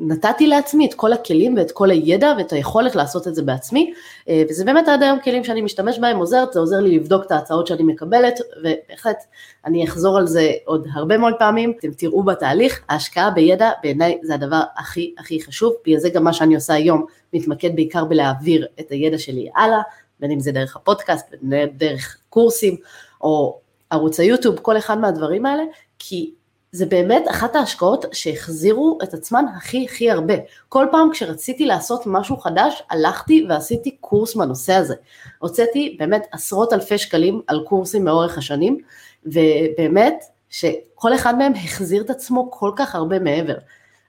נתתי 0.00 0.46
לעצמי 0.46 0.86
את 0.86 0.94
כל 0.94 1.12
הכלים 1.12 1.56
ואת 1.56 1.72
כל 1.72 1.90
הידע 1.90 2.34
ואת 2.38 2.52
היכולת 2.52 2.94
לעשות 2.94 3.28
את 3.28 3.34
זה 3.34 3.42
בעצמי, 3.42 3.92
אה, 4.28 4.42
וזה 4.50 4.64
באמת 4.64 4.88
עד 4.88 5.02
היום 5.02 5.20
כלים 5.20 5.44
שאני 5.44 5.62
משתמש 5.62 5.98
בהם 5.98 6.16
עוזרת, 6.16 6.52
זה 6.52 6.60
עוזר 6.60 6.80
לי 6.80 6.96
לבדוק 6.96 7.24
את 7.26 7.30
ההצעות 7.30 7.66
שאני 7.66 7.82
מקבלת, 7.82 8.40
ובהחלט 8.60 9.24
אני 9.64 9.84
אחזור 9.84 10.18
על 10.18 10.26
זה 10.26 10.52
עוד 10.64 10.86
הרבה 10.92 11.18
מאוד 11.18 11.34
פעמים, 11.38 11.72
אתם 11.78 11.92
תראו 11.92 12.22
בתהליך, 12.22 12.84
ההשקעה 12.88 13.30
בידע 13.30 13.70
בעיניי 13.82 14.18
זה 14.22 14.34
הדבר 14.34 14.60
הכי 14.76 15.14
הכי 15.18 15.42
חשוב, 15.42 15.72
בגלל 15.86 15.98
זה 15.98 16.08
גם 16.08 16.24
מה 16.24 16.32
שאני 16.32 16.54
עושה 16.54 16.74
היום 16.74 17.06
מתמקד 17.32 17.76
בעיקר 17.76 18.04
בלהעביר 18.04 18.66
את 18.80 18.90
הידע 18.90 19.18
שלי 19.18 19.48
הלאה, 19.56 19.82
בין 20.20 20.30
אם 20.30 20.40
זה 20.40 20.52
דרך 20.52 20.76
הפודקאסט, 20.76 21.26
בין 21.42 21.68
דרך 21.76 22.18
קורסים, 22.30 22.76
או 23.20 23.58
ערוץ 23.90 24.20
היוטיוב, 24.20 24.58
כל 24.62 24.76
אחד 24.76 24.98
מהדברים 24.98 25.46
האלה, 25.46 25.62
כי 25.98 26.30
זה 26.74 26.86
באמת 26.86 27.24
אחת 27.30 27.56
ההשקעות 27.56 28.04
שהחזירו 28.12 28.98
את 29.02 29.14
עצמן 29.14 29.44
הכי 29.56 29.84
הכי 29.84 30.10
הרבה. 30.10 30.34
כל 30.68 30.86
פעם 30.90 31.10
כשרציתי 31.12 31.66
לעשות 31.66 32.02
משהו 32.06 32.36
חדש, 32.36 32.82
הלכתי 32.90 33.46
ועשיתי 33.48 33.96
קורס 34.00 34.34
בנושא 34.34 34.72
הזה. 34.72 34.94
הוצאתי 35.38 35.96
באמת 35.98 36.26
עשרות 36.32 36.72
אלפי 36.72 36.98
שקלים 36.98 37.40
על 37.46 37.64
קורסים 37.66 38.04
מאורך 38.04 38.38
השנים, 38.38 38.78
ובאמת 39.24 40.24
שכל 40.50 41.14
אחד 41.14 41.38
מהם 41.38 41.52
החזיר 41.64 42.02
את 42.02 42.10
עצמו 42.10 42.50
כל 42.50 42.70
כך 42.76 42.94
הרבה 42.94 43.18
מעבר. 43.18 43.56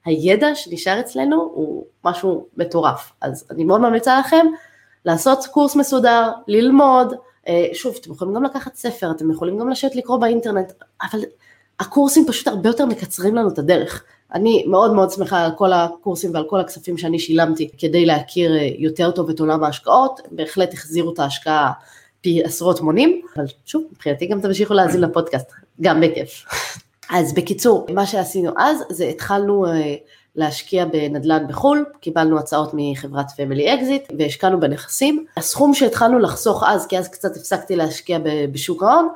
הידע 0.05 0.55
שנשאר 0.55 0.99
אצלנו 0.99 1.35
הוא 1.35 1.85
משהו 2.03 2.47
מטורף. 2.57 3.11
אז 3.21 3.47
אני 3.51 3.63
מאוד 3.63 3.81
ממליצה 3.81 4.19
לכם 4.19 4.45
לעשות 5.05 5.45
קורס 5.45 5.75
מסודר, 5.75 6.31
ללמוד, 6.47 7.13
אה, 7.47 7.67
שוב, 7.73 7.95
אתם 8.01 8.11
יכולים 8.11 8.33
גם 8.33 8.43
לקחת 8.43 8.75
ספר, 8.75 9.11
אתם 9.11 9.31
יכולים 9.31 9.57
גם 9.57 9.69
לשבת 9.69 9.95
לקרוא 9.95 10.17
באינטרנט, 10.17 10.71
אבל 11.01 11.19
הקורסים 11.79 12.25
פשוט 12.27 12.47
הרבה 12.47 12.69
יותר 12.69 12.85
מקצרים 12.85 13.35
לנו 13.35 13.49
את 13.49 13.59
הדרך. 13.59 14.03
אני 14.33 14.63
מאוד 14.67 14.93
מאוד 14.93 15.11
שמחה 15.11 15.45
על 15.45 15.51
כל 15.57 15.73
הקורסים 15.73 16.33
ועל 16.33 16.43
כל 16.49 16.59
הכספים 16.59 16.97
שאני 16.97 17.19
שילמתי 17.19 17.69
כדי 17.77 18.05
להכיר 18.05 18.57
אה, 18.57 18.69
יותר 18.77 19.11
טוב 19.11 19.29
את 19.29 19.39
עולם 19.39 19.63
ההשקעות, 19.63 20.19
בהחלט 20.31 20.73
החזירו 20.73 21.13
את 21.13 21.19
ההשקעה 21.19 21.71
פי 22.21 22.43
עשרות 22.43 22.81
מונים, 22.81 23.21
אבל 23.35 23.45
שוב, 23.65 23.83
מבחינתי 23.91 24.27
גם 24.27 24.41
תמשיכו 24.41 24.73
להאזין 24.73 25.01
לפודקאסט, 25.01 25.51
גם 25.81 26.01
בכיף. 26.01 26.45
אז 27.09 27.33
בקיצור, 27.33 27.85
מה 27.93 28.05
שעשינו 28.05 28.51
אז 28.57 28.83
זה 28.89 29.05
התחלנו 29.05 29.65
אה, 29.65 29.95
להשקיע 30.35 30.85
בנדל"ן 30.85 31.47
בחו"ל, 31.47 31.85
קיבלנו 31.99 32.39
הצעות 32.39 32.71
מחברת 32.73 33.31
Family 33.31 33.73
Exit 33.73 34.03
והשקענו 34.19 34.59
בנכסים. 34.59 35.25
הסכום 35.37 35.73
שהתחלנו 35.73 36.19
לחסוך 36.19 36.63
אז, 36.67 36.87
כי 36.87 36.97
אז 36.97 37.07
קצת 37.07 37.35
הפסקתי 37.35 37.75
להשקיע 37.75 38.19
בשוק 38.51 38.83
ההון, 38.83 39.09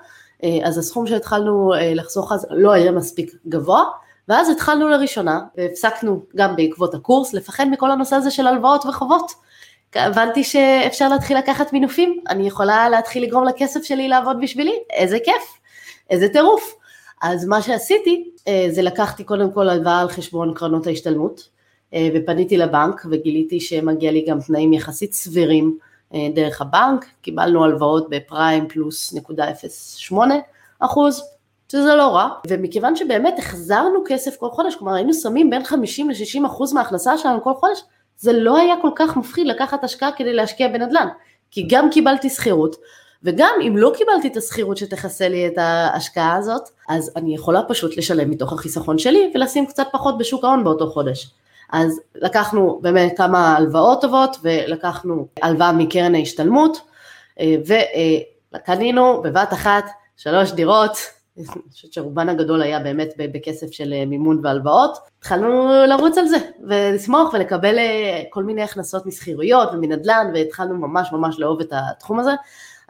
אז 0.63 0.77
הסכום 0.77 1.07
שהתחלנו 1.07 1.73
אה, 1.73 1.93
לחסוך 1.93 2.31
אז 2.31 2.47
לא 2.49 2.71
היה 2.71 2.91
מספיק 2.91 3.35
גבוה, 3.47 3.83
ואז 4.27 4.49
התחלנו 4.49 4.89
לראשונה, 4.89 5.39
והפסקנו 5.57 6.23
גם 6.35 6.55
בעקבות 6.55 6.93
הקורס, 6.93 7.33
לפחד 7.33 7.65
מכל 7.71 7.91
הנושא 7.91 8.15
הזה 8.15 8.31
של 8.31 8.47
הלוואות 8.47 8.85
וחובות. 8.85 9.31
הבנתי 9.95 10.43
שאפשר 10.43 11.09
להתחיל 11.09 11.37
לקחת 11.37 11.73
מינופים, 11.73 12.21
אני 12.29 12.47
יכולה 12.47 12.89
להתחיל 12.89 13.23
לגרום 13.23 13.43
לכסף 13.43 13.83
שלי 13.83 14.07
לעבוד 14.07 14.37
בשבילי, 14.41 14.75
איזה 14.89 15.17
כיף, 15.25 15.59
איזה 16.09 16.29
טירוף. 16.29 16.75
אז 17.21 17.45
מה 17.45 17.61
שעשיתי, 17.61 18.29
אה, 18.47 18.67
זה 18.69 18.81
לקחתי 18.81 19.23
קודם 19.23 19.51
כל 19.51 19.69
הלוואה 19.69 19.99
על 19.99 20.09
חשבון 20.09 20.53
קרנות 20.53 20.87
ההשתלמות, 20.87 21.59
ופניתי 22.15 22.57
לבנק 22.57 23.05
וגיליתי 23.11 23.59
שמגיע 23.59 24.11
לי 24.11 24.25
גם 24.27 24.39
תנאים 24.41 24.73
יחסית 24.73 25.13
סבירים 25.13 25.77
אה, 25.81 25.88
דרך 26.35 26.61
הבנק, 26.61 27.05
קיבלנו 27.21 27.63
הלוואות 27.63 28.09
בפריים 28.09 28.67
פלוס 28.67 29.13
נקודה 29.13 29.51
0.8 30.09 30.15
אחוז, 30.79 31.23
שזה 31.71 31.95
לא 31.95 32.07
רע, 32.07 32.29
ומכיוון 32.47 32.95
שבאמת 32.95 33.39
החזרנו 33.39 34.03
כסף 34.07 34.37
כל 34.37 34.49
חודש, 34.49 34.75
כלומר 34.75 34.93
היינו 34.93 35.13
שמים 35.13 35.49
בין 35.49 35.63
50 35.63 36.09
ל-60 36.09 36.45
אחוז 36.45 36.73
מההכנסה 36.73 37.17
שלנו 37.17 37.43
כל 37.43 37.53
חודש, 37.53 37.83
זה 38.17 38.33
לא 38.33 38.57
היה 38.57 38.75
כל 38.81 38.89
כך 38.95 39.17
מפחיד 39.17 39.47
לקחת 39.47 39.83
השקעה 39.83 40.11
כדי 40.11 40.33
להשקיע 40.33 40.67
בנדל"ן, 40.67 41.07
כי 41.51 41.67
גם 41.69 41.89
קיבלתי 41.89 42.29
שכירות, 42.29 42.75
וגם 43.23 43.53
אם 43.67 43.77
לא 43.77 43.91
קיבלתי 43.97 44.27
את 44.27 44.37
השכירות 44.37 44.77
שתכסה 44.77 45.29
לי 45.29 45.47
את 45.47 45.57
ההשקעה 45.57 46.35
הזאת, 46.35 46.69
אז 46.89 47.11
אני 47.15 47.35
יכולה 47.35 47.61
פשוט 47.63 47.97
לשלם 47.97 48.29
מתוך 48.29 48.53
החיסכון 48.53 48.97
שלי 48.97 49.31
ולשים 49.35 49.65
קצת 49.65 49.87
פחות 49.91 50.17
בשוק 50.17 50.43
ההון 50.43 50.63
באותו 50.63 50.87
חודש. 50.87 51.31
אז 51.71 52.01
לקחנו 52.15 52.79
באמת 52.81 53.17
כמה 53.17 53.57
הלוואות 53.57 54.01
טובות 54.01 54.37
ולקחנו 54.43 55.27
הלוואה 55.41 55.71
מקרן 55.71 56.15
ההשתלמות 56.15 56.81
אה, 57.39 57.55
וקנינו 58.55 59.21
בבת 59.21 59.53
אחת 59.53 59.85
שלוש 60.17 60.51
דירות, 60.51 60.97
אני 61.37 61.47
חושבת 61.71 61.93
שרובן 61.93 62.29
הגדול 62.29 62.61
היה 62.61 62.79
באמת 62.79 63.13
בכסף 63.17 63.71
של 63.71 63.93
אה, 63.93 64.05
מימון 64.05 64.39
והלוואות, 64.43 64.97
התחלנו 65.19 65.69
לרוץ 65.87 66.17
על 66.17 66.27
זה 66.27 66.37
ולשמוח 66.67 67.33
ולקבל 67.33 67.77
אה, 67.77 68.21
כל 68.29 68.43
מיני 68.43 68.61
הכנסות 68.61 69.05
משכירויות 69.05 69.69
ומנדל"ן 69.73 70.31
והתחלנו 70.33 70.75
ממש 70.75 71.09
ממש 71.11 71.39
לאהוב 71.39 71.59
את 71.61 71.73
התחום 71.73 72.19
הזה. 72.19 72.31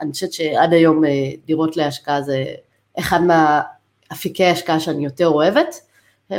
אני 0.02 0.12
חושבת 0.12 0.34
שעד 0.34 0.74
היום 0.74 1.02
דירות 1.46 1.78
להשקעה 1.78 2.22
זה 2.22 2.46
אחד 3.00 3.20
מהאפיקי 3.22 4.46
ההשקעה 4.46 4.80
שאני 4.80 5.06
יותר 5.06 5.28
אוהבת. 5.28 5.89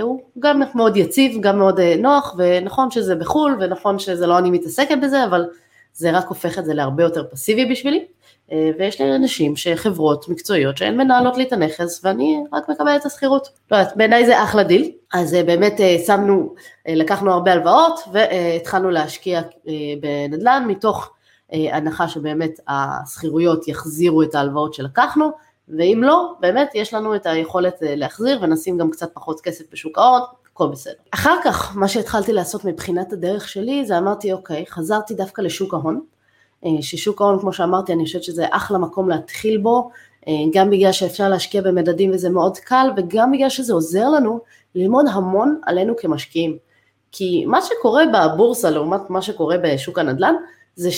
הוא 0.00 0.20
גם 0.38 0.62
מאוד 0.74 0.96
יציב, 0.96 1.40
גם 1.40 1.58
מאוד 1.58 1.80
נוח, 1.80 2.34
ונכון 2.38 2.90
שזה 2.90 3.14
בחו"ל, 3.14 3.56
ונכון 3.60 3.98
שזה 3.98 4.26
לא 4.26 4.38
אני 4.38 4.50
מתעסקת 4.50 4.98
בזה, 5.02 5.24
אבל 5.24 5.46
זה 5.92 6.10
רק 6.10 6.26
הופך 6.28 6.58
את 6.58 6.64
זה 6.64 6.74
להרבה 6.74 7.02
יותר 7.02 7.24
פסיבי 7.30 7.66
בשבילי. 7.66 8.04
ויש 8.78 9.00
לי 9.00 9.16
אנשים 9.16 9.56
שחברות 9.56 10.28
מקצועיות 10.28 10.76
שהן 10.76 10.96
מנהלות 10.96 11.36
לי 11.36 11.44
את 11.44 11.52
הנכס 11.52 12.04
ואני 12.04 12.44
רק 12.52 12.68
מקבלת 12.68 13.00
את 13.00 13.06
השכירות. 13.06 13.48
לא 13.70 13.76
יודעת, 13.76 13.96
בעיניי 13.96 14.26
זה 14.26 14.42
אחלה 14.42 14.62
דיל. 14.62 14.90
אז 15.14 15.36
באמת 15.46 15.80
שמנו, 16.06 16.54
לקחנו 16.88 17.32
הרבה 17.32 17.52
הלוואות 17.52 18.00
והתחלנו 18.12 18.90
להשקיע 18.90 19.40
בנדל"ן 20.00 20.64
מתוך 20.66 21.10
הנחה 21.52 22.08
שבאמת 22.08 22.60
השכירויות 22.68 23.68
יחזירו 23.68 24.22
את 24.22 24.34
ההלוואות 24.34 24.74
שלקחנו, 24.74 25.30
ואם 25.78 26.00
לא, 26.04 26.32
באמת 26.40 26.70
יש 26.74 26.94
לנו 26.94 27.14
את 27.14 27.26
היכולת 27.26 27.74
להחזיר 27.82 28.38
ונשים 28.42 28.78
גם 28.78 28.90
קצת 28.90 29.10
פחות 29.14 29.40
כסף 29.40 29.64
בשוק 29.72 29.98
ההון, 29.98 30.20
הכל 30.52 30.68
בסדר. 30.68 30.94
אחר 31.10 31.36
כך, 31.44 31.76
מה 31.76 31.88
שהתחלתי 31.88 32.32
לעשות 32.32 32.64
מבחינת 32.64 33.12
הדרך 33.12 33.48
שלי, 33.48 33.84
זה 33.84 33.98
אמרתי, 33.98 34.32
אוקיי, 34.32 34.64
חזרתי 34.68 35.14
דווקא 35.14 35.42
לשוק 35.42 35.74
ההון, 35.74 36.00
ששוק 36.80 37.20
ההון, 37.20 37.38
כמו 37.38 37.52
שאמרתי, 37.52 37.92
אני 37.92 38.04
חושבת 38.04 38.22
שזה 38.22 38.46
אחלה 38.50 38.78
מקום 38.78 39.08
להתחיל 39.08 39.58
בו, 39.58 39.90
גם 40.52 40.70
בגלל 40.70 40.92
שאפשר 40.92 41.28
להשקיע 41.28 41.62
במדדים 41.62 42.10
וזה 42.10 42.30
מאוד 42.30 42.58
קל, 42.58 42.90
וגם 42.96 43.32
בגלל 43.32 43.48
שזה 43.48 43.72
עוזר 43.72 44.08
לנו 44.08 44.40
ללמוד 44.74 45.06
המון 45.12 45.60
עלינו 45.66 45.96
כמשקיעים. 45.96 46.56
כי 47.12 47.44
מה 47.46 47.62
שקורה 47.62 48.04
בבורסה 48.14 48.70
לעומת 48.70 49.10
מה 49.10 49.22
שקורה 49.22 49.56
בשוק 49.58 49.98
הנדל"ן, 49.98 50.34
זה 50.74 50.90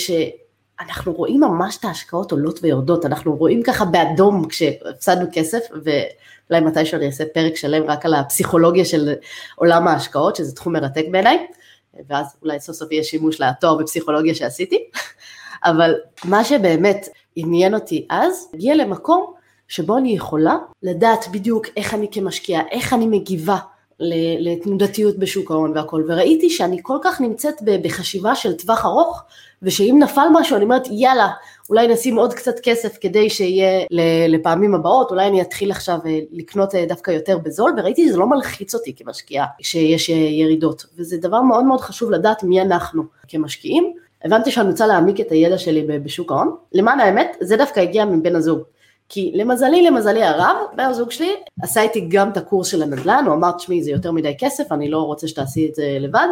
שאנחנו 0.81 1.13
רואים 1.13 1.41
ממש 1.41 1.77
את 1.77 1.85
ההשקעות 1.85 2.33
עולות 2.33 2.59
ויורדות, 2.63 3.05
אנחנו 3.05 3.37
רואים 3.37 3.63
ככה 3.63 3.85
באדום 3.85 4.49
כשהפסדנו 4.49 5.27
כסף, 5.33 5.61
ואולי 5.71 6.65
מתישהו 6.65 6.99
אני 6.99 7.07
אעשה 7.07 7.25
פרק 7.35 7.57
שלם 7.57 7.91
רק 7.91 8.07
על 8.07 8.15
הפסיכולוגיה 8.15 8.85
של 8.85 9.15
עולם 9.57 9.89
ההשקעות, 9.89 10.37
שזה 10.37 10.55
תחום 10.57 10.73
מרתק 10.73 11.05
בעיניי, 11.11 11.47
ואז 12.09 12.37
אולי 12.43 12.61
סוף 12.61 12.77
סוף 12.77 12.93
יהיה 12.93 13.05
שימוש 13.05 13.41
לתואר 13.41 13.75
בפסיכולוגיה 13.75 14.35
שעשיתי, 14.35 14.85
אבל 15.65 15.95
מה 16.25 16.45
שבאמת 16.45 17.09
עניין 17.37 17.75
אותי 17.75 18.07
אז, 18.11 18.49
הגיע 18.55 18.75
למקום 18.75 19.33
שבו 19.69 19.97
אני 19.97 20.13
יכולה 20.13 20.57
לדעת 20.83 21.25
בדיוק 21.33 21.67
איך 21.77 21.95
אני 21.95 22.09
כמשקיעה, 22.13 22.63
איך 22.71 22.93
אני 22.93 23.07
מגיבה 23.07 23.59
לתנודתיות 24.39 25.19
בשוק 25.19 25.51
ההון 25.51 25.73
והכל, 25.75 26.05
וראיתי 26.09 26.51
שאני 26.51 26.79
כל 26.83 26.99
כך 27.03 27.21
נמצאת 27.21 27.55
בחשיבה 27.83 28.35
של 28.35 28.53
טווח 28.53 28.85
ארוך, 28.85 29.23
ושאם 29.63 29.97
נפל 30.03 30.27
משהו 30.33 30.57
אני 30.57 30.65
אומרת 30.65 30.83
יאללה, 30.91 31.29
אולי 31.71 31.89
נשים 31.89 32.17
עוד 32.17 32.35
קצת 32.35 32.55
כסף 32.63 32.97
כדי 33.01 33.31
שיהיה 33.31 33.87
לפעמים 34.29 34.75
הבאות, 34.75 35.11
אולי 35.11 35.27
אני 35.27 35.43
אתחיל 35.43 35.71
עכשיו 35.71 35.99
אה, 36.07 36.19
לקנות 36.33 36.75
אה, 36.75 36.87
דווקא 36.87 37.11
יותר 37.11 37.39
בזול, 37.39 37.73
וראיתי 37.77 38.09
שזה 38.09 38.17
לא 38.17 38.27
מלחיץ 38.27 38.75
אותי 38.75 38.95
כמשקיעה 38.97 39.47
שיש 39.61 40.11
אה, 40.11 40.15
ירידות, 40.15 40.87
וזה 40.97 41.17
דבר 41.17 41.41
מאוד 41.41 41.65
מאוד 41.65 41.81
חשוב 41.81 42.11
לדעת 42.11 42.43
מי 42.43 42.61
אנחנו 42.61 43.03
כמשקיעים. 43.29 43.93
הבנתי 44.25 44.51
שאני 44.51 44.71
רוצה 44.71 44.87
להעמיק 44.87 45.21
את 45.21 45.31
הידע 45.31 45.59
שלי 45.59 45.99
בשוק 45.99 46.33
ההון, 46.33 46.57
למען 46.73 47.01
האמת 47.01 47.37
זה 47.41 47.57
דווקא 47.57 47.81
הגיע 47.81 48.05
מבן 48.05 48.37
הזוג. 48.37 48.63
כי 49.15 49.33
למזלי, 49.35 49.83
למזלי 49.83 50.23
הרב, 50.23 50.57
בן 50.77 50.85
הזוג 50.85 51.11
שלי 51.11 51.35
עשה 51.63 51.83
איתי 51.83 52.07
גם 52.09 52.31
את 52.31 52.37
הקורס 52.37 52.69
של 52.69 52.83
הנדל"ן, 52.83 53.25
הוא 53.27 53.35
אמר, 53.35 53.51
תשמעי, 53.53 53.83
זה 53.83 53.91
יותר 53.91 54.13
מדי 54.13 54.35
כסף, 54.39 54.73
אני 54.73 54.91
לא 54.91 54.99
רוצה 54.99 55.29
שתעשי 55.29 55.69
את 55.71 55.75
זה 55.75 55.97
לבד, 56.01 56.27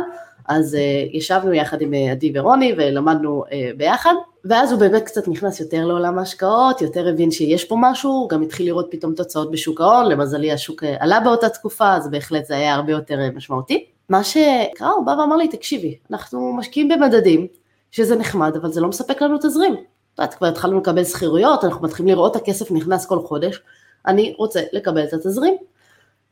אז 0.48 0.74
uh, 0.74 1.16
ישבנו 1.16 1.54
יחד 1.54 1.80
עם 1.80 1.92
uh, 1.94 2.10
עדי 2.10 2.32
ורוני 2.34 2.74
ולמדנו 2.76 3.44
uh, 3.46 3.50
ביחד, 3.76 4.14
ואז 4.44 4.72
הוא 4.72 4.80
באמת 4.80 5.02
קצת 5.02 5.28
נכנס 5.28 5.60
יותר 5.60 5.86
לעולם 5.86 6.18
ההשקעות, 6.18 6.82
יותר 6.82 7.08
הבין 7.08 7.30
שיש 7.30 7.64
פה 7.64 7.76
משהו, 7.80 8.10
הוא 8.10 8.28
גם 8.28 8.42
התחיל 8.42 8.66
לראות 8.66 8.88
פתאום 8.90 9.14
תוצאות 9.14 9.50
בשוק 9.50 9.80
ההון, 9.80 10.08
למזלי 10.08 10.52
השוק 10.52 10.82
עלה 11.00 11.20
באותה 11.20 11.48
תקופה, 11.48 11.94
אז 11.94 12.10
בהחלט 12.10 12.46
זה 12.46 12.54
היה 12.56 12.74
הרבה 12.74 12.92
יותר 12.92 13.18
משמעותי. 13.34 13.84
מה 14.08 14.24
שקרה, 14.24 14.90
הוא 14.96 15.06
בא 15.06 15.10
ואמר 15.10 15.36
לי, 15.36 15.48
תקשיבי, 15.48 15.98
אנחנו 16.10 16.52
משקיעים 16.52 16.88
במדדים, 16.88 17.46
שזה 17.90 18.16
נחמד, 18.16 18.56
אבל 18.56 18.72
זה 18.72 18.80
לא 18.80 18.88
מספק 18.88 19.22
לנו 19.22 19.38
תזרים. 19.38 19.74
את 20.20 20.24
יודעת, 20.24 20.38
כבר 20.38 20.46
התחלנו 20.46 20.80
לקבל 20.80 21.04
שכירויות, 21.04 21.64
אנחנו 21.64 21.85
מתחילים 21.85 22.14
לראות 22.14 22.37
את 22.37 22.42
הכסף 22.42 22.70
נכנס 22.70 23.06
כל 23.06 23.18
חודש, 23.26 23.61
אני 24.06 24.35
רוצה 24.38 24.61
לקבל 24.72 25.04
את 25.04 25.12
התזרים. 25.12 25.56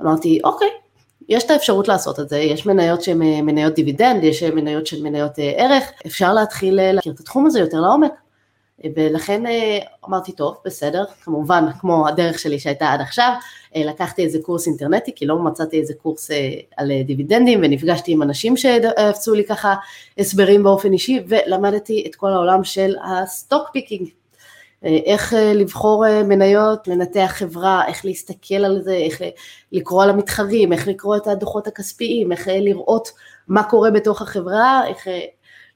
אמרתי, 0.03 0.41
אוקיי, 0.45 0.69
יש 1.29 1.45
את 1.45 1.51
האפשרות 1.51 1.89
לעשות 1.89 2.21
את 2.21 2.29
זה, 2.29 2.39
יש 2.39 2.67
מניות 2.67 3.03
שהן 3.03 3.23
אה, 3.23 3.43
מניות 3.43 3.75
דיבידנד, 3.75 4.25
יש 4.25 4.43
אה, 4.43 4.51
מניות 4.51 4.87
שהן 4.87 5.03
מניות 5.03 5.39
אה, 5.39 5.53
ערך, 5.57 5.85
אפשר 6.07 6.35
להתחיל 6.35 6.93
להכיר 6.93 7.13
את 7.13 7.21
התחום 7.21 7.47
הזה 7.47 7.61
יותר 7.61 7.81
לעומק. 7.81 8.13
ולכן 8.97 9.43
אמרתי, 10.09 10.33
טוב, 10.33 10.57
בסדר, 10.65 11.05
כמובן, 11.25 11.65
כמו 11.81 12.09
הדרך 12.09 12.39
שלי 12.39 12.59
שהייתה 12.59 12.93
עד 12.93 13.01
עכשיו, 13.01 13.33
לקחתי 13.77 14.25
איזה 14.25 14.39
קורס 14.43 14.67
אינטרנטי, 14.67 15.13
כי 15.15 15.27
לא 15.27 15.39
מצאתי 15.39 15.81
איזה 15.81 15.95
קורס 16.03 16.31
על 16.77 16.93
דיבידנדים, 17.07 17.61
ונפגשתי 17.63 18.13
עם 18.13 18.23
אנשים 18.23 18.57
שהפצו 18.57 19.35
לי 19.35 19.45
ככה 19.45 19.75
הסברים 20.19 20.63
באופן 20.63 20.93
אישי, 20.93 21.21
ולמדתי 21.29 22.05
את 22.07 22.15
כל 22.15 22.33
העולם 22.33 22.65
של 22.65 22.97
ה 23.05 23.16
stock 23.16 23.69
picking, 23.73 24.09
איך 24.83 25.35
לבחור 25.55 26.05
מניות, 26.25 26.89
לנתח 26.89 27.31
חברה, 27.35 27.87
איך 27.87 28.05
להסתכל 28.05 28.55
על 28.55 28.83
זה, 28.83 28.95
איך 28.95 29.23
לקרוא 29.73 30.03
על 30.03 30.11
המתחרים, 30.11 30.73
איך 30.73 30.89
לקרוא 30.89 31.17
את 31.17 31.27
הדוחות 31.27 31.67
הכספיים, 31.67 32.33
איך 32.33 32.49
לראות 32.53 33.11
מה 33.49 33.63
קורה 33.63 33.91
בתוך 33.91 34.23
החברה, 34.23 34.87
איך 34.87 35.09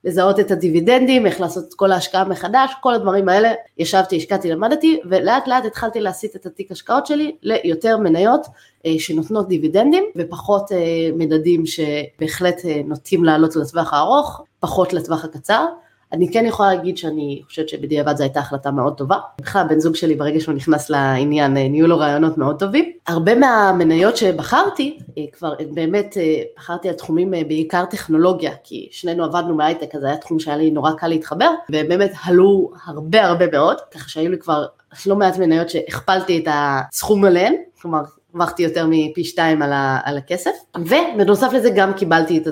לזהות 0.03 0.39
את 0.39 0.51
הדיבידנדים, 0.51 1.25
איך 1.25 1.41
לעשות 1.41 1.63
את 1.69 1.73
כל 1.73 1.91
ההשקעה 1.91 2.25
מחדש, 2.25 2.71
כל 2.81 2.93
הדברים 2.93 3.29
האלה, 3.29 3.51
ישבתי, 3.77 4.17
השקעתי, 4.17 4.49
למדתי, 4.51 4.99
ולאט 5.05 5.47
לאט 5.47 5.65
התחלתי 5.65 6.01
להסיט 6.01 6.35
את 6.35 6.45
התיק 6.45 6.71
השקעות 6.71 7.05
שלי 7.05 7.35
ליותר 7.41 7.97
מניות 7.97 8.47
אה, 8.85 8.95
שנותנות 8.99 9.47
דיבידנדים, 9.47 10.03
ופחות 10.15 10.71
אה, 10.71 10.77
מדדים 11.17 11.63
שבהחלט 11.65 12.65
אה, 12.65 12.81
נוטים 12.85 13.23
לעלות 13.23 13.55
לטווח 13.55 13.93
הארוך, 13.93 14.41
פחות 14.59 14.93
לטווח 14.93 15.25
הקצר. 15.25 15.65
אני 16.13 16.31
כן 16.31 16.45
יכולה 16.45 16.73
להגיד 16.73 16.97
שאני 16.97 17.41
חושבת 17.45 17.69
שבדיעבד 17.69 18.17
זו 18.17 18.23
הייתה 18.23 18.39
החלטה 18.39 18.71
מאוד 18.71 18.97
טובה. 18.97 19.17
בכלל, 19.41 19.67
בן 19.69 19.79
זוג 19.79 19.95
שלי 19.95 20.15
ברגע 20.15 20.39
שהוא 20.39 20.55
נכנס 20.55 20.89
לעניין, 20.89 21.53
נהיו 21.53 21.87
לו 21.87 21.97
רעיונות 21.97 22.37
מאוד 22.37 22.59
טובים. 22.59 22.91
הרבה 23.07 23.35
מהמניות 23.35 24.17
שבחרתי, 24.17 24.97
אה, 25.17 25.23
כבר 25.31 25.53
באמת 25.73 26.17
אה, 26.17 26.41
בחרתי 26.57 26.89
על 26.89 26.95
תחומים 26.95 27.33
אה, 27.33 27.41
בעיקר 27.47 27.85
טכנולוגיה, 27.85 28.51
כי 28.63 28.87
שנינו 28.91 29.23
עבדנו 29.23 29.57
בהייטק, 29.57 29.95
אז 29.95 30.03
היה 30.03 30.17
תחום 30.17 30.39
שהיה 30.39 30.57
לי 30.57 30.71
נורא 30.71 30.91
קל 30.91 31.07
להתחבר, 31.07 31.49
ובאמת 31.69 32.11
עלו 32.25 32.71
הרבה 32.85 33.25
הרבה 33.25 33.51
מאוד, 33.51 33.77
ככה 33.93 34.09
שהיו 34.09 34.31
לי 34.31 34.37
כבר 34.37 34.65
לא 35.05 35.15
מעט 35.15 35.37
מניות 35.37 35.69
שהכפלתי 35.69 36.37
את 36.37 36.47
הסכום 36.51 37.25
עליהן, 37.25 37.55
כלומר 37.81 38.01
הרווחתי 38.33 38.63
יותר 38.63 38.85
מפי 38.89 39.23
שתיים 39.23 39.61
על, 39.61 39.73
ה, 39.73 39.99
על 40.03 40.17
הכסף, 40.17 40.51
ובנוסף 40.77 41.53
לזה 41.53 41.69
גם 41.69 41.93
קיבלתי 41.93 42.37
את 42.37 42.47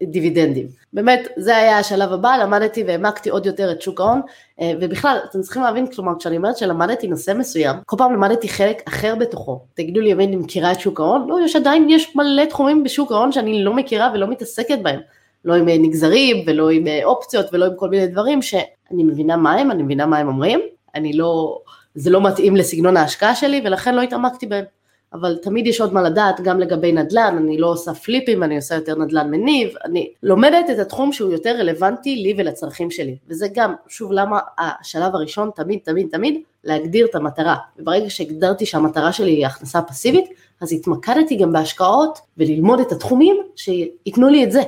הדיבידנדים. 0.00 0.66
באמת, 0.92 1.28
זה 1.36 1.56
היה 1.56 1.78
השלב 1.78 2.12
הבא, 2.12 2.36
למדתי 2.42 2.84
והעמקתי 2.86 3.30
עוד 3.30 3.46
יותר 3.46 3.72
את 3.72 3.82
שוק 3.82 4.00
ההון, 4.00 4.20
אה, 4.60 4.72
ובכלל, 4.80 5.18
אתם 5.30 5.40
צריכים 5.40 5.62
להבין, 5.62 5.86
כלומר, 5.86 6.12
כשאני 6.18 6.36
אומרת 6.36 6.56
שלמדתי 6.56 7.08
נושא 7.08 7.32
מסוים, 7.38 7.76
כל 7.86 7.96
פעם 7.98 8.12
למדתי 8.12 8.48
חלק 8.48 8.82
אחר 8.88 9.14
בתוכו. 9.14 9.60
תגידו 9.74 10.00
לי, 10.00 10.12
אם 10.12 10.20
אני 10.20 10.36
מכירה 10.36 10.72
את 10.72 10.80
שוק 10.80 11.00
ההון? 11.00 11.28
לא, 11.28 11.38
יש 11.44 11.56
עדיין, 11.56 11.90
יש 11.90 12.16
מלא 12.16 12.44
תחומים 12.44 12.84
בשוק 12.84 13.12
ההון 13.12 13.32
שאני 13.32 13.64
לא 13.64 13.74
מכירה 13.74 14.10
ולא 14.14 14.26
מתעסקת 14.26 14.78
בהם. 14.82 15.00
לא 15.44 15.54
עם 15.54 15.68
אה, 15.68 15.78
נגזרים 15.78 16.44
ולא 16.46 16.70
עם 16.70 16.86
אה, 16.86 17.00
אופציות 17.04 17.46
ולא 17.52 17.64
עם 17.64 17.72
כל 17.76 17.88
מיני 17.88 18.06
דברים 18.06 18.42
שאני 18.42 19.04
מבינה 19.04 19.36
מה 19.36 19.52
הם, 19.52 19.70
אני 19.70 19.82
מבינה 19.82 20.06
מה 20.06 20.18
הם 20.18 20.28
אומרים, 20.28 20.60
אני 20.94 21.12
לא, 21.12 21.58
זה 21.94 22.10
לא 22.10 22.20
מתאים 22.22 22.56
לסגנון 22.56 22.96
ההשקעה 22.96 23.34
שלי 23.34 23.62
ולכן 23.64 23.94
לא 23.94 24.02
התעמקתי 24.02 24.46
בהם. 24.46 24.64
אבל 25.12 25.36
תמיד 25.42 25.66
יש 25.66 25.80
עוד 25.80 25.94
מה 25.94 26.02
לדעת 26.02 26.40
גם 26.40 26.60
לגבי 26.60 26.92
נדל"ן, 26.92 27.36
אני 27.38 27.58
לא 27.58 27.66
עושה 27.66 27.94
פליפים, 27.94 28.42
אני 28.42 28.56
עושה 28.56 28.74
יותר 28.74 28.94
נדל"ן 28.94 29.30
מניב, 29.30 29.74
אני 29.84 30.10
לומדת 30.22 30.70
את 30.70 30.78
התחום 30.78 31.12
שהוא 31.12 31.32
יותר 31.32 31.56
רלוונטי 31.58 32.16
לי 32.16 32.34
ולצרכים 32.38 32.90
שלי, 32.90 33.16
וזה 33.28 33.48
גם, 33.54 33.74
שוב, 33.88 34.12
למה 34.12 34.38
השלב 34.58 35.14
הראשון 35.14 35.50
תמיד 35.54 35.78
תמיד 35.84 36.08
תמיד 36.10 36.40
להגדיר 36.64 37.06
את 37.06 37.14
המטרה, 37.14 37.56
וברגע 37.78 38.10
שהגדרתי 38.10 38.66
שהמטרה 38.66 39.12
שלי 39.12 39.30
היא 39.30 39.46
הכנסה 39.46 39.82
פסיבית, 39.82 40.24
אז 40.60 40.72
התמקדתי 40.72 41.36
גם 41.36 41.52
בהשקעות 41.52 42.18
וללמוד 42.38 42.80
את 42.80 42.92
התחומים 42.92 43.36
שייתנו 43.56 44.28
לי 44.28 44.44
את 44.44 44.52
זה, 44.52 44.62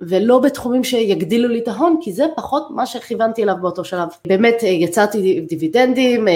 ולא 0.00 0.38
בתחומים 0.38 0.84
שיגדילו 0.84 1.48
לי 1.48 1.58
את 1.58 1.68
ההון, 1.68 1.96
כי 2.00 2.12
זה 2.12 2.24
פחות 2.36 2.66
מה 2.70 2.86
שכיוונתי 2.86 3.42
אליו 3.42 3.54
באותו 3.60 3.84
שלב. 3.84 4.08
באמת 4.26 4.62
יצאתי 4.62 5.40
דיבידנדים, 5.40 6.28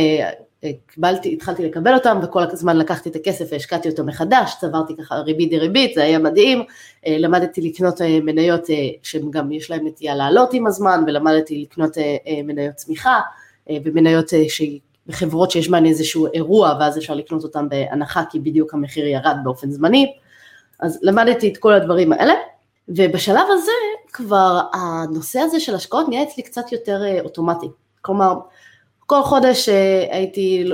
קיבלתי, 0.86 1.32
התחלתי 1.32 1.64
לקבל 1.64 1.94
אותם 1.94 2.20
וכל 2.22 2.42
הזמן 2.42 2.76
לקחתי 2.76 3.08
את 3.08 3.16
הכסף 3.16 3.44
והשקעתי 3.52 3.88
אותו 3.88 4.04
מחדש, 4.04 4.54
צברתי 4.60 4.96
ככה 4.96 5.14
ריבית 5.14 5.50
דריבית, 5.50 5.94
זה 5.94 6.02
היה 6.02 6.18
מדהים, 6.18 6.62
אה, 7.06 7.16
למדתי 7.18 7.60
לקנות 7.60 8.00
אה, 8.00 8.18
מניות 8.20 8.70
אה, 8.70 8.88
שגם 9.02 9.52
יש 9.52 9.70
להם 9.70 9.86
נטייה 9.86 10.14
לעלות 10.14 10.52
עם 10.52 10.66
הזמן 10.66 11.04
ולמדתי 11.06 11.62
לקנות 11.62 11.96
מניות 12.44 12.74
צמיחה 12.74 13.20
ומניות 13.84 14.30
בחברות 15.06 15.50
שיש 15.50 15.68
בהן 15.68 15.86
איזשהו 15.86 16.26
אירוע 16.34 16.76
ואז 16.80 16.98
אפשר 16.98 17.14
לקנות 17.14 17.42
אותן 17.42 17.68
בהנחה 17.68 18.22
כי 18.30 18.40
בדיוק 18.40 18.74
המחיר 18.74 19.06
ירד 19.06 19.36
באופן 19.44 19.70
זמני, 19.70 20.12
אז 20.80 20.98
למדתי 21.02 21.48
את 21.48 21.56
כל 21.56 21.72
הדברים 21.72 22.12
האלה 22.12 22.34
ובשלב 22.88 23.46
הזה 23.50 23.72
כבר 24.12 24.60
הנושא 24.72 25.40
הזה 25.40 25.60
של 25.60 25.74
השקעות 25.74 26.08
נהיה 26.08 26.22
אצלי 26.22 26.42
קצת 26.42 26.72
יותר 26.72 27.20
אוטומטי, 27.24 27.66
כלומר 28.00 28.34
כל 29.12 29.22
חודש 29.22 29.68
אה, 29.68 30.06
הייתי 30.10 30.64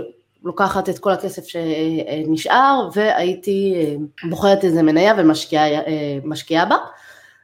לוקחת 0.42 0.88
את 0.88 0.98
כל 0.98 1.10
הכסף 1.10 1.46
שנשאר 1.46 2.88
והייתי 2.94 3.74
בוחרת 4.28 4.64
איזה 4.64 4.82
מניה 4.82 5.14
ומשקיעה 5.18 6.64
בה. 6.66 6.76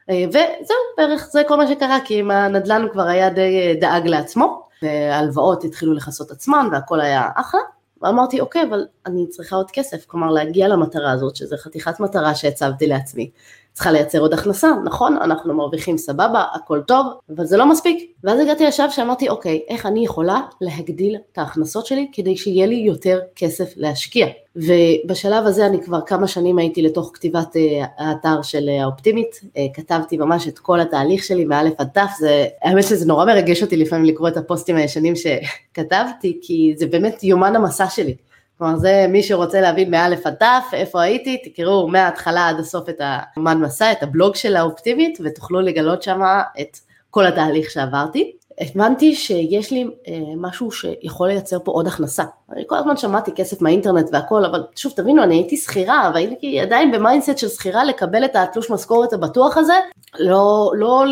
וזהו, 0.09 0.77
בערך 0.97 1.27
זה 1.31 1.41
כל 1.47 1.57
מה 1.57 1.67
שקרה, 1.67 1.97
כי 2.05 2.19
עם 2.19 2.31
הנדל"ן 2.31 2.87
כבר 2.91 3.01
היה 3.07 3.29
די 3.29 3.75
דאג 3.81 4.07
לעצמו, 4.07 4.67
והלוואות 4.81 5.63
התחילו 5.63 5.93
לכסות 5.93 6.31
עצמן 6.31 6.67
והכל 6.71 7.01
היה 7.01 7.29
אחלה. 7.35 7.61
ואמרתי, 8.01 8.39
אוקיי, 8.39 8.63
אבל 8.63 8.85
אני 9.05 9.27
צריכה 9.29 9.55
עוד 9.55 9.71
כסף, 9.71 10.05
כלומר 10.05 10.31
להגיע 10.31 10.67
למטרה 10.67 11.11
הזאת, 11.11 11.35
שזה 11.35 11.57
חתיכת 11.57 11.99
מטרה 11.99 12.35
שהצבתי 12.35 12.87
לעצמי. 12.87 13.29
צריכה 13.75 13.91
לייצר 13.91 14.19
עוד 14.19 14.33
הכנסה, 14.33 14.71
נכון, 14.85 15.17
אנחנו 15.17 15.53
מרוויחים 15.53 15.97
סבבה, 15.97 16.43
הכל 16.53 16.81
טוב, 16.81 17.05
אבל 17.35 17.45
זה 17.45 17.57
לא 17.57 17.65
מספיק. 17.65 18.11
ואז 18.23 18.39
הגעתי 18.39 18.65
לשלב 18.65 18.89
שאמרתי, 18.89 19.29
אוקיי, 19.29 19.61
איך 19.67 19.85
אני 19.85 20.05
יכולה 20.05 20.41
להגדיל 20.61 21.15
את 21.31 21.37
ההכנסות 21.37 21.85
שלי 21.85 22.07
כדי 22.13 22.37
שיהיה 22.37 22.65
לי 22.65 22.75
יותר 22.75 23.19
כסף 23.35 23.73
להשקיע. 23.75 24.27
ובשלב 24.55 25.45
הזה 25.45 25.65
אני 25.65 25.83
כבר 25.83 26.01
כמה 26.01 26.27
שנים 26.27 26.57
הייתי 26.57 26.81
לתוך 26.81 27.11
כתיבת 27.13 27.55
אה, 27.55 27.85
האתר 27.97 28.41
של 28.41 28.69
אה, 28.69 28.83
האופטימית, 28.83 29.41
אה, 29.57 29.65
כתבתי 29.73 30.17
ממש 30.17 30.47
את 30.47 30.59
כל 30.59 30.79
התהליך 30.79 31.23
שלי 31.23 31.45
מאלף 31.45 31.73
עד 31.77 31.87
תף, 31.93 32.11
זה, 32.19 32.45
האמת 32.63 32.83
שזה 32.83 33.05
נורא 33.05 33.25
מרגש 33.25 33.63
אותי 33.63 33.77
לפעמים 33.77 34.05
לקרוא 34.05 34.27
את 34.27 34.37
הפוסטים 34.37 34.75
הישנים 34.75 35.13
שכתבתי, 35.15 36.39
כי 36.41 36.73
זה 36.77 36.87
באמת 36.87 37.23
יומן 37.23 37.55
המסע 37.55 37.89
שלי. 37.89 38.15
כלומר 38.57 38.77
זה 38.77 39.05
מי 39.09 39.23
שרוצה 39.23 39.61
להבין 39.61 39.91
מאלף 39.91 40.27
עד 40.27 40.33
תף, 40.33 40.73
איפה 40.73 41.01
הייתי, 41.01 41.37
תקראו 41.37 41.87
מההתחלה 41.87 42.49
עד 42.49 42.59
הסוף 42.59 42.89
את 42.89 43.01
המן 43.37 43.57
מסע, 43.57 43.91
את 43.91 44.03
הבלוג 44.03 44.35
של 44.35 44.55
האופטימית, 44.55 45.17
ותוכלו 45.23 45.61
לגלות 45.61 46.03
שם 46.03 46.21
את 46.61 46.77
כל 47.09 47.25
התהליך 47.25 47.71
שעברתי. 47.71 48.35
הבנתי 48.61 49.15
שיש 49.15 49.71
לי 49.71 49.87
אה, 50.07 50.13
משהו 50.37 50.71
שיכול 50.71 51.27
לייצר 51.27 51.57
פה 51.63 51.71
עוד 51.71 51.87
הכנסה. 51.87 52.23
אני 52.51 52.63
כל 52.67 52.77
הזמן 52.77 52.97
שמעתי 52.97 53.31
כסף 53.35 53.61
מהאינטרנט 53.61 54.09
והכל, 54.11 54.45
אבל 54.45 54.63
שוב 54.75 54.93
תבינו, 54.95 55.23
אני 55.23 55.35
הייתי 55.35 55.57
שכירה, 55.57 56.11
והייתי 56.13 56.59
עדיין 56.59 56.91
ב 56.91 56.97
mindset 56.97 57.37
של 57.37 57.47
שכירה 57.47 57.83
לקבל 57.83 58.25
את 58.25 58.35
התלוש 58.35 58.71
משכורת 58.71 59.13
הבטוח 59.13 59.57
הזה, 59.57 59.73
לא, 60.19 60.71
לא 60.75 61.03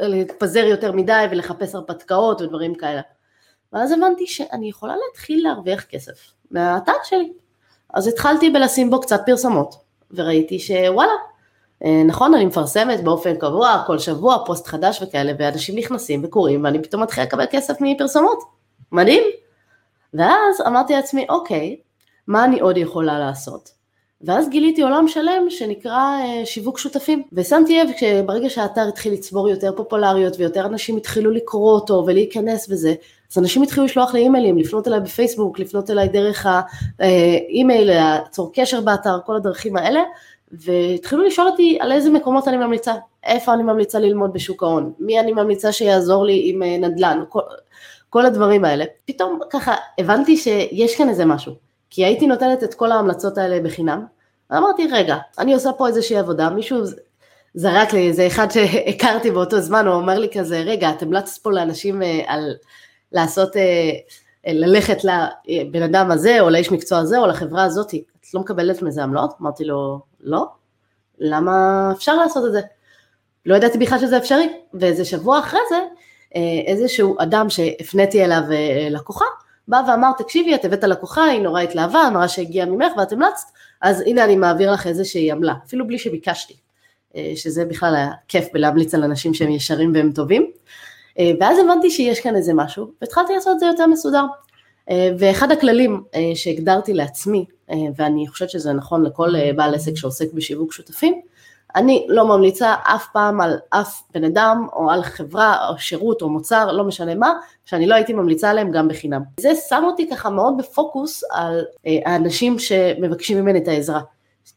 להתפזר 0.00 0.64
יותר 0.64 0.92
מדי 0.92 1.24
ולחפש 1.30 1.74
הרפתקאות 1.74 2.40
ודברים 2.40 2.74
כאלה. 2.74 3.00
ואז 3.72 3.92
הבנתי 3.92 4.26
שאני 4.26 4.68
יכולה 4.68 4.94
להתחיל 5.06 5.42
להרוויח 5.42 5.84
כסף. 5.84 6.37
מהאתר 6.50 6.92
שלי. 7.04 7.32
אז 7.94 8.06
התחלתי 8.06 8.50
בלשים 8.50 8.90
בו 8.90 9.00
קצת 9.00 9.20
פרסומות, 9.26 9.74
וראיתי 10.10 10.58
שוואלה, 10.58 11.12
אה, 11.84 12.02
נכון, 12.06 12.34
אני 12.34 12.44
מפרסמת 12.44 13.04
באופן 13.04 13.36
קבוע, 13.36 13.82
כל 13.86 13.98
שבוע, 13.98 14.36
פוסט 14.46 14.66
חדש 14.66 15.02
וכאלה, 15.02 15.32
ואנשים 15.38 15.78
נכנסים 15.78 16.24
וקוראים, 16.24 16.64
ואני 16.64 16.82
פתאום 16.82 17.02
מתחילה 17.02 17.26
לקבל 17.26 17.44
כסף 17.50 17.74
מפרסומות. 17.80 18.38
מדהים. 18.92 19.22
ואז 20.14 20.60
אמרתי 20.66 20.92
לעצמי, 20.92 21.26
אוקיי, 21.28 21.76
מה 22.26 22.44
אני 22.44 22.60
עוד 22.60 22.76
יכולה 22.76 23.18
לעשות? 23.18 23.70
ואז 24.20 24.48
גיליתי 24.48 24.82
עולם 24.82 25.08
שלם 25.08 25.50
שנקרא 25.50 26.20
אה, 26.20 26.46
שיווק 26.46 26.78
שותפים. 26.78 27.22
ושמתי 27.32 27.78
לב 27.78 27.88
שברגע 27.96 28.50
שהאתר 28.50 28.88
התחיל 28.88 29.12
לצבור 29.12 29.48
יותר 29.48 29.72
פופולריות 29.76 30.34
ויותר 30.38 30.66
אנשים 30.66 30.96
התחילו 30.96 31.30
לקרוא 31.30 31.72
אותו 31.72 32.04
ולהיכנס 32.06 32.66
וזה, 32.70 32.94
אז 33.32 33.38
אנשים 33.38 33.62
התחילו 33.62 33.86
לשלוח 33.86 34.14
לי 34.14 34.20
אימיילים, 34.20 34.58
לפנות 34.58 34.88
אליי 34.88 35.00
בפייסבוק, 35.00 35.58
לפנות 35.58 35.90
אליי 35.90 36.08
דרך 36.08 36.46
האימייל, 36.98 37.90
ליצור 37.90 38.50
קשר 38.54 38.80
באתר, 38.80 39.18
כל 39.26 39.36
הדרכים 39.36 39.76
האלה, 39.76 40.00
והתחילו 40.52 41.22
לשאול 41.22 41.46
אותי 41.46 41.78
על 41.80 41.92
איזה 41.92 42.10
מקומות 42.10 42.48
אני 42.48 42.56
ממליצה, 42.56 42.94
איפה 43.24 43.54
אני 43.54 43.62
ממליצה 43.62 43.98
ללמוד 43.98 44.32
בשוק 44.32 44.62
ההון, 44.62 44.92
מי 44.98 45.20
אני 45.20 45.32
ממליצה 45.32 45.72
שיעזור 45.72 46.24
לי 46.24 46.42
עם 46.44 46.62
אה, 46.62 46.78
נדל"ן, 46.78 47.24
כל, 47.28 47.40
כל 48.10 48.26
הדברים 48.26 48.64
האלה. 48.64 48.84
פתאום 49.04 49.38
ככה 49.50 49.74
הבנתי 49.98 50.36
שיש 50.36 50.96
כאן 50.96 51.08
איזה 51.08 51.24
משהו, 51.24 51.54
כי 51.90 52.04
הייתי 52.04 52.26
נותנת 52.26 52.64
את 52.64 52.74
כל 52.74 52.92
ההמלצות 52.92 53.38
האלה 53.38 53.60
בחינם, 53.60 54.04
ואמרתי 54.50 54.88
רגע, 54.92 55.16
אני 55.38 55.54
עושה 55.54 55.72
פה 55.72 55.86
איזושהי 55.86 56.16
עבודה, 56.16 56.50
מישהו 56.50 56.78
זרק 57.54 57.92
לי 57.92 58.08
איזה 58.08 58.26
אחד 58.26 58.50
שהכרתי 58.50 59.30
באותו 59.30 59.60
זמן, 59.60 59.86
הוא 59.86 59.94
אומר 59.94 60.18
לי 60.18 60.28
כזה, 60.32 60.60
רגע, 60.60 60.90
את 60.90 61.02
המלצת 61.02 61.42
פה 61.42 61.50
לאנשים 61.50 62.02
אה, 62.02 62.20
על 62.26 62.54
לעשות, 63.12 63.56
אה, 63.56 63.90
ללכת 64.46 64.98
לבן 65.04 65.82
אדם 65.82 66.10
הזה, 66.10 66.40
או 66.40 66.50
לאיש 66.50 66.72
מקצוע 66.72 66.98
הזה, 66.98 67.18
או 67.18 67.26
לחברה 67.26 67.64
הזאת, 67.64 67.94
את 67.94 68.34
לא 68.34 68.40
מקבלת 68.40 68.82
מזה 68.82 69.02
עמלות? 69.02 69.34
אמרתי 69.40 69.64
לו, 69.64 70.00
לא, 70.20 70.46
למה 71.18 71.88
אפשר 71.96 72.14
לעשות 72.14 72.46
את 72.46 72.52
זה? 72.52 72.60
לא 73.46 73.56
ידעתי 73.56 73.78
בכלל 73.78 73.98
שזה 73.98 74.18
אפשרי, 74.18 74.48
ואיזה 74.74 75.04
שבוע 75.04 75.38
אחרי 75.38 75.60
זה, 75.68 75.78
אה, 76.36 76.40
איזשהו 76.66 77.16
אדם 77.18 77.50
שהפניתי 77.50 78.24
אליו 78.24 78.42
אה, 78.50 78.88
לקוחה, 78.90 79.24
בא 79.68 79.82
ואמר, 79.88 80.10
תקשיבי, 80.18 80.54
את 80.54 80.64
הבאת 80.64 80.84
לקוחה, 80.84 81.24
היא 81.24 81.40
נורא 81.40 81.60
התלהבה, 81.60 82.06
אמרה 82.08 82.28
שהגיעה 82.28 82.66
ממך 82.66 82.92
ואת 82.98 83.12
המלצת, 83.12 83.46
אז 83.80 84.00
הנה 84.00 84.24
אני 84.24 84.36
מעביר 84.36 84.72
לך 84.72 84.86
איזושהי 84.86 85.30
עמלה, 85.30 85.54
אפילו 85.66 85.86
בלי 85.86 85.98
שביקשתי, 85.98 86.56
שזה 87.34 87.64
בכלל 87.64 87.94
היה 87.94 88.10
כיף 88.28 88.48
בלהמליץ 88.52 88.94
על 88.94 89.04
אנשים 89.04 89.34
שהם 89.34 89.50
ישרים 89.50 89.92
והם 89.94 90.12
טובים. 90.12 90.50
אה, 91.18 91.30
ואז 91.40 91.58
הבנתי 91.58 91.90
שיש 91.90 92.20
כאן 92.20 92.36
איזה 92.36 92.54
משהו, 92.54 92.90
והתחלתי 93.00 93.34
לעשות 93.34 93.54
את 93.54 93.60
זה 93.60 93.66
יותר 93.66 93.86
מסודר. 93.86 94.24
אה, 94.90 95.10
ואחד 95.18 95.52
הכללים 95.52 96.02
אה, 96.14 96.30
שהגדרתי 96.34 96.94
לעצמי, 96.94 97.44
ואני 97.96 98.28
חושבת 98.28 98.50
שזה 98.50 98.72
נכון 98.72 99.02
לכל 99.02 99.52
בעל 99.56 99.74
עסק 99.74 99.96
שעוסק 99.96 100.32
בשיווק 100.32 100.72
שותפים, 100.72 101.20
אני 101.76 102.06
לא 102.08 102.26
ממליצה 102.26 102.74
אף 102.82 103.06
פעם 103.12 103.40
על 103.40 103.58
אף 103.70 104.02
בן 104.14 104.24
אדם 104.24 104.66
או 104.72 104.90
על 104.90 105.02
חברה 105.02 105.68
או 105.68 105.78
שירות 105.78 106.22
או 106.22 106.28
מוצר, 106.28 106.72
לא 106.72 106.84
משנה 106.84 107.14
מה, 107.14 107.32
שאני 107.64 107.86
לא 107.86 107.94
הייתי 107.94 108.12
ממליצה 108.12 108.50
עליהם 108.50 108.70
גם 108.70 108.88
בחינם. 108.88 109.22
זה 109.40 109.50
שם 109.68 109.82
אותי 109.86 110.10
ככה 110.10 110.30
מאוד 110.30 110.56
בפוקוס 110.58 111.24
על 111.30 111.64
האנשים 111.84 112.58
שמבקשים 112.58 113.38
ממני 113.38 113.58
את 113.58 113.68
העזרה. 113.68 114.00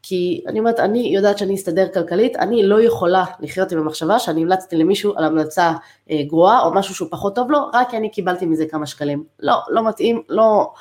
כי 0.03 0.43
אני 0.47 0.59
אומרת, 0.59 0.79
אני 0.79 0.99
יודעת 0.99 1.37
שאני 1.37 1.55
אסתדר 1.55 1.87
כלכלית, 1.93 2.35
אני 2.35 2.63
לא 2.63 2.81
יכולה 2.81 3.25
לחיות 3.39 3.71
עם 3.71 3.79
המחשבה 3.79 4.19
שאני 4.19 4.41
המלצתי 4.41 4.75
למישהו 4.75 5.13
על 5.17 5.23
המלצה 5.23 5.73
אה, 6.11 6.23
גרועה 6.27 6.61
או 6.61 6.73
משהו 6.73 6.95
שהוא 6.95 7.07
פחות 7.11 7.35
טוב 7.35 7.51
לו, 7.51 7.59
רק 7.73 7.89
כי 7.89 7.97
אני 7.97 8.09
קיבלתי 8.09 8.45
מזה 8.45 8.65
כמה 8.65 8.85
שקלים. 8.85 9.23
לא, 9.39 9.55
לא 9.69 9.87
מתאים, 9.87 10.21
לא, 10.29 10.73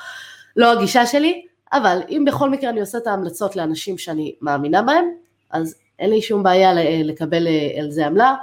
לא 0.57 0.73
הגישה 0.73 1.07
שלי, 1.07 1.43
אבל 1.73 2.01
אם 2.09 2.25
בכל 2.27 2.51
מקרה 2.51 2.71
אני 2.71 2.81
עושה 2.81 2.99
את 2.99 3.07
ההמלצות 3.07 3.57
לאנשים 3.57 3.99
שאני 3.99 4.35
מאמינה 4.41 4.83
בהם, 4.83 5.05
אז 5.51 5.75
אין 5.99 6.11
לי 6.11 6.23
שום 6.23 6.43
בעיה 6.43 6.73
לקבל 7.05 7.47
אה, 7.47 7.81
על 7.81 7.91
זה 7.91 8.07
עמלה, 8.07 8.35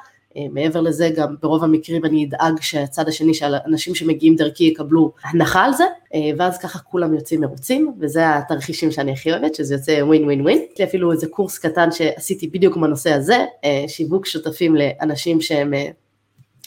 מעבר 0.51 0.81
לזה 0.81 1.09
גם 1.15 1.35
ברוב 1.41 1.63
המקרים 1.63 2.05
אני 2.05 2.25
אדאג 2.25 2.61
שהצד 2.61 3.07
השני 3.07 3.33
של 3.33 3.55
אנשים 3.65 3.95
שמגיעים 3.95 4.35
דרכי 4.35 4.63
יקבלו 4.63 5.13
הנחה 5.23 5.63
על 5.63 5.73
זה 5.73 5.83
אה, 6.15 6.19
ואז 6.37 6.57
ככה 6.57 6.79
כולם 6.79 7.13
יוצאים 7.13 7.41
מרוצים 7.41 7.93
וזה 7.99 8.35
התרחישים 8.35 8.91
שאני 8.91 9.11
הכי 9.11 9.31
אוהבת 9.31 9.55
שזה 9.55 9.75
יוצא 9.75 9.91
ווין 10.01 10.23
ווין 10.23 10.41
ווין. 10.41 10.57
יש 10.73 10.79
לי 10.79 10.85
אפילו 10.85 11.11
איזה 11.11 11.27
קורס 11.27 11.57
קטן 11.57 11.91
שעשיתי 11.91 12.47
בדיוק 12.47 12.77
בנושא 12.77 13.13
הזה, 13.13 13.45
אה, 13.65 13.83
שיווק 13.87 14.25
שותפים 14.25 14.75
לאנשים 14.75 15.41
שהם 15.41 15.73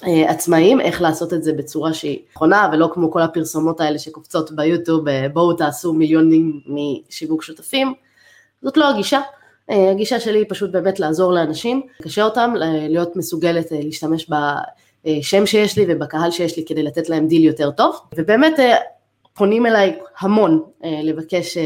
עצמאיים, 0.03 0.81
איך 0.81 1.03
לעשות 1.03 1.33
את 1.33 1.43
זה 1.43 1.53
בצורה 1.53 1.93
שהיא 1.95 2.19
נכונה 2.33 2.71
ולא 2.73 2.91
כמו 2.93 3.11
כל 3.11 3.23
הפרסומות 3.23 3.81
האלה 3.81 3.99
שקופצות 3.99 4.53
ביוטיוב 4.53 5.05
בואו 5.33 5.53
תעשו 5.53 5.93
מיליונים 5.93 6.61
משיווק 6.67 7.43
שותפים, 7.43 7.93
זאת 8.63 8.77
לא 8.77 8.91
הגישה. 8.91 9.21
אה, 9.71 9.91
הגישה 9.91 10.21
שלי 10.21 10.39
היא 10.39 10.47
פשוט 10.49 10.71
באמת 10.71 11.01
לעזור 11.01 11.33
לאנשים, 11.33 11.83
לקשר 12.01 12.23
אותם, 12.23 12.55
להיות 12.89 13.17
מסוגלת 13.17 13.73
אה, 13.73 13.79
להשתמש 13.83 14.31
בשם 14.31 15.47
שיש 15.47 15.79
לי 15.79 15.85
ובקהל 15.89 16.31
שיש 16.31 16.57
לי 16.57 16.65
כדי 16.65 16.83
לתת 16.83 17.09
להם 17.09 17.27
דיל 17.27 17.45
יותר 17.45 17.71
טוב, 17.71 18.01
ובאמת 18.17 18.61
אה, 18.61 18.77
פונים 19.35 19.67
אליי 19.67 19.99
המון 20.21 20.63
לבקש 21.03 21.59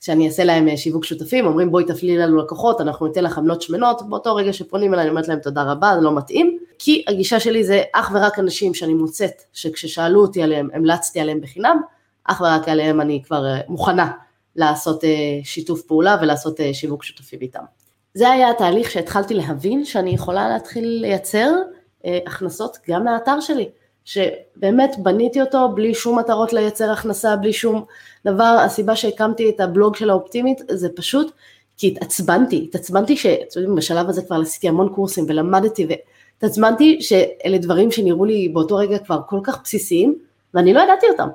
שאני 0.00 0.26
אעשה 0.26 0.44
להם 0.44 0.76
שיווק 0.76 1.04
שותפים, 1.04 1.46
אומרים 1.46 1.70
בואי 1.70 1.84
תפלי 1.84 2.18
לנו 2.18 2.36
לקוחות, 2.36 2.80
אנחנו 2.80 3.06
ניתן 3.06 3.24
לך 3.24 3.38
עמלות 3.38 3.62
שמנות, 3.62 4.02
באותו 4.08 4.34
רגע 4.34 4.52
שפונים 4.52 4.94
אליי 4.94 5.02
אני 5.02 5.10
אומרת 5.10 5.28
להם 5.28 5.38
תודה 5.38 5.62
רבה, 5.62 5.92
זה 5.94 6.00
לא 6.00 6.16
מתאים, 6.16 6.58
כי 6.78 7.04
הגישה 7.08 7.40
שלי 7.40 7.64
זה 7.64 7.82
אך 7.92 8.10
ורק 8.14 8.38
אנשים 8.38 8.74
שאני 8.74 8.94
מוצאת 8.94 9.42
שכששאלו 9.52 10.20
אותי 10.20 10.42
עליהם, 10.42 10.68
המלצתי 10.74 11.20
עליהם 11.20 11.40
בחינם, 11.40 11.80
אך 12.24 12.40
ורק 12.40 12.68
עליהם 12.68 13.00
אני 13.00 13.22
כבר 13.24 13.44
מוכנה 13.68 14.10
לעשות 14.56 15.04
אה, 15.04 15.40
שיתוף 15.44 15.82
פעולה 15.82 16.16
ולעשות 16.22 16.60
אה, 16.60 16.74
שיווק 16.74 17.04
שותפי 17.04 17.36
איתם. 17.40 17.62
זה 18.14 18.30
היה 18.30 18.50
התהליך 18.50 18.90
שהתחלתי 18.90 19.34
להבין 19.34 19.84
שאני 19.84 20.10
יכולה 20.10 20.48
להתחיל 20.48 20.84
לייצר 21.00 21.52
אה, 22.04 22.18
הכנסות 22.26 22.78
גם 22.88 23.04
מהאתר 23.04 23.40
שלי, 23.40 23.68
שבאמת 24.04 24.90
בניתי 24.98 25.40
אותו 25.40 25.68
בלי 25.74 25.94
שום 25.94 26.18
מטרות 26.18 26.52
לייצר 26.52 26.90
הכנסה, 26.90 27.36
בלי 27.36 27.52
שום 27.52 27.84
דבר, 28.24 28.58
הסיבה 28.64 28.96
שהקמתי 28.96 29.50
את 29.50 29.60
הבלוג 29.60 29.96
של 29.96 30.10
האופטימית 30.10 30.60
זה 30.70 30.88
פשוט 30.96 31.32
כי 31.76 31.88
התעצבנתי, 31.88 32.64
התעצבנתי 32.68 33.16
שבשלב 33.16 34.08
הזה 34.08 34.22
כבר 34.22 34.40
עשיתי 34.40 34.68
המון 34.68 34.88
קורסים 34.94 35.24
ולמדתי 35.28 35.86
והתעצבנתי 35.88 37.02
שאלה 37.02 37.58
דברים 37.58 37.90
שנראו 37.90 38.24
לי 38.24 38.48
באותו 38.48 38.76
רגע 38.76 38.98
כבר 38.98 39.20
כל 39.28 39.40
כך 39.42 39.62
בסיסיים 39.64 40.18
ואני 40.54 40.72
לא 40.72 40.80
ידעתי 40.80 41.06
אותם. 41.10 41.28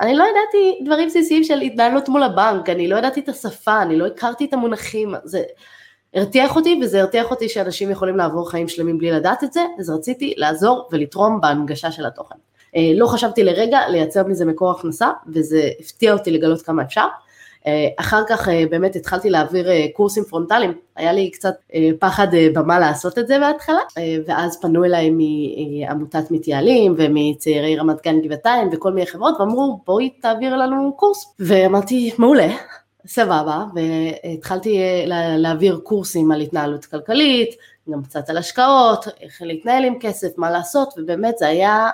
אני 0.00 0.14
לא 0.16 0.24
ידעתי 0.24 0.84
דברים 0.84 1.08
בסיסיים 1.08 1.44
של 1.44 1.60
התנהלות 1.60 2.08
מול 2.08 2.22
הבנק, 2.22 2.68
אני 2.68 2.88
לא 2.88 2.96
ידעתי 2.96 3.20
את 3.20 3.28
השפה, 3.28 3.82
אני 3.82 3.96
לא 3.96 4.06
הכרתי 4.06 4.44
את 4.44 4.52
המונחים, 4.52 5.14
זה 5.24 5.42
הרתיח 6.14 6.56
אותי 6.56 6.80
וזה 6.82 7.00
הרתיח 7.00 7.30
אותי 7.30 7.48
שאנשים 7.48 7.90
יכולים 7.90 8.16
לעבור 8.16 8.50
חיים 8.50 8.68
שלמים 8.68 8.98
בלי 8.98 9.10
לדעת 9.10 9.44
את 9.44 9.52
זה, 9.52 9.64
אז 9.78 9.90
רציתי 9.90 10.34
לעזור 10.36 10.88
ולתרום 10.92 11.40
בהנגשה 11.40 11.92
של 11.92 12.06
התוכן. 12.06 12.34
לא 12.94 13.06
חשבתי 13.06 13.44
לרגע 13.44 13.88
לייצר 13.88 14.26
מזה 14.26 14.44
מקור 14.44 14.70
הכנסה, 14.70 15.10
וזה 15.26 15.68
הפתיע 15.80 16.12
אותי 16.12 16.30
לגלות 16.30 16.62
כמה 16.62 16.82
אפשר. 16.82 17.06
אחר 17.96 18.22
כך 18.28 18.48
באמת 18.70 18.96
התחלתי 18.96 19.30
להעביר 19.30 19.68
קורסים 19.92 20.24
פרונטליים, 20.24 20.72
היה 20.96 21.12
לי 21.12 21.30
קצת 21.30 21.54
פחד 21.98 22.26
במה 22.54 22.78
לעשות 22.78 23.18
את 23.18 23.26
זה 23.26 23.38
בהתחלה, 23.38 23.80
ואז 24.26 24.60
פנו 24.60 24.84
אליי 24.84 25.10
מעמותת 25.10 26.30
מתייעלים 26.30 26.94
ומצעירי 26.96 27.76
רמת 27.76 28.02
גן 28.04 28.20
גבעתיים 28.20 28.68
וכל 28.72 28.92
מיני 28.92 29.06
חברות 29.06 29.40
ואמרו 29.40 29.80
בואי 29.86 30.10
תעביר 30.10 30.56
לנו 30.56 30.92
קורס, 30.96 31.34
ואמרתי 31.40 32.10
מעולה, 32.18 32.48
סבבה, 33.06 33.64
והתחלתי 33.74 34.78
להעביר 35.36 35.80
קורסים 35.84 36.32
על 36.32 36.40
התנהלות 36.40 36.84
כלכלית, 36.84 37.54
גם 37.90 38.02
קצת 38.02 38.30
על 38.30 38.36
השקעות, 38.36 39.04
איך 39.20 39.42
להתנהל 39.42 39.84
עם 39.84 39.94
כסף, 40.00 40.28
מה 40.38 40.50
לעשות, 40.50 40.94
ובאמת 40.96 41.38
זה 41.38 41.48
היה 41.48 41.70
אה, 41.74 41.90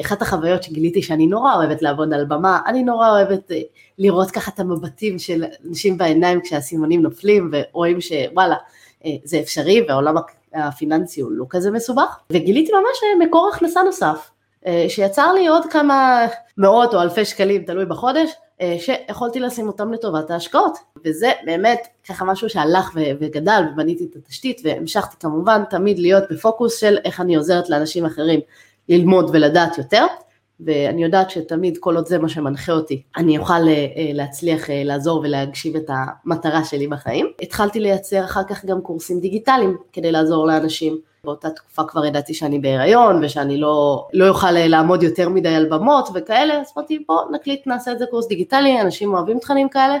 אחת 0.00 0.22
החוויות 0.22 0.62
שגיליתי 0.62 1.02
שאני 1.02 1.26
נורא 1.26 1.54
אוהבת 1.54 1.82
לעבוד 1.82 2.12
על 2.12 2.24
במה, 2.24 2.60
אני 2.66 2.82
נורא 2.82 3.10
אוהבת 3.10 3.52
אה, 3.52 3.60
לראות 3.98 4.30
ככה 4.30 4.50
את 4.54 4.60
המבטים 4.60 5.18
של 5.18 5.44
אנשים 5.68 5.98
בעיניים 5.98 6.40
כשהסימונים 6.40 7.02
נופלים 7.02 7.50
ורואים 7.52 8.00
שוואלה, 8.00 8.56
אה, 9.04 9.10
זה 9.24 9.40
אפשרי 9.40 9.84
והעולם 9.88 10.14
הפיננסי 10.54 11.20
הוא 11.20 11.32
לא 11.32 11.44
כזה 11.50 11.70
מסובך, 11.70 12.18
וגיליתי 12.30 12.72
ממש 12.72 13.26
מקור 13.26 13.50
הכנסה 13.54 13.82
נוסף, 13.82 14.30
שיצר 14.88 15.32
לי 15.32 15.46
עוד 15.46 15.66
כמה 15.70 16.26
מאות 16.58 16.94
או 16.94 17.02
אלפי 17.02 17.24
שקלים, 17.24 17.62
תלוי 17.62 17.86
בחודש, 17.86 18.30
שיכולתי 18.78 19.40
לשים 19.40 19.66
אותם 19.66 19.92
לטובת 19.92 20.30
ההשקעות, 20.30 20.78
וזה 21.04 21.32
באמת 21.44 21.86
ככה 22.08 22.24
משהו 22.24 22.48
שהלך 22.48 22.90
וגדל 22.94 23.62
ובניתי 23.72 24.04
את 24.10 24.16
התשתית 24.16 24.60
והמשכתי 24.64 25.16
כמובן 25.20 25.62
תמיד 25.70 25.98
להיות 25.98 26.24
בפוקוס 26.30 26.80
של 26.80 26.98
איך 27.04 27.20
אני 27.20 27.36
עוזרת 27.36 27.70
לאנשים 27.70 28.06
אחרים 28.06 28.40
ללמוד 28.88 29.30
ולדעת 29.32 29.78
יותר, 29.78 30.06
ואני 30.60 31.04
יודעת 31.04 31.30
שתמיד 31.30 31.78
כל 31.80 31.96
עוד 31.96 32.06
זה 32.06 32.18
מה 32.18 32.28
שמנחה 32.28 32.72
אותי, 32.72 33.02
אני 33.16 33.38
אוכל 33.38 33.52
אה, 33.52 33.58
אה, 33.68 34.10
להצליח 34.12 34.70
אה, 34.70 34.82
לעזור 34.84 35.20
ולהגשים 35.24 35.76
את 35.76 35.90
המטרה 35.90 36.64
שלי 36.64 36.86
בחיים. 36.86 37.26
התחלתי 37.42 37.80
לייצר 37.80 38.24
אחר 38.24 38.44
כך 38.44 38.64
גם 38.64 38.80
קורסים 38.80 39.20
דיגיטליים 39.20 39.76
כדי 39.92 40.12
לעזור 40.12 40.46
לאנשים. 40.46 40.98
באותה 41.24 41.50
תקופה 41.50 41.84
כבר 41.84 42.06
ידעתי 42.06 42.34
שאני 42.34 42.58
בהיריון 42.58 43.24
ושאני 43.24 43.56
לא, 43.56 44.06
לא 44.12 44.28
אוכל 44.28 44.50
לעמוד 44.50 45.02
יותר 45.02 45.28
מדי 45.28 45.48
על 45.48 45.66
במות 45.68 46.08
וכאלה, 46.14 46.60
אז 46.60 46.72
אמרתי 46.76 47.04
בוא 47.08 47.20
נקליט 47.32 47.66
נעשה 47.66 47.92
את 47.92 47.98
זה 47.98 48.04
קורס 48.10 48.28
דיגיטלי, 48.28 48.80
אנשים 48.80 49.14
אוהבים 49.14 49.38
תכנים 49.38 49.68
כאלה, 49.68 49.96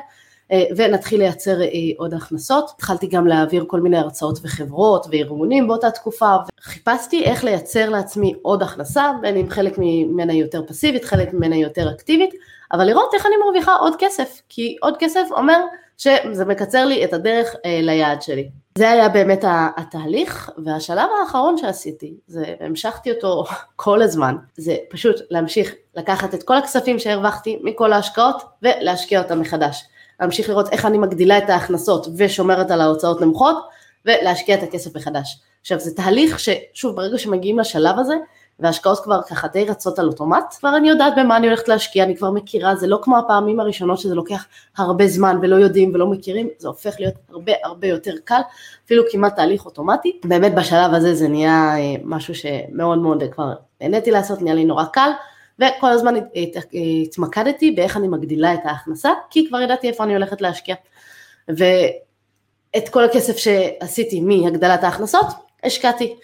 ונתחיל 0.76 1.20
לייצר 1.20 1.62
אה, 1.62 1.68
עוד 1.96 2.14
הכנסות. 2.14 2.70
התחלתי 2.74 3.06
גם 3.06 3.26
להעביר 3.26 3.64
כל 3.66 3.80
מיני 3.80 3.98
הרצאות 3.98 4.38
וחברות 4.42 5.06
וארגונים 5.10 5.68
באותה 5.68 5.90
תקופה, 5.90 6.34
וחיפשתי 6.60 7.24
איך 7.24 7.44
לייצר 7.44 7.88
לעצמי 7.88 8.34
עוד 8.42 8.62
הכנסה, 8.62 9.10
בין 9.20 9.36
אם 9.36 9.50
חלק 9.50 9.74
ממנה 9.78 10.32
יותר 10.32 10.62
פסיבית, 10.66 11.04
חלק 11.04 11.32
ממנה 11.32 11.56
יותר 11.56 11.90
אקטיבית, 11.90 12.34
אבל 12.72 12.84
לראות 12.84 13.14
איך 13.14 13.26
אני 13.26 13.34
מרוויחה 13.44 13.74
עוד 13.74 13.94
כסף, 13.98 14.42
כי 14.48 14.76
עוד 14.80 14.94
כסף 14.98 15.24
אומר 15.30 15.58
שזה 15.98 16.44
מקצר 16.44 16.84
לי 16.84 17.04
את 17.04 17.12
הדרך 17.12 17.54
אה, 17.64 17.80
ליעד 17.82 18.22
שלי. 18.22 18.48
זה 18.78 18.90
היה 18.90 19.08
באמת 19.08 19.44
התהליך, 19.76 20.50
והשלב 20.64 21.08
האחרון 21.20 21.58
שעשיתי, 21.58 22.14
זה 22.26 22.54
המשכתי 22.60 23.10
אותו 23.10 23.44
כל 23.76 24.02
הזמן, 24.02 24.36
זה 24.56 24.76
פשוט 24.90 25.16
להמשיך 25.30 25.74
לקחת 25.96 26.34
את 26.34 26.42
כל 26.42 26.56
הכספים 26.56 26.98
שהרווחתי 26.98 27.58
מכל 27.62 27.92
ההשקעות 27.92 28.42
ולהשקיע 28.62 29.22
אותם 29.22 29.40
מחדש. 29.40 29.84
להמשיך 30.20 30.48
לראות 30.48 30.72
איך 30.72 30.84
אני 30.84 30.98
מגדילה 30.98 31.38
את 31.38 31.50
ההכנסות 31.50 32.06
ושומרת 32.16 32.70
על 32.70 32.80
ההוצאות 32.80 33.20
נמוכות, 33.20 33.56
ולהשקיע 34.04 34.54
את 34.54 34.62
הכסף 34.62 34.96
מחדש. 34.96 35.40
עכשיו 35.60 35.80
זה 35.80 35.94
תהליך 35.94 36.40
ששוב 36.40 36.96
ברגע 36.96 37.18
שמגיעים 37.18 37.58
לשלב 37.58 37.98
הזה, 37.98 38.14
וההשקעות 38.60 39.00
כבר 39.00 39.22
ככה 39.22 39.48
די 39.48 39.64
רצות 39.64 39.98
על 39.98 40.06
אוטומט, 40.06 40.54
כבר 40.58 40.76
אני 40.76 40.88
יודעת 40.88 41.12
במה 41.16 41.36
אני 41.36 41.46
הולכת 41.46 41.68
להשקיע, 41.68 42.04
אני 42.04 42.16
כבר 42.16 42.30
מכירה, 42.30 42.76
זה 42.76 42.86
לא 42.86 42.98
כמו 43.02 43.18
הפעמים 43.18 43.60
הראשונות 43.60 43.98
שזה 43.98 44.14
לוקח 44.14 44.46
הרבה 44.76 45.06
זמן 45.06 45.38
ולא 45.42 45.56
יודעים 45.56 45.94
ולא 45.94 46.06
מכירים, 46.06 46.48
זה 46.58 46.68
הופך 46.68 46.94
להיות 46.98 47.14
הרבה 47.30 47.52
הרבה 47.64 47.86
יותר 47.86 48.14
קל, 48.24 48.40
אפילו 48.86 49.02
כמעט 49.10 49.36
תהליך 49.36 49.64
אוטומטי. 49.64 50.20
באמת 50.24 50.54
בשלב 50.54 50.94
הזה 50.94 51.14
זה 51.14 51.28
נהיה 51.28 51.78
אה, 51.78 51.94
משהו 52.04 52.34
שמאוד 52.34 52.98
מאוד 52.98 53.22
כבר 53.32 53.52
נהניתי 53.80 54.10
לעשות, 54.10 54.42
נהיה 54.42 54.54
לי 54.54 54.64
נורא 54.64 54.84
קל, 54.84 55.10
וכל 55.58 55.90
הזמן 55.90 56.14
התמקדתי 57.04 57.70
באיך 57.70 57.96
אני 57.96 58.08
מגדילה 58.08 58.54
את 58.54 58.60
ההכנסה, 58.64 59.10
כי 59.30 59.48
כבר 59.48 59.60
ידעתי 59.60 59.88
איפה 59.88 60.04
אני 60.04 60.14
הולכת 60.14 60.40
להשקיע. 60.40 60.74
ואת 61.48 62.88
כל 62.90 63.04
הכסף 63.04 63.36
שעשיתי 63.36 64.20
מהגדלת 64.20 64.84
ההכנסות, 64.84 65.26
השקעתי. 65.64 66.16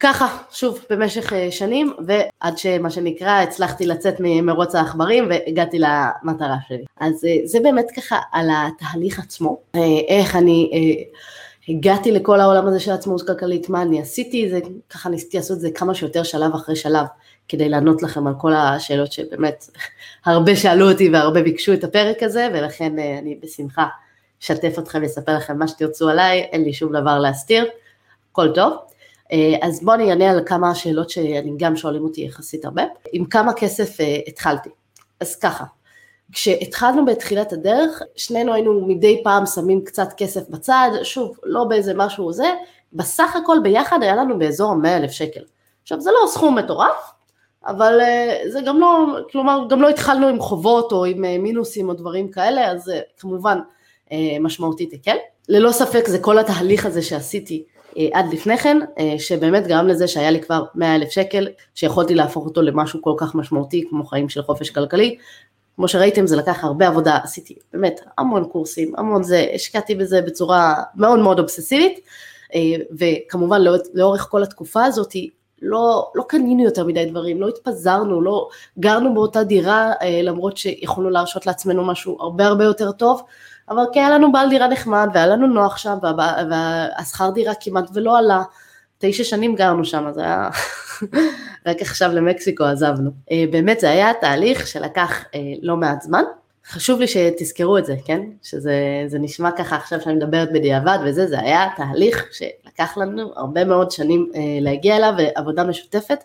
ככה, 0.00 0.38
שוב, 0.50 0.84
במשך 0.90 1.32
אה, 1.32 1.50
שנים, 1.50 1.92
ועד 2.06 2.58
שמה 2.58 2.90
שנקרא 2.90 3.42
הצלחתי 3.42 3.86
לצאת 3.86 4.14
ממרוץ 4.20 4.74
העכברים 4.74 5.28
והגעתי 5.30 5.78
למטרה 5.78 6.56
שלי. 6.68 6.84
אז 7.00 7.24
אה, 7.24 7.36
זה 7.44 7.60
באמת 7.60 7.86
ככה 7.96 8.18
על 8.32 8.48
התהליך 8.52 9.18
עצמו, 9.18 9.58
אה, 9.74 9.80
איך 10.08 10.36
אני 10.36 10.70
הגעתי 11.68 12.12
לכל 12.12 12.40
העולם 12.40 12.66
הזה 12.66 12.80
של 12.80 12.92
עצמאות 12.92 13.26
כלכלית, 13.26 13.68
מה 13.68 13.82
אני 13.82 14.00
עשיתי, 14.00 14.50
זה, 14.50 14.60
ככה 14.90 15.08
ניסיתי 15.08 15.36
לעשות 15.36 15.56
את 15.56 15.60
זה 15.60 15.70
כמה 15.70 15.94
שיותר 15.94 16.22
שלב 16.22 16.54
אחרי 16.54 16.76
שלב. 16.76 17.06
כדי 17.48 17.68
לענות 17.68 18.02
לכם 18.02 18.26
על 18.26 18.34
כל 18.38 18.52
השאלות 18.54 19.12
שבאמת 19.12 19.66
הרבה 20.26 20.56
שאלו 20.56 20.90
אותי 20.90 21.10
והרבה 21.10 21.42
ביקשו 21.42 21.72
את 21.72 21.84
הפרק 21.84 22.22
הזה, 22.22 22.48
ולכן 22.54 22.98
אה, 22.98 23.18
אני 23.18 23.38
בשמחה 23.42 23.86
אשתף 24.42 24.78
אתכם 24.78 24.98
ואספר 25.02 25.36
לכם 25.36 25.58
מה 25.58 25.68
שתרצו 25.68 26.08
עליי, 26.08 26.40
אין 26.40 26.64
לי 26.64 26.72
שום 26.72 26.92
דבר 26.92 27.18
להסתיר, 27.18 27.66
הכל 28.32 28.48
טוב. 28.54 28.72
אה, 29.32 29.54
אז 29.62 29.84
בואו 29.84 29.96
אני 29.96 30.10
אענה 30.10 30.30
על 30.30 30.40
כמה 30.46 30.74
שאלות 30.74 31.10
שאני 31.10 31.52
גם 31.58 31.76
שואלים 31.76 32.02
אותי 32.02 32.20
יחסית 32.20 32.64
הרבה. 32.64 32.82
עם 33.12 33.24
כמה 33.24 33.52
כסף 33.52 34.00
אה, 34.00 34.18
התחלתי? 34.26 34.70
אז 35.20 35.36
ככה, 35.36 35.64
כשהתחלנו 36.32 37.04
בתחילת 37.04 37.52
הדרך, 37.52 38.02
שנינו 38.16 38.54
היינו 38.54 38.86
מדי 38.86 39.20
פעם 39.24 39.46
שמים 39.46 39.84
קצת 39.84 40.08
כסף 40.16 40.48
בצד, 40.48 40.90
שוב, 41.02 41.36
לא 41.42 41.64
באיזה 41.64 41.94
משהו 41.94 42.32
זה, 42.32 42.54
בסך 42.92 43.36
הכל 43.36 43.58
ביחד 43.62 44.02
היה 44.02 44.16
לנו 44.16 44.38
באזור 44.38 44.74
100 44.74 44.96
אלף 44.96 45.10
שקל. 45.10 45.40
עכשיו 45.82 46.00
זה 46.00 46.10
לא 46.10 46.26
סכום 46.26 46.58
מטורף, 46.58 47.12
אבל 47.66 48.00
אה, 48.00 48.40
זה 48.48 48.60
גם 48.60 48.80
לא, 48.80 49.06
כלומר, 49.32 49.66
גם 49.68 49.82
לא 49.82 49.88
התחלנו 49.88 50.28
עם 50.28 50.40
חובות 50.40 50.92
או 50.92 51.04
עם 51.04 51.24
אה, 51.24 51.38
מינוסים 51.38 51.88
או 51.88 51.94
דברים 51.94 52.28
כאלה, 52.30 52.70
אז 52.70 52.82
זה 52.82 53.00
כמובן 53.18 53.58
אה, 54.12 54.36
משמעותית 54.40 54.92
הקל. 54.92 55.16
ללא 55.48 55.72
ספק 55.72 56.08
זה 56.08 56.18
כל 56.18 56.38
התהליך 56.38 56.86
הזה 56.86 57.02
שעשיתי 57.02 57.64
עד 58.12 58.32
לפני 58.32 58.58
כן, 58.58 58.78
שבאמת 59.18 59.66
גרם 59.66 59.86
לזה 59.86 60.08
שהיה 60.08 60.30
לי 60.30 60.40
כבר 60.40 60.64
100 60.74 60.94
אלף 60.94 61.10
שקל, 61.10 61.48
שיכולתי 61.74 62.14
להפוך 62.14 62.44
אותו 62.44 62.62
למשהו 62.62 63.02
כל 63.02 63.14
כך 63.16 63.34
משמעותי 63.34 63.84
כמו 63.90 64.04
חיים 64.04 64.28
של 64.28 64.42
חופש 64.42 64.70
כלכלי. 64.70 65.16
כמו 65.78 65.88
שראיתם 65.88 66.26
זה 66.26 66.36
לקח 66.36 66.64
הרבה 66.64 66.88
עבודה, 66.88 67.18
עשיתי 67.22 67.54
באמת 67.72 68.00
המון 68.18 68.44
קורסים, 68.44 68.92
המון 68.96 69.22
זה, 69.22 69.46
השקעתי 69.54 69.94
בזה 69.94 70.22
בצורה 70.22 70.74
מאוד 70.94 71.18
מאוד 71.18 71.38
אובססיבית, 71.38 72.00
וכמובן 72.98 73.60
לאורך 73.94 74.26
כל 74.30 74.42
התקופה 74.42 74.84
הזאת 74.84 75.12
לא, 75.62 76.10
לא 76.14 76.24
קנינו 76.28 76.64
יותר 76.64 76.84
מדי 76.84 77.06
דברים, 77.06 77.40
לא 77.40 77.48
התפזרנו, 77.48 78.22
לא 78.22 78.48
גרנו 78.78 79.14
באותה 79.14 79.44
דירה 79.44 79.92
אה, 80.02 80.20
למרות 80.22 80.56
שיכולנו 80.56 81.10
להרשות 81.10 81.46
לעצמנו 81.46 81.84
משהו 81.84 82.16
הרבה 82.20 82.46
הרבה 82.46 82.64
יותר 82.64 82.92
טוב, 82.92 83.22
אבל 83.68 83.84
כי 83.92 83.98
היה 84.00 84.10
לנו 84.10 84.32
בעל 84.32 84.48
דירה 84.48 84.68
נחמד 84.68 85.08
והיה 85.14 85.26
לנו 85.26 85.46
נוח 85.46 85.76
שם 85.76 85.98
והשכר 86.50 87.30
דירה 87.30 87.52
כמעט 87.60 87.84
ולא 87.92 88.18
עלה, 88.18 88.42
תשע 88.98 89.24
שנים 89.24 89.54
גרנו 89.54 89.84
שם, 89.84 90.06
אז 90.06 90.18
היה, 90.18 90.48
רק 91.66 91.80
עכשיו 91.80 92.10
למקסיקו 92.12 92.64
עזבנו. 92.64 93.10
אה, 93.30 93.44
באמת 93.50 93.80
זה 93.80 93.90
היה 93.90 94.12
תהליך 94.20 94.66
שלקח 94.66 95.24
אה, 95.34 95.40
לא 95.62 95.76
מעט 95.76 96.02
זמן, 96.02 96.24
חשוב 96.66 97.00
לי 97.00 97.06
שתזכרו 97.08 97.78
את 97.78 97.86
זה, 97.86 97.94
כן? 98.04 98.22
שזה 98.42 99.18
נשמע 99.20 99.50
ככה 99.50 99.76
עכשיו 99.76 100.00
שאני 100.00 100.14
מדברת 100.14 100.52
בדיעבד 100.52 100.98
וזה, 101.04 101.26
זה 101.26 101.40
היה 101.40 101.68
תהליך 101.76 102.26
שלקח 102.32 102.96
לנו 102.96 103.32
הרבה 103.36 103.64
מאוד 103.64 103.90
שנים 103.90 104.30
אה, 104.34 104.40
להגיע 104.60 104.96
אליו 104.96 105.12
ועבודה 105.18 105.64
משותפת. 105.64 106.18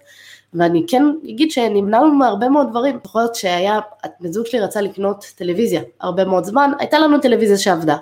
ואני 0.54 0.86
כן 0.88 1.04
אגיד 1.30 1.52
שנמנענו 1.52 2.14
מהרבה 2.14 2.50
מאוד 2.50 2.70
דברים. 2.70 3.00
זוכרת 3.04 3.36
שהיה, 3.36 3.80
בן 4.20 4.32
זוג 4.32 4.46
שלי 4.46 4.60
רצה 4.60 4.82
לקנות 4.82 5.26
טלוויזיה 5.36 5.82
הרבה 6.02 6.26
מאוד 6.26 6.44
זמן, 6.44 6.72
הייתה 6.80 7.00
לנו 7.00 7.20
טלוויזיה 7.20 7.58
שעבדה. 7.58 7.98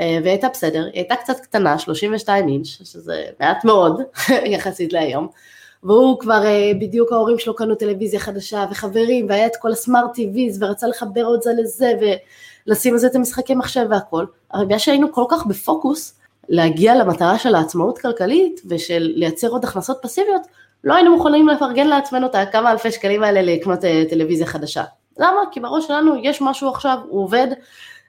אה, 0.00 0.18
והיא 0.22 0.30
הייתה 0.30 0.48
בסדר, 0.48 0.84
היא 0.84 0.92
הייתה 0.94 1.16
קצת 1.16 1.40
קטנה, 1.40 1.78
32 1.78 2.48
אינץ', 2.48 2.66
שזה 2.66 3.24
מעט 3.40 3.64
מאוד 3.64 4.00
יחסית 4.54 4.92
להיום. 4.92 5.28
והוא 5.82 6.18
כבר 6.18 6.44
אה, 6.44 6.72
בדיוק 6.80 7.12
ההורים 7.12 7.38
שלו 7.38 7.54
קנו 7.54 7.74
טלוויזיה 7.74 8.20
חדשה 8.20 8.64
וחברים 8.70 9.26
והיה 9.28 9.46
את 9.46 9.56
כל 9.60 9.72
הסמארט 9.72 10.12
טיוויז 10.14 10.62
ורצה 10.62 10.86
לחבר 10.86 11.34
את 11.34 11.42
זה 11.42 11.50
לזה 11.58 11.92
ולשים 12.66 12.94
לזה 12.94 13.06
את 13.06 13.14
המשחקי 13.14 13.54
מחשב 13.54 13.86
והכל. 13.90 14.24
אבל 14.54 14.64
בגלל 14.64 14.78
שהיינו 14.78 15.12
כל 15.12 15.24
כך 15.28 15.46
בפוקוס 15.46 16.18
להגיע 16.48 16.94
למטרה 16.94 17.38
של 17.38 17.54
העצמאות 17.54 17.98
כלכלית 17.98 18.60
ושל 18.68 19.12
לייצר 19.14 19.48
עוד 19.48 19.64
הכנסות 19.64 19.98
פסיביות, 20.02 20.42
לא 20.84 20.94
היינו 20.94 21.16
מוכנים 21.16 21.48
לפרגן 21.48 21.86
לעצמנו 21.86 22.26
את 22.26 22.34
הכמה 22.34 22.72
אלפי 22.72 22.90
שקלים 22.90 23.22
האלה 23.22 23.42
לקנות 23.42 23.84
אה, 23.84 24.02
טלוויזיה 24.10 24.46
חדשה. 24.46 24.84
למה? 25.18 25.40
כי 25.52 25.60
בראש 25.60 25.86
שלנו 25.86 26.14
יש 26.22 26.42
משהו 26.42 26.68
עכשיו, 26.68 26.98
הוא 27.08 27.22
עובד, 27.22 27.46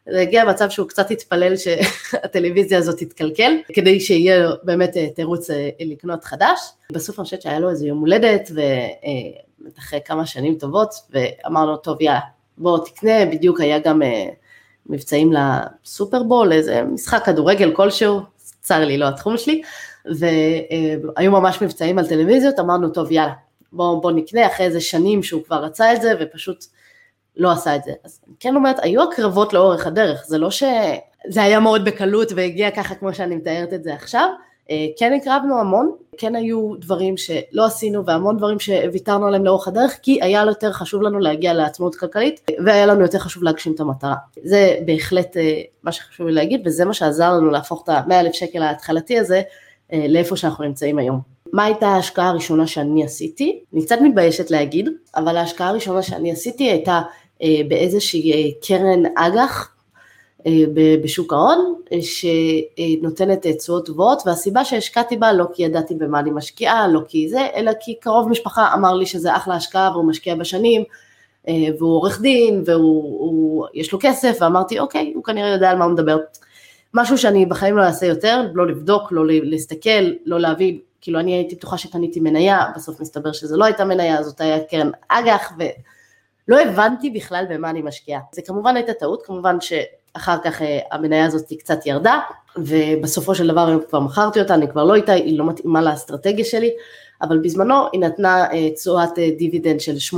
הגיע 0.08 0.46
למצב 0.46 0.70
שהוא 0.70 0.88
קצת 0.88 1.12
התפלל 1.12 1.54
שהטלוויזיה 1.58 2.78
הזאת 2.78 2.98
תתקלקל, 2.98 3.52
כדי 3.74 4.00
שיהיה 4.00 4.50
באמת 4.64 4.98
אה, 4.98 5.08
תירוץ 5.16 5.50
אה, 5.50 5.70
לקנות 5.80 6.24
חדש. 6.24 6.60
בסוף 6.92 7.20
אני 7.20 7.24
חושבת 7.24 7.42
שהיה 7.42 7.60
לו 7.60 7.70
איזה 7.70 7.88
יום 7.88 8.00
הולדת, 8.00 8.52
ואחרי 9.76 10.00
כמה 10.06 10.26
שנים 10.26 10.56
טובות, 10.56 10.90
ואמר 11.10 11.66
לו, 11.66 11.78
טוב 11.78 12.02
יאללה, 12.02 12.20
בוא 12.58 12.86
תקנה, 12.86 13.26
בדיוק 13.26 13.60
היה 13.60 13.80
גם 13.80 14.02
מבצעים 14.90 15.34
לסופרבול, 15.34 16.54
איזה 16.54 16.84
משחק 16.84 17.26
כדורגל 17.26 17.74
כלשהו, 17.76 18.20
צר 18.62 18.86
לי, 18.86 18.98
לא 18.98 19.08
התחום 19.08 19.38
שלי, 19.38 19.62
והיו 20.06 21.32
ממש 21.32 21.62
מבצעים 21.62 22.00
על 22.00 22.08
טלוויזיות, 22.08 22.60
אמרנו, 22.60 22.90
טוב 22.90 23.12
יאללה, 23.12 23.34
בוא, 23.72 24.02
בוא 24.02 24.12
נקנה 24.12 24.48
אחרי 24.48 24.66
איזה 24.66 24.82
שנים 24.82 25.24
שהוא 25.24 25.44
כבר 25.44 25.64
רצה 25.64 25.94
את 25.94 26.02
זה, 26.02 26.14
ופשוט 26.20 26.66
לא 27.38 27.52
עשה 27.52 27.76
את 27.76 27.84
זה. 27.84 27.92
אז 28.04 28.20
אני 28.28 28.36
כן 28.40 28.56
אומרת, 28.56 28.76
היו 28.82 29.04
הקרבות 29.04 29.54
לאורך 29.54 29.88
הדרך, 29.88 30.24
זה 30.28 30.38
לא 30.38 30.52
שזה 30.52 31.44
היה 31.44 31.60
מאוד 31.60 31.86
בקלות 31.86 32.32
והגיע 32.36 32.72
ככה 32.72 32.96
כמו 32.96 33.14
שאני 33.14 33.36
מתארת 33.36 33.74
את 33.74 33.84
זה 33.84 33.94
עכשיו, 33.94 34.30
אה, 34.72 34.86
כן 34.98 35.14
הקרבנו 35.14 35.60
המון, 35.60 35.92
כן 36.18 36.36
היו 36.36 36.76
דברים 36.80 37.18
שלא 37.18 37.66
עשינו 37.66 38.06
והמון 38.06 38.38
דברים 38.38 38.60
שוויתרנו 38.60 39.28
עליהם 39.28 39.46
לאורך 39.46 39.68
הדרך, 39.68 40.00
כי 40.02 40.20
היה 40.22 40.44
יותר 40.48 40.72
חשוב 40.72 41.02
לנו 41.02 41.20
להגיע 41.20 41.54
לעצמאות 41.54 41.96
כלכלית, 41.96 42.42
והיה 42.66 42.86
לנו 42.86 43.02
יותר 43.02 43.20
חשוב 43.20 43.44
להגשים 43.44 43.74
את 43.74 43.80
המטרה. 43.80 44.16
זה 44.44 44.78
בהחלט 44.86 45.38
אה, 45.38 45.62
מה 45.84 45.92
שחשוב 45.92 46.28
לי 46.28 46.34
להגיד, 46.34 46.62
וזה 46.66 46.86
מה 46.86 46.94
שעזר 46.94 47.34
לנו 47.34 47.50
להפוך 47.50 47.84
את 47.84 47.90
ה-100 47.90 48.14
אלף 48.14 48.34
שקל 48.34 48.64
ההתחלתי 48.64 49.20
הזה 49.20 49.42
אה, 49.94 50.06
לאיפה 50.10 50.36
שאנחנו 50.36 50.64
נמצאים 50.64 50.98
היום. 50.98 51.20
מה 51.54 51.64
הייתה 51.64 51.88
ההשקעה 51.88 52.30
הראשונה 52.30 52.68
שאני 52.68 53.04
עשיתי? 53.04 53.60
אני 53.74 53.86
קצת 53.86 53.98
מתביישת 54.02 54.52
להגיד, 54.52 54.90
אבל 55.16 55.38
ההשקעה 55.38 55.70
הראשונה 55.70 56.02
שאני 56.02 56.32
עשיתי 56.32 56.64
הייתה 56.64 57.02
באיזושהי 57.68 58.34
אה, 58.34 58.50
קרן 58.68 59.04
אג"ח 59.16 59.72
אה, 60.48 60.52
בשוק 61.04 61.34
ההון, 61.34 61.76
שנותנת 62.02 63.48
תשואות 63.48 63.86
טובות, 63.86 64.22
והסיבה 64.26 64.66
שהשקעתי 64.66 65.18
בה 65.18 65.34
לא 65.34 65.46
כי 65.54 65.64
ידעתי 65.64 65.96
במה 65.96 66.20
אני 66.20 66.32
משקיעה, 66.32 66.88
לא 66.88 67.02
כי 67.08 67.30
זה, 67.30 67.48
אלא 67.56 67.72
כי 67.80 67.96
קרוב 68.00 68.30
משפחה 68.30 68.74
אמר 68.74 68.94
לי 68.94 69.06
שזה 69.06 69.36
אחלה 69.36 69.56
השקעה 69.56 69.92
והוא 69.92 70.06
משקיע 70.06 70.36
בשנים, 70.36 70.84
והוא 71.48 71.96
עורך 71.96 72.22
דין, 72.22 72.64
ויש 73.74 73.94
לו 73.94 74.00
כסף, 74.02 74.38
ואמרתי 74.42 74.80
אוקיי, 74.80 75.12
הוא 75.16 75.24
כנראה 75.24 75.50
יודע 75.50 75.70
על 75.72 75.78
מה 75.78 75.86
הוא 75.86 75.94
מדבר. 75.94 76.18
משהו 76.94 77.18
שאני 77.18 77.46
בחיים 77.46 77.78
לא 77.78 77.84
אעשה 77.84 78.06
יותר, 78.06 78.42
לא 78.54 78.68
לבדוק, 78.68 79.12
לא 79.12 79.24
להסתכל, 79.28 80.12
לא 80.26 80.40
להבין, 80.40 80.80
כאילו 81.02 81.20
אני 81.20 81.34
הייתי 81.34 81.56
בטוחה 81.56 81.78
שקניתי 81.78 82.20
מניה, 82.20 82.66
בסוף 82.76 83.00
מסתבר 83.00 83.32
שזו 83.32 83.58
לא 83.58 83.66
הייתה 83.66 83.86
מניה, 83.86 84.24
זאת 84.24 84.42
הייתה 84.42 84.66
קרן 84.66 84.90
אג"ח, 85.08 85.54
ולא 86.48 86.62
הבנתי 86.62 87.10
בכלל 87.10 87.46
במה 87.50 87.70
אני 87.70 87.82
משקיעה. 87.82 88.22
זה 88.32 88.42
כמובן 88.42 88.76
הייתה 88.76 88.94
טעות, 88.94 89.26
כמובן 89.26 89.58
שאחר 89.62 90.38
כך 90.44 90.62
אה, 90.62 90.80
המניה 90.92 91.26
הזאת 91.26 91.54
קצת 91.60 91.86
ירדה, 91.86 92.20
ובסופו 92.58 93.36
של 93.36 93.48
דבר 93.48 93.78
כבר 93.90 94.00
מכרתי 94.00 94.40
אותה, 94.40 94.54
אני 94.54 94.68
כבר 94.72 94.84
לא 94.84 94.96
איתה, 94.96 95.12
היא 95.12 95.40
לא 95.40 95.46
מתאימה 95.46 95.82
לאסטרטגיה 95.82 96.46
שלי, 96.46 96.72
אבל 97.22 97.38
בזמנו 97.38 97.76
היא 97.92 98.02
נתנה 98.02 98.52
אה, 98.52 98.70
תשואת 98.76 99.20
אה, 99.20 99.30
דיבידנד 99.38 99.80
של 99.80 100.18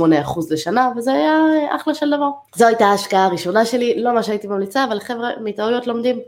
לשנה, 0.50 0.90
וזה 0.96 1.12
היה 1.12 1.36
אחלה 1.76 1.94
של 1.94 2.10
דבר. 2.10 2.28
זו 2.56 2.66
הייתה 2.66 2.86
ההשקעה 2.86 3.24
הראשונה 3.24 3.64
שלי, 3.64 4.02
לא 4.02 4.14
מה 4.14 4.22
שהייתי 4.22 4.46
ממליצה, 4.46 4.84
אבל 4.84 5.00
חבר'ה, 5.00 5.30
מטעויות 5.44 5.86
לומדים. 5.86 6.18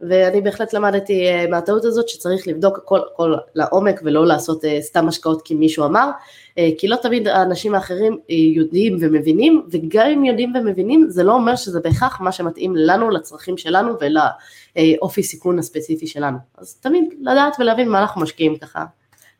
ואני 0.00 0.40
בהחלט 0.40 0.72
למדתי 0.72 1.28
אה, 1.28 1.46
מהטעות 1.50 1.84
הזאת 1.84 2.08
שצריך 2.08 2.48
לבדוק 2.48 2.78
הכל, 2.78 3.00
הכל 3.12 3.34
לעומק 3.54 4.00
ולא 4.04 4.26
לעשות 4.26 4.64
אה, 4.64 4.78
סתם 4.80 5.08
השקעות 5.08 5.42
כי 5.42 5.54
מישהו 5.54 5.84
אמר, 5.84 6.10
אה, 6.58 6.68
כי 6.78 6.88
לא 6.88 6.96
תמיד 6.96 7.28
האנשים 7.28 7.74
האחרים 7.74 8.18
יודעים 8.28 8.96
ומבינים, 9.00 9.62
וגם 9.70 10.06
אם 10.06 10.24
יודעים 10.24 10.52
ומבינים 10.56 11.06
זה 11.08 11.22
לא 11.22 11.34
אומר 11.34 11.56
שזה 11.56 11.80
בהכרח 11.80 12.20
מה 12.20 12.32
שמתאים 12.32 12.76
לנו, 12.76 13.10
לצרכים 13.10 13.56
שלנו 13.56 13.92
ולאופי 14.00 15.22
סיכון 15.22 15.58
הספציפי 15.58 16.06
שלנו. 16.06 16.38
אז 16.58 16.74
תמיד 16.74 17.04
לדעת 17.20 17.56
ולהבין 17.58 17.88
מה 17.88 18.00
אנחנו 18.00 18.20
משקיעים 18.20 18.56
ככה, 18.56 18.84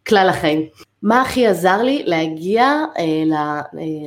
כלל 0.06 0.28
החיים. 0.28 0.66
מה 1.02 1.22
הכי 1.22 1.46
עזר 1.46 1.82
לי 1.82 2.02
להגיע 2.06 2.84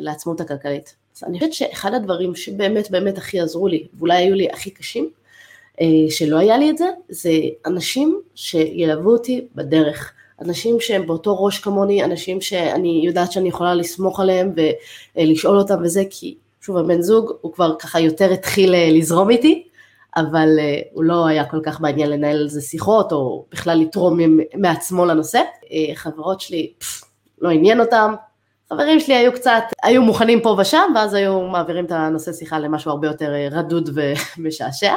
לעצמאות 0.01 0.41
הכלכלית? 0.41 0.95
אז 1.17 1.23
אני 1.23 1.39
חושבת 1.39 1.53
שאחד 1.53 1.93
הדברים 1.93 2.35
שבאמת 2.35 2.91
באמת 2.91 3.17
הכי 3.17 3.39
עזרו 3.39 3.67
לי, 3.67 3.87
ואולי 3.93 4.17
היו 4.17 4.35
לי 4.35 4.49
הכי 4.49 4.69
קשים, 4.69 5.09
שלא 6.09 6.37
היה 6.37 6.57
לי 6.57 6.69
את 6.69 6.77
זה, 6.77 6.85
זה 7.09 7.31
אנשים 7.65 8.21
שילוו 8.35 9.11
אותי 9.11 9.47
בדרך. 9.55 10.13
אנשים 10.41 10.79
שהם 10.79 11.07
באותו 11.07 11.43
ראש 11.43 11.59
כמוני, 11.59 12.03
אנשים 12.03 12.41
שאני 12.41 13.01
יודעת 13.05 13.31
שאני 13.31 13.49
יכולה 13.49 13.75
לסמוך 13.75 14.19
עליהם 14.19 14.53
ולשאול 15.15 15.57
אותם 15.57 15.75
וזה, 15.83 16.03
כי 16.09 16.37
שוב 16.61 16.77
הבן 16.77 17.01
זוג 17.01 17.31
הוא 17.41 17.53
כבר 17.53 17.75
ככה 17.79 17.99
יותר 17.99 18.31
התחיל 18.31 18.75
אה, 18.75 18.89
לזרום 18.91 19.29
איתי, 19.29 19.63
אבל 20.15 20.49
אה, 20.59 20.79
הוא 20.93 21.03
לא 21.03 21.27
היה 21.27 21.45
כל 21.45 21.59
כך 21.63 21.81
בעניין 21.81 22.09
לנהל 22.09 22.37
על 22.37 22.49
זה 22.49 22.61
שיחות 22.61 23.11
או 23.11 23.45
בכלל 23.51 23.79
לתרום 23.79 24.19
מעצמו 24.55 25.05
לנושא. 25.05 25.41
חברות 25.95 26.41
שלי, 26.41 26.73
פס, 26.77 27.03
לא 27.41 27.49
עניין 27.49 27.79
אותם, 27.79 28.13
חברים 28.69 28.99
שלי 28.99 29.15
היו 29.15 29.33
קצת, 29.33 29.63
היו 29.83 30.01
מוכנים 30.01 30.41
פה 30.41 30.55
ושם, 30.59 30.91
ואז 30.95 31.13
היו 31.13 31.41
מעבירים 31.41 31.85
את 31.85 31.91
הנושא 31.91 32.33
שיחה 32.33 32.59
למשהו 32.59 32.91
הרבה 32.91 33.07
יותר 33.07 33.31
רדוד 33.51 33.89
ומשעשע. 34.37 34.93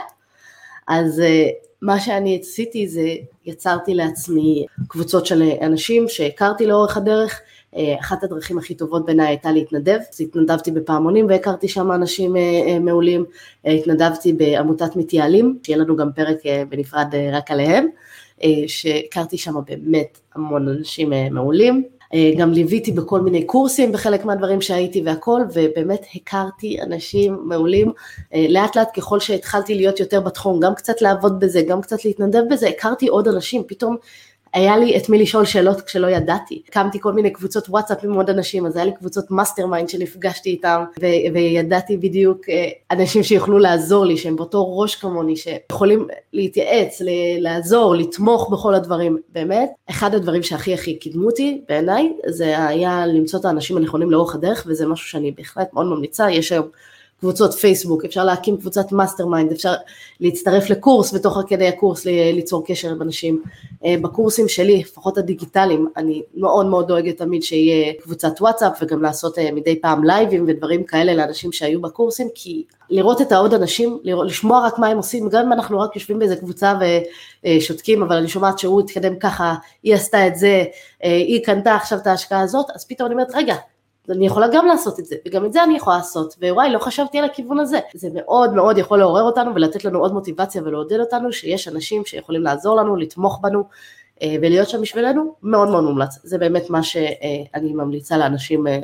אז 0.89 1.20
אה, 1.20 1.49
מה 1.83 2.01
שאני 2.01 2.39
עשיתי 2.43 2.89
זה 2.89 3.14
יצרתי 3.45 3.95
לעצמי 3.95 4.66
קבוצות 4.89 5.26
של 5.26 5.43
אנשים 5.43 6.09
שהכרתי 6.09 6.66
לאורך 6.66 6.97
הדרך, 6.97 7.41
אה, 7.76 7.95
אחת 8.01 8.24
הדרכים 8.24 8.59
הכי 8.59 8.74
טובות 8.74 9.07
בעיניי 9.07 9.26
הייתה 9.26 9.53
להתנדב, 9.53 9.99
אז 10.12 10.20
התנדבתי 10.20 10.70
בפעמונים 10.70 11.26
והכרתי 11.28 11.68
שם 11.68 11.93
אנשים 11.93 12.37
אה, 12.37 12.78
מעולים, 12.80 13.24
התנדבתי 13.64 14.33
בעמותת 14.33 14.97
מתייעלים, 14.97 15.59
שיהיה 15.62 15.78
לנו 15.78 15.97
גם 15.97 16.12
פרק 16.12 16.37
בנפרד 16.68 17.14
רק 17.33 17.51
עליהם, 17.51 17.87
שהכרתי 18.66 19.39
שם 19.39 19.55
באמת 19.66 20.18
המון 20.35 20.68
אנשים 20.68 21.12
מעולים, 21.30 21.85
גם 22.38 22.52
ליוויתי 22.52 22.92
בכל 22.92 23.20
מיני 23.20 23.44
קורסים 23.46 23.92
בחלק 23.92 24.24
מהדברים 24.24 24.60
שהייתי 24.60 25.02
והכל, 25.04 25.40
ובאמת 25.54 26.06
הכרתי 26.14 26.82
אנשים 26.82 27.38
מעולים. 27.44 27.92
אה, 28.34 28.46
לאט 28.48 28.76
לאט 28.76 28.88
ככל 28.96 29.20
שהתחלתי 29.20 29.74
להיות 29.74 30.00
יותר 30.00 30.20
בתחום, 30.20 30.60
גם 30.60 30.74
קצת 30.74 31.02
לעבוד 31.02 31.40
בזה, 31.40 31.62
גם 31.62 31.80
קצת 31.80 32.04
להתנדב 32.04 32.42
בזה, 32.50 32.68
הכרתי 32.68 33.08
עוד 33.08 33.28
אנשים, 33.28 33.62
פתאום 33.66 33.96
היה 34.55 34.76
לי 34.76 34.96
את 34.96 35.09
מי 35.09 35.18
לשאול 35.18 35.44
שאלות 35.44 35.80
כשלא 35.80 36.07
ידעתי. 36.07 36.62
הקמתי 36.68 37.00
כל 37.00 37.12
מיני 37.12 37.30
קבוצות 37.30 37.68
וואטסאפ 37.68 38.05
עם 38.05 38.12
עוד 38.12 38.30
אנשים, 38.30 38.66
אז 38.66 38.76
היה 38.76 38.84
לי 38.84 38.92
קבוצות 38.92 39.30
mastermind 39.30 39.88
שנפגשתי 39.88 40.50
איתם, 40.50 40.84
ו- 41.00 41.34
וידעתי 41.34 41.96
בדיוק 41.96 42.48
אה, 42.48 42.68
אנשים 42.90 43.22
שיוכלו 43.22 43.59
לעזור 43.59 44.05
לי, 44.05 44.16
שהם 44.16 44.36
באותו 44.36 44.78
ראש 44.78 44.96
כמוני, 44.96 45.36
שיכולים 45.36 46.07
להתייעץ, 46.32 47.03
לעזור, 47.38 47.94
לתמוך 47.94 48.50
בכל 48.50 48.74
הדברים. 48.74 49.18
באמת, 49.28 49.70
אחד 49.90 50.14
הדברים 50.14 50.42
שהכי 50.42 50.74
הכי 50.74 50.94
קידמו 50.98 51.26
אותי 51.26 51.61
בעיניי, 51.68 52.12
זה 52.26 52.66
היה 52.66 53.07
למצוא 53.07 53.40
את 53.40 53.44
האנשים 53.44 53.76
הנכונים 53.76 54.11
לאורך 54.11 54.34
הדרך, 54.34 54.64
וזה 54.66 54.86
משהו 54.86 55.09
שאני 55.09 55.30
בהחלט 55.30 55.72
מאוד 55.72 55.86
ממליצה. 55.86 56.30
יש 56.30 56.53
היום 56.53 56.66
קבוצות 57.22 57.54
פייסבוק, 57.54 58.04
אפשר 58.04 58.24
להקים 58.24 58.56
קבוצת 58.56 58.92
mastermind, 58.92 59.53
אפשר 59.52 59.72
להצטרף 60.20 60.70
לקורס 60.70 61.14
ותוך 61.14 61.38
כדי 61.46 61.68
הקורס 61.68 62.04
ליצור 62.04 62.64
קשר 62.66 62.90
עם 62.90 63.02
אנשים. 63.02 63.42
אה, 63.84 63.94
בקורסים 64.02 64.48
שלי, 64.48 64.78
לפחות 64.80 65.18
הדיגיטליים, 65.18 65.88
אני 65.96 66.22
מאוד 66.34 66.66
מאוד 66.66 66.88
דואגת 66.88 67.18
תמיד 67.18 67.42
שיהיה 67.42 67.92
קבוצת 68.02 68.40
וואטסאפ 68.40 68.78
וגם 68.82 69.02
לעשות 69.02 69.38
אה, 69.38 69.52
מדי 69.52 69.80
פעם 69.80 70.04
לייבים 70.04 70.44
ודברים 70.48 70.84
כאלה 70.84 71.14
לאנשים 71.14 71.52
שהיו 71.52 71.80
בקורסים, 71.80 72.28
כי 72.34 72.64
לראות 72.90 73.20
את 73.20 73.32
העוד 73.32 73.54
אנשים, 73.54 73.98
לשמוע 74.04 74.66
רק 74.66 74.78
מה 74.78 74.86
הם 74.86 74.96
עושים, 74.96 75.28
גם 75.28 75.46
אם 75.46 75.52
אנחנו 75.52 75.80
רק 75.80 75.96
יושבים 75.96 76.18
באיזה 76.18 76.36
קבוצה 76.36 76.74
ושותקים, 77.44 78.02
אבל 78.02 78.16
אני 78.16 78.28
שומעת 78.28 78.58
שהוא 78.58 78.80
התקדם 78.80 79.18
ככה, 79.18 79.54
היא 79.82 79.94
עשתה 79.94 80.26
את 80.26 80.36
זה, 80.36 80.64
אה, 81.04 81.16
היא 81.16 81.44
קנתה 81.44 81.74
עכשיו 81.74 81.98
את 81.98 82.06
ההשקעה 82.06 82.40
הזאת, 82.40 82.66
אז 82.74 82.86
פתאום 82.86 83.06
אני 83.06 83.14
אומרת, 83.14 83.30
רגע, 83.34 83.56
אני 84.11 84.26
יכולה 84.26 84.46
גם 84.53 84.66
לעשות 84.66 84.98
את 85.00 85.05
זה, 85.05 85.16
וגם 85.28 85.44
את 85.44 85.53
זה 85.53 85.64
אני 85.64 85.76
יכולה 85.76 85.96
לעשות, 85.96 86.36
ווואי, 86.42 86.70
לא 86.70 86.78
חשבתי 86.78 87.18
על 87.18 87.24
הכיוון 87.24 87.59
הזה. 87.59 87.78
זה 87.94 88.09
מאוד 88.14 88.55
מאוד 88.55 88.78
יכול 88.78 88.98
לעורר 88.98 89.22
אותנו 89.22 89.55
ולתת 89.55 89.84
לנו 89.84 89.98
עוד 89.98 90.12
מוטיבציה 90.12 90.62
ולעודד 90.64 91.00
אותנו 91.00 91.32
שיש 91.32 91.68
אנשים 91.68 92.05
שיכולים 92.05 92.42
לעזור 92.42 92.76
לנו, 92.76 92.96
לתמוך 92.96 93.38
בנו 93.42 93.64
אה, 94.22 94.34
ולהיות 94.42 94.68
שם 94.68 94.80
בשבילנו, 94.80 95.34
מאוד 95.42 95.68
מאוד 95.68 95.84
מומלץ. 95.84 96.18
זה 96.22 96.38
באמת 96.38 96.70
מה 96.70 96.82
שאני 96.82 97.72
ממליצה 97.72 98.16
לאנשים 98.16 98.66
אה, 98.66 98.78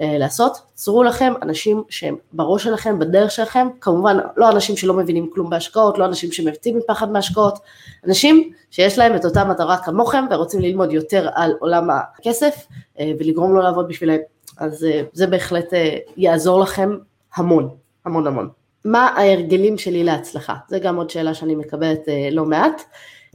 אה, 0.00 0.18
לעשות. 0.18 0.58
צרו 0.74 1.02
לכם 1.02 1.32
אנשים 1.42 1.82
שהם 1.88 2.16
בראש 2.32 2.64
שלכם, 2.64 2.98
בדרך 2.98 3.30
שלכם, 3.30 3.68
כמובן 3.80 4.16
לא 4.36 4.50
אנשים 4.50 4.76
שלא 4.76 4.94
מבינים 4.94 5.30
כלום 5.34 5.50
בהשקעות, 5.50 5.98
לא 5.98 6.04
אנשים 6.04 6.32
שמבצעים 6.32 6.78
מפחד 6.78 7.10
מהשקעות, 7.10 7.58
אנשים 8.06 8.52
שיש 8.70 8.98
להם 8.98 9.16
את 9.16 9.24
אותה 9.24 9.44
מטרה 9.44 9.76
כמוכם 9.76 10.24
ורוצים 10.30 10.60
ללמוד 10.60 10.92
יותר 10.92 11.28
על 11.34 11.54
עולם 11.60 11.88
הכסף 11.90 12.66
ולגרום 13.00 13.54
לו 13.54 13.62
לעבוד 13.62 13.88
בשבילם. 13.88 14.18
אז 14.58 14.84
אה, 14.84 15.02
זה 15.12 15.26
בהחלט 15.26 15.74
אה, 15.74 15.98
יעזור 16.16 16.60
לכם 16.60 16.90
המון, 17.34 17.68
המון 18.04 18.26
המון. 18.26 18.48
מה 18.84 19.06
ההרגלים 19.06 19.78
שלי 19.78 20.04
להצלחה? 20.04 20.54
זה 20.68 20.78
גם 20.78 20.96
עוד 20.96 21.10
שאלה 21.10 21.34
שאני 21.34 21.54
מקבלת 21.54 22.08
אה, 22.08 22.28
לא 22.32 22.44
מעט. 22.44 22.82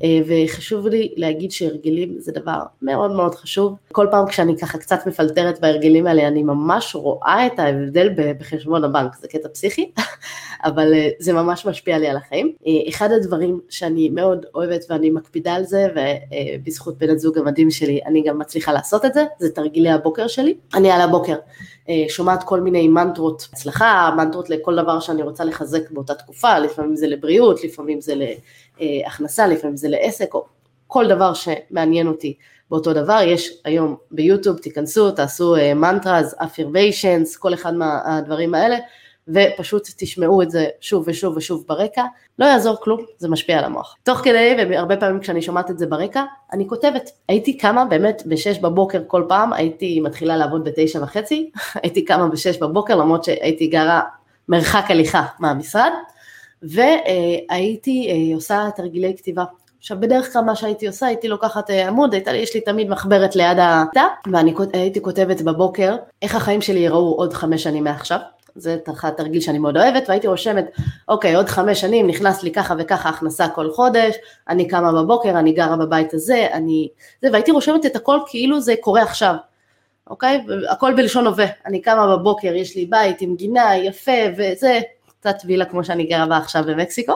אה, 0.03 0.19
וחשוב 0.27 0.87
לי 0.87 1.13
להגיד 1.17 1.51
שהרגלים 1.51 2.15
זה 2.17 2.31
דבר 2.31 2.59
מאוד 2.81 3.11
מאוד 3.11 3.35
חשוב. 3.35 3.75
כל 3.91 4.07
פעם 4.11 4.27
כשאני 4.27 4.57
ככה 4.57 4.77
קצת 4.77 5.07
מפלטרת 5.07 5.61
בהרגלים 5.61 6.07
האלה, 6.07 6.27
אני 6.27 6.43
ממש 6.43 6.95
רואה 6.95 7.45
את 7.45 7.59
ההבדל 7.59 8.09
בחשבון 8.39 8.83
הבנק, 8.83 9.15
זה 9.15 9.27
קטע 9.27 9.49
פסיכי, 9.49 9.91
אבל 10.65 10.93
אה, 10.93 11.09
זה 11.19 11.33
ממש 11.33 11.65
משפיע 11.65 11.97
לי 11.97 12.07
על 12.07 12.17
החיים. 12.17 12.53
אחד 12.89 13.11
הדברים 13.11 13.59
שאני 13.69 14.09
מאוד 14.09 14.45
אוהבת 14.55 14.85
ואני 14.89 15.09
מקפידה 15.09 15.53
על 15.53 15.63
זה, 15.63 15.87
ובזכות 15.95 16.97
בן 16.97 17.09
הזוג 17.09 17.37
המדהים 17.37 17.71
שלי, 17.71 17.99
אני 18.05 18.23
גם 18.23 18.39
מצליחה 18.39 18.73
לעשות 18.73 19.05
את 19.05 19.13
זה, 19.13 19.25
זה 19.39 19.49
תרגילי 19.49 19.89
הבוקר 19.89 20.27
שלי. 20.27 20.55
אני 20.73 20.91
על 20.91 21.01
הבוקר 21.01 21.35
אה, 21.89 22.05
שומעת 22.09 22.43
כל 22.43 22.59
מיני 22.59 22.87
מנטרות 22.87 23.47
הצלחה, 23.53 24.09
מנטרות 24.17 24.49
לכל 24.49 24.75
דבר 24.75 24.99
שאני 24.99 25.21
רוצה 25.21 25.43
לחזק 25.43 25.91
באותה 25.91 26.13
תקופה, 26.13 26.59
לפעמים 26.59 26.95
זה 26.95 27.07
לבריאות, 27.07 27.63
לפעמים 27.63 28.01
זה 28.01 28.15
להכנסה, 29.03 29.47
לפעמים 29.47 29.77
זה 29.77 29.89
לעסק, 29.89 30.33
או 30.33 30.45
כל 30.87 31.07
דבר 31.07 31.33
שמעניין 31.33 32.07
אותי 32.07 32.37
באותו 32.71 32.93
דבר, 32.93 33.19
יש 33.25 33.61
היום 33.65 33.95
ביוטיוב, 34.11 34.57
תיכנסו, 34.57 35.11
תעשו 35.11 35.55
מנטראז, 35.75 36.35
אה, 36.41 36.45
affirmations, 36.45 37.39
כל 37.39 37.53
אחד 37.53 37.73
מהדברים 37.73 38.53
האלה, 38.53 38.77
ופשוט 39.27 39.89
תשמעו 39.97 40.41
את 40.41 40.51
זה 40.51 40.67
שוב 40.81 41.03
ושוב 41.07 41.37
ושוב 41.37 41.63
ברקע, 41.67 42.03
לא 42.39 42.45
יעזור 42.45 42.75
כלום, 42.81 43.01
זה 43.17 43.29
משפיע 43.29 43.57
על 43.57 43.63
המוח. 43.63 43.95
תוך 44.03 44.19
כדי, 44.19 44.55
והרבה 44.69 44.97
פעמים 44.97 45.19
כשאני 45.19 45.41
שומעת 45.41 45.69
את 45.69 45.79
זה 45.79 45.87
ברקע, 45.87 46.23
אני 46.53 46.67
כותבת. 46.67 47.09
הייתי 47.27 47.57
קמה 47.57 47.85
באמת 47.85 48.21
ב-6 48.25 48.61
בבוקר 48.61 49.01
כל 49.07 49.25
פעם, 49.27 49.53
הייתי 49.53 49.99
מתחילה 49.99 50.37
לעבוד 50.37 50.63
ב-9 50.63 50.99
וחצי, 51.01 51.51
הייתי 51.83 52.05
קמה 52.05 52.27
ב-6 52.27 52.59
בבוקר 52.61 52.95
למרות 52.95 53.23
שהייתי 53.23 53.67
גרה 53.67 54.01
מרחק 54.49 54.85
הליכה 54.89 55.25
מהמשרד, 55.39 55.91
והייתי 56.63 58.07
אה, 58.09 58.35
עושה 58.35 58.69
תרגילי 58.75 59.13
כתיבה. 59.17 59.43
עכשיו 59.79 59.97
בדרך 59.99 60.33
כלל 60.33 60.41
מה 60.41 60.55
שהייתי 60.55 60.87
עושה, 60.87 61.05
הייתי 61.05 61.27
לוקחת 61.27 61.69
אה, 61.69 61.87
עמוד, 61.87 62.13
הייתה, 62.13 62.35
יש 62.35 62.55
לי 62.55 62.61
תמיד 62.61 62.89
מחברת 62.89 63.35
ליד 63.35 63.57
הכיתה, 63.61 64.03
ואני 64.31 64.53
הייתי 64.73 65.01
כותבת 65.01 65.41
בבוקר 65.41 65.95
איך 66.21 66.35
החיים 66.35 66.61
שלי 66.61 66.79
ייראו 66.79 67.15
עוד 67.15 67.33
חמש 67.33 67.63
שנים 67.63 67.83
מעכשיו, 67.83 68.19
זה 68.55 68.77
תרגיל 69.17 69.41
שאני 69.41 69.59
מאוד 69.59 69.77
אוהבת, 69.77 70.03
והייתי 70.07 70.27
רושמת, 70.27 70.65
אוקיי, 71.07 71.35
עוד 71.35 71.49
חמש 71.49 71.81
שנים 71.81 72.07
נכנס 72.07 72.43
לי 72.43 72.51
ככה 72.51 72.75
וככה 72.77 73.09
הכנסה 73.09 73.47
כל 73.47 73.71
חודש, 73.71 74.15
אני 74.49 74.67
קמה 74.67 74.91
בבוקר, 74.91 75.29
אני 75.29 75.51
גרה 75.51 75.75
בבית 75.75 76.13
הזה, 76.13 76.47
אני... 76.53 76.87
זה, 77.21 77.29
והייתי 77.31 77.51
רושמת 77.51 77.85
את 77.85 77.95
הכל 77.95 78.19
כאילו 78.27 78.61
זה 78.61 78.75
קורה 78.81 79.01
עכשיו, 79.01 79.35
אוקיי? 80.09 80.45
הכל 80.69 80.93
בלשון 80.93 81.27
הווה, 81.27 81.45
אני 81.65 81.81
קמה 81.81 82.17
בבוקר, 82.17 82.55
יש 82.55 82.75
לי 82.75 82.85
בית 82.85 83.21
עם 83.21 83.35
גינה 83.35 83.75
יפה 83.75 84.11
וזה, 84.37 84.79
קצת 85.23 85.37
וילה 85.45 85.65
כמו 85.65 85.83
שאני 85.83 86.03
גרה 86.03 86.25
בה 86.25 86.37
עכשיו 86.37 86.63
במקסיקו, 86.67 87.13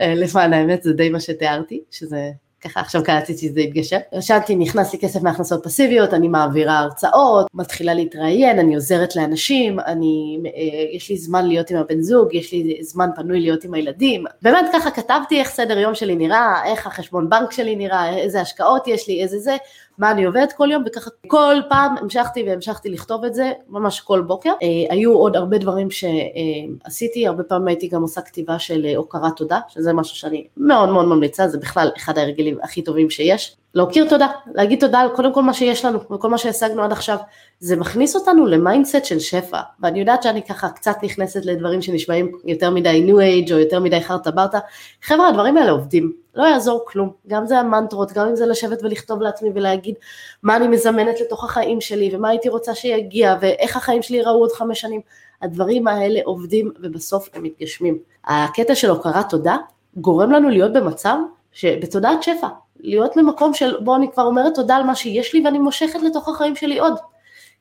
אה, 0.00 0.14
למען 0.14 0.52
האמת 0.52 0.82
זה 0.82 0.92
די 0.92 1.08
מה 1.08 1.20
שתיארתי, 1.20 1.80
שזה 1.90 2.30
ככה 2.60 2.80
עכשיו 2.80 3.04
קלטתי 3.04 3.36
שזה 3.36 3.60
יתגשם. 3.60 3.98
ישנתי, 4.12 4.56
נכנס 4.56 4.92
לי 4.92 4.98
כסף 4.98 5.22
מהכנסות 5.22 5.64
פסיביות, 5.64 6.14
אני 6.14 6.28
מעבירה 6.28 6.78
הרצאות, 6.78 7.46
מתחילה 7.54 7.94
להתראיין, 7.94 8.58
אני 8.58 8.74
עוזרת 8.74 9.16
לאנשים, 9.16 9.80
אני, 9.80 10.38
אה, 10.46 10.96
יש 10.96 11.10
לי 11.10 11.16
זמן 11.16 11.46
להיות 11.46 11.70
עם 11.70 11.76
הבן 11.76 12.00
זוג, 12.00 12.34
יש 12.34 12.52
לי 12.52 12.78
זמן 12.80 13.10
פנוי 13.16 13.40
להיות 13.40 13.64
עם 13.64 13.74
הילדים. 13.74 14.24
באמת 14.42 14.66
ככה 14.72 14.90
כתבתי 14.90 15.40
איך 15.40 15.48
סדר 15.48 15.78
יום 15.78 15.94
שלי 15.94 16.16
נראה, 16.16 16.64
איך 16.64 16.86
החשבון 16.86 17.30
בנק 17.30 17.52
שלי 17.52 17.76
נראה, 17.76 18.16
איזה 18.16 18.40
השקעות 18.40 18.86
יש 18.86 19.08
לי, 19.08 19.22
איזה 19.22 19.38
זה, 19.38 19.56
מה 19.98 20.10
אני 20.10 20.24
עובדת 20.24 20.52
כל 20.52 20.68
יום, 20.70 20.82
וככה 20.86 21.10
כל 21.26 21.56
פעם 21.68 21.96
המשכתי 22.00 22.42
והמשכתי 22.42 22.88
לכתוב 22.88 23.24
את 23.24 23.34
זה, 23.34 23.52
ממש 23.68 24.00
כל 24.00 24.20
בוקר. 24.20 24.52
אה, 24.62 24.94
היו 24.94 25.12
עוד 25.12 25.36
הרבה 25.36 25.58
דברים 25.58 25.88
שעשיתי, 25.90 27.26
הרבה 27.26 27.42
פעמים 27.42 27.68
הייתי 27.68 27.88
גם 27.88 28.02
עושה 28.02 28.20
כתיבה 28.20 28.58
של 28.58 28.86
הוקרת 28.96 29.36
תודה, 29.36 29.60
שזה 29.68 29.92
משהו 29.92 30.16
שאני 30.16 30.46
מאוד 30.56 30.88
מאוד 30.88 31.06
ממליצה, 31.06 31.48
זה 31.48 31.58
בכלל 31.58 31.88
אחד 31.96 32.18
ההרגלים 32.18 32.58
הכי 32.62 32.82
טובים 32.82 33.10
שיש. 33.10 33.56
להכיר 33.74 34.08
תודה, 34.08 34.28
להגיד 34.54 34.80
תודה 34.80 35.00
על 35.00 35.08
קודם 35.08 35.34
כל 35.34 35.42
מה 35.42 35.54
שיש 35.54 35.84
לנו 35.84 35.98
וכל 36.10 36.30
מה 36.30 36.38
שהשגנו 36.38 36.82
עד 36.82 36.92
עכשיו, 36.92 37.16
זה 37.60 37.76
מכניס 37.76 38.16
אותנו 38.16 38.46
ל 38.46 38.53
mindset 38.53 39.04
של 39.04 39.18
שפע, 39.18 39.60
ואני 39.80 40.00
יודעת 40.00 40.22
שאני 40.22 40.42
ככה 40.42 40.68
קצת 40.68 40.96
נכנסת 41.02 41.44
לדברים 41.44 41.82
שנשמעים 41.82 42.32
יותר 42.44 42.70
מדי 42.70 43.02
ניו 43.04 43.20
אייג' 43.20 43.52
או 43.52 43.58
יותר 43.58 43.80
מדי 43.80 44.00
חרטה 44.00 44.30
ברטה, 44.30 44.58
חבר'ה 45.02 45.28
הדברים 45.28 45.56
האלה 45.56 45.70
עובדים, 45.70 46.12
לא 46.34 46.42
יעזור 46.42 46.84
כלום, 46.86 47.12
גם 47.26 47.46
זה 47.46 47.58
המנטרות, 47.58 48.12
גם 48.12 48.28
אם 48.28 48.36
זה 48.36 48.46
לשבת 48.46 48.82
ולכתוב 48.82 49.22
לעצמי 49.22 49.50
ולהגיד 49.54 49.94
מה 50.42 50.56
אני 50.56 50.68
מזמנת 50.68 51.20
לתוך 51.20 51.44
החיים 51.44 51.80
שלי 51.80 52.16
ומה 52.16 52.28
הייתי 52.28 52.48
רוצה 52.48 52.74
שיגיע 52.74 53.36
ואיך 53.40 53.76
החיים 53.76 54.02
שלי 54.02 54.16
ייראו 54.16 54.38
עוד 54.38 54.52
חמש 54.52 54.80
שנים, 54.80 55.00
הדברים 55.42 55.88
האלה 55.88 56.20
עובדים 56.24 56.72
ובסוף 56.82 57.28
הם 57.34 57.42
מתגשמים. 57.42 57.98
הקטע 58.24 58.74
של 58.74 58.90
הוקרת 58.90 59.30
תודה 59.30 59.56
גורם 59.96 60.30
לנו 60.30 60.48
להיות 60.48 60.72
במצב 60.72 61.16
שבתודעת 61.52 62.22
שפע, 62.22 62.48
להיות 62.80 63.16
במקום 63.16 63.54
של 63.54 63.76
בוא 63.80 63.96
אני 63.96 64.12
כבר 64.12 64.22
אומרת 64.22 64.54
תודה 64.54 64.76
על 64.76 64.82
מה 64.82 64.94
שיש 64.94 65.34
לי 65.34 65.42
ואני 65.44 65.58
מושכת 65.58 66.02
לתוך 66.02 66.28
החיים 66.28 66.56
שלי 66.56 66.78
עוד. 66.78 66.94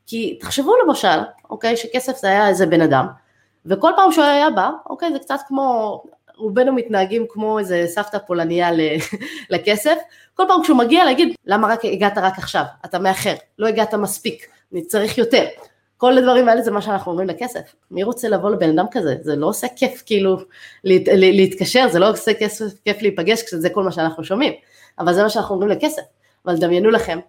כי 0.07 0.37
תחשבו 0.39 0.73
למשל, 0.85 1.19
אוקיי, 1.49 1.77
שכסף 1.77 2.17
זה 2.17 2.27
היה 2.27 2.47
איזה 2.47 2.65
בן 2.65 2.81
אדם, 2.81 3.07
וכל 3.65 3.91
פעם 3.95 4.11
שהוא 4.11 4.25
היה 4.25 4.49
בא, 4.49 4.71
אוקיי, 4.89 5.13
זה 5.13 5.19
קצת 5.19 5.39
כמו, 5.47 6.03
רובנו 6.35 6.73
מתנהגים 6.73 7.25
כמו 7.29 7.59
איזה 7.59 7.83
סבתא 7.87 8.17
פולניה 8.17 8.69
לכסף, 9.49 9.95
כל 10.35 10.43
פעם 10.47 10.63
כשהוא 10.63 10.77
מגיע 10.77 11.05
להגיד, 11.05 11.35
למה 11.45 11.67
רק 11.67 11.85
הגעת 11.85 12.17
רק 12.17 12.37
עכשיו, 12.37 12.63
אתה 12.85 12.99
מאחר, 12.99 13.33
לא 13.59 13.67
הגעת 13.67 13.93
מספיק, 13.93 14.47
אני 14.73 14.85
צריך 14.85 15.17
יותר. 15.17 15.45
כל 15.97 16.17
הדברים 16.17 16.49
האלה 16.49 16.61
זה 16.61 16.71
מה 16.71 16.81
שאנחנו 16.81 17.11
אומרים 17.11 17.29
לכסף. 17.29 17.75
מי 17.91 18.03
רוצה 18.03 18.29
לבוא 18.29 18.49
לבן 18.49 18.69
אדם 18.69 18.85
כזה? 18.91 19.15
זה 19.21 19.35
לא 19.35 19.47
עושה 19.47 19.67
כיף 19.75 20.03
כאילו 20.05 20.37
להת, 20.83 21.01
להתקשר, 21.07 21.87
זה 21.91 21.99
לא 21.99 22.09
עושה 22.09 22.33
כיף, 22.33 22.53
כיף 22.85 23.01
להיפגש 23.01 23.43
כשזה 23.43 23.69
כל 23.69 23.83
מה 23.83 23.91
שאנחנו 23.91 24.23
שומעים. 24.23 24.53
אבל 24.99 25.13
זה 25.13 25.23
מה 25.23 25.29
שאנחנו 25.29 25.55
אומרים 25.55 25.71
לכסף. 25.71 26.01
אבל 26.45 26.57
דמיינו 26.57 26.89
לכם 26.89 27.19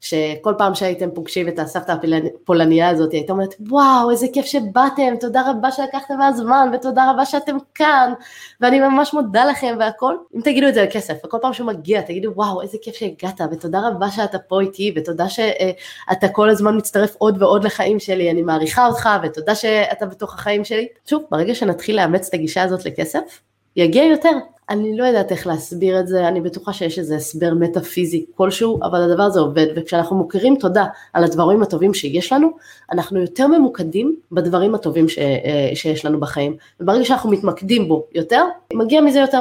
שכל 0.00 0.54
פעם 0.58 0.74
שהייתם 0.74 1.10
פוגשים 1.10 1.48
את 1.48 1.58
הסבתא 1.58 1.92
הפולניה 1.92 2.88
הזאת, 2.88 3.12
הייתה 3.12 3.32
אומרת, 3.32 3.54
וואו, 3.60 4.10
איזה 4.10 4.26
כיף 4.32 4.46
שבאתם, 4.46 5.14
תודה 5.20 5.50
רבה 5.50 5.70
שלקחתם 5.70 6.18
מהזמן, 6.18 6.70
ותודה 6.74 7.10
רבה 7.10 7.24
שאתם 7.24 7.56
כאן, 7.74 8.12
ואני 8.60 8.80
ממש 8.80 9.14
מודה 9.14 9.44
לכם 9.44 9.76
והכל. 9.78 10.14
אם 10.36 10.40
תגידו 10.40 10.68
את 10.68 10.74
זה 10.74 10.82
לכסף, 10.82 11.14
וכל 11.24 11.38
פעם 11.42 11.52
שהוא 11.52 11.66
מגיע, 11.66 12.00
תגידו, 12.00 12.32
וואו, 12.34 12.62
איזה 12.62 12.78
כיף 12.82 12.94
שהגעת, 12.94 13.40
ותודה 13.52 13.80
רבה 13.88 14.10
שאתה 14.10 14.38
פה 14.38 14.60
איתי, 14.60 14.94
ותודה 14.96 15.28
שאתה 15.28 16.28
כל 16.32 16.50
הזמן 16.50 16.76
מצטרף 16.76 17.16
עוד 17.18 17.42
ועוד 17.42 17.64
לחיים 17.64 18.00
שלי, 18.00 18.30
אני 18.30 18.42
מעריכה 18.42 18.86
אותך, 18.86 19.08
ותודה 19.22 19.54
שאתה 19.54 20.06
בתוך 20.06 20.34
החיים 20.34 20.64
שלי. 20.64 20.88
שוב, 21.06 21.22
ברגע 21.30 21.54
שנתחיל 21.54 21.96
לאמץ 21.96 22.28
את 22.28 22.34
הגישה 22.34 22.62
הזאת 22.62 22.84
לכסף, 22.84 23.40
יגיע 23.76 24.04
יותר. 24.04 24.30
אני 24.70 24.96
לא 24.96 25.04
יודעת 25.04 25.32
איך 25.32 25.46
להסביר 25.46 26.00
את 26.00 26.08
זה, 26.08 26.28
אני 26.28 26.40
בטוחה 26.40 26.72
שיש 26.72 26.98
איזה 26.98 27.16
הסבר 27.16 27.54
מטאפיזי 27.54 28.24
כלשהו, 28.34 28.78
אבל 28.82 29.02
הדבר 29.02 29.22
הזה 29.22 29.40
עובד, 29.40 29.66
וכשאנחנו 29.76 30.16
מוכרים 30.16 30.56
תודה 30.56 30.84
על 31.12 31.24
הדברים 31.24 31.62
הטובים 31.62 31.94
שיש 31.94 32.32
לנו, 32.32 32.50
אנחנו 32.92 33.20
יותר 33.20 33.46
ממוקדים 33.46 34.16
בדברים 34.32 34.74
הטובים 34.74 35.08
ש, 35.08 35.18
אה, 35.18 35.70
שיש 35.74 36.04
לנו 36.04 36.20
בחיים, 36.20 36.56
וברגע 36.80 37.04
שאנחנו 37.04 37.30
מתמקדים 37.30 37.88
בו 37.88 38.06
יותר, 38.12 38.44
מגיע 38.72 39.00
מזה 39.00 39.18
יותר. 39.18 39.40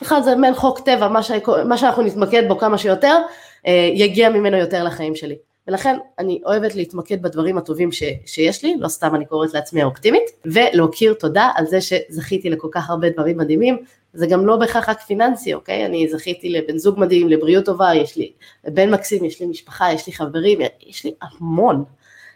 בכלל 0.00 0.22
זה 0.22 0.36
מעין 0.36 0.54
חוק 0.54 0.80
טבע, 0.80 1.08
מה, 1.08 1.22
ש, 1.22 1.30
מה 1.68 1.76
שאנחנו 1.76 2.02
נתמקד 2.02 2.48
בו 2.48 2.58
כמה 2.58 2.78
שיותר, 2.78 3.18
אה, 3.66 3.90
יגיע 3.94 4.28
ממנו 4.28 4.56
יותר 4.56 4.84
לחיים 4.84 5.14
שלי. 5.14 5.36
ולכן 5.68 5.96
אני 6.18 6.40
אוהבת 6.44 6.74
להתמקד 6.74 7.22
בדברים 7.22 7.58
הטובים 7.58 7.92
ש, 7.92 8.02
שיש 8.26 8.64
לי, 8.64 8.76
לא 8.78 8.88
סתם 8.88 9.14
אני 9.14 9.26
קוראת 9.26 9.54
לעצמי 9.54 9.82
האופטימית, 9.82 10.22
ולהכיר 10.44 11.14
תודה 11.14 11.50
על 11.54 11.66
זה 11.66 11.78
שזכיתי 11.80 12.50
לכל 12.50 12.68
כך 12.72 12.90
הרבה 12.90 13.10
דברים 13.10 13.36
מדהימים, 13.36 13.78
זה 14.12 14.26
גם 14.26 14.46
לא 14.46 14.56
בהכרח 14.56 14.88
רק 14.88 15.00
פיננסי, 15.00 15.54
אוקיי? 15.54 15.86
אני 15.86 16.08
זכיתי 16.08 16.48
לבן 16.48 16.78
זוג 16.78 17.00
מדהים, 17.00 17.28
לבריאות 17.28 17.64
טובה, 17.64 17.94
יש 17.94 18.16
לי 18.16 18.32
בן 18.64 18.90
מקסים, 18.90 19.24
יש 19.24 19.40
לי 19.40 19.46
משפחה, 19.46 19.92
יש 19.92 20.06
לי 20.06 20.12
חברים, 20.12 20.58
יש 20.86 21.04
לי 21.04 21.14
המון. 21.22 21.84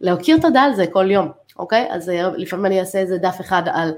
ולהכיר 0.00 0.38
תודה 0.40 0.62
על 0.62 0.74
זה 0.74 0.86
כל 0.86 1.10
יום, 1.10 1.28
אוקיי? 1.58 1.86
אז 1.90 2.10
אה, 2.10 2.28
לפעמים 2.36 2.66
אני 2.66 2.80
אעשה 2.80 2.98
איזה 2.98 3.18
דף 3.18 3.36
אחד 3.40 3.62
על 3.72 3.92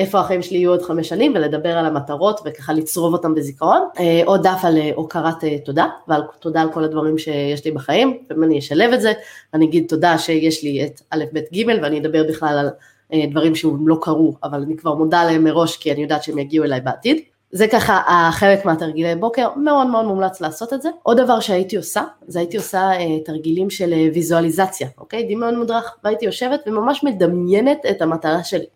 איפה 0.00 0.20
החיים 0.20 0.42
שלי 0.42 0.58
יהיו 0.58 0.70
עוד 0.70 0.82
חמש 0.82 1.08
שנים 1.08 1.32
ולדבר 1.34 1.78
על 1.78 1.86
המטרות 1.86 2.40
וככה 2.44 2.72
לצרוב 2.72 3.12
אותם 3.12 3.34
בזיכרון, 3.34 3.82
אה, 3.98 4.22
עוד 4.24 4.42
דף 4.42 4.60
על 4.62 4.78
הוקרת 4.94 5.44
תודה 5.64 5.86
ועל 6.08 6.22
תודה 6.40 6.60
על 6.60 6.72
כל 6.72 6.84
הדברים 6.84 7.18
שיש 7.18 7.64
לי 7.64 7.70
בחיים, 7.70 8.18
ואני 8.40 8.58
אשלב 8.58 8.92
את 8.92 9.00
זה, 9.00 9.12
ואני 9.52 9.64
אגיד 9.64 9.84
תודה 9.88 10.18
שיש 10.18 10.62
לי 10.62 10.84
את 10.86 11.00
א', 11.10 11.24
ב', 11.32 11.38
ג', 11.38 11.66
ואני 11.82 11.98
אדבר 11.98 12.24
בכלל 12.28 12.58
על 12.58 12.70
אה, 13.12 13.26
דברים 13.30 13.54
שהם 13.54 13.88
לא 13.88 13.98
קרו, 14.00 14.34
אבל 14.44 14.62
אני 14.62 14.76
כבר 14.76 14.94
מודה 14.94 15.24
להם 15.24 15.44
מראש 15.44 15.76
כי 15.76 15.92
אני 15.92 16.02
יודעת 16.02 16.22
שהם 16.22 16.38
יגיעו 16.38 16.64
אליי 16.64 16.80
בעתיד. 16.80 17.20
זה 17.52 17.66
ככה 17.72 18.02
החלק 18.06 18.64
מהתרגילי 18.64 19.14
בוקר, 19.14 19.48
מאוד 19.56 19.86
מאוד 19.86 20.04
מומלץ 20.04 20.40
לעשות 20.40 20.72
את 20.72 20.82
זה. 20.82 20.88
עוד 21.02 21.20
דבר 21.20 21.40
שהייתי 21.40 21.76
עושה, 21.76 22.02
זה 22.26 22.38
הייתי 22.38 22.56
עושה 22.56 22.90
אה, 22.92 23.20
תרגילים 23.24 23.70
של 23.70 23.92
אה, 23.92 24.08
ויזואליזציה, 24.14 24.88
אוקיי? 24.98 25.22
דמיון 25.22 25.58
מודרך, 25.58 25.96
והייתי 26.04 26.24
יושבת 26.24 26.60
וממש 26.66 27.04
מדמיינת 27.04 27.78
את 27.90 28.02
המטרה 28.02 28.44
שלי. 28.44 28.66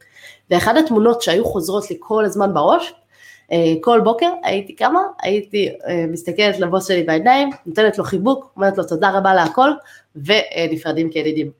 ואחת 0.51 0.76
התמונות 0.76 1.22
שהיו 1.22 1.45
חוזרות 1.45 1.90
לי 1.90 1.97
כל 2.01 2.24
הזמן 2.24 2.55
בראש, 2.55 2.95
אה, 3.53 3.74
כל 3.80 4.01
בוקר 4.01 4.30
הייתי 4.42 4.74
קמה, 4.74 5.01
הייתי 5.22 5.68
אה, 5.88 6.05
מסתכלת 6.09 6.59
לבוס 6.59 6.88
שלי 6.88 7.03
בעיניים, 7.03 7.51
נותנת 7.66 7.99
לו 7.99 8.05
חיבוק, 8.05 8.53
אומרת 8.57 8.78
לו 8.78 8.84
תודה 8.84 9.11
רבה 9.11 9.34
להכל, 9.34 9.70
ונפרדים 10.16 11.11
כידידים. 11.11 11.51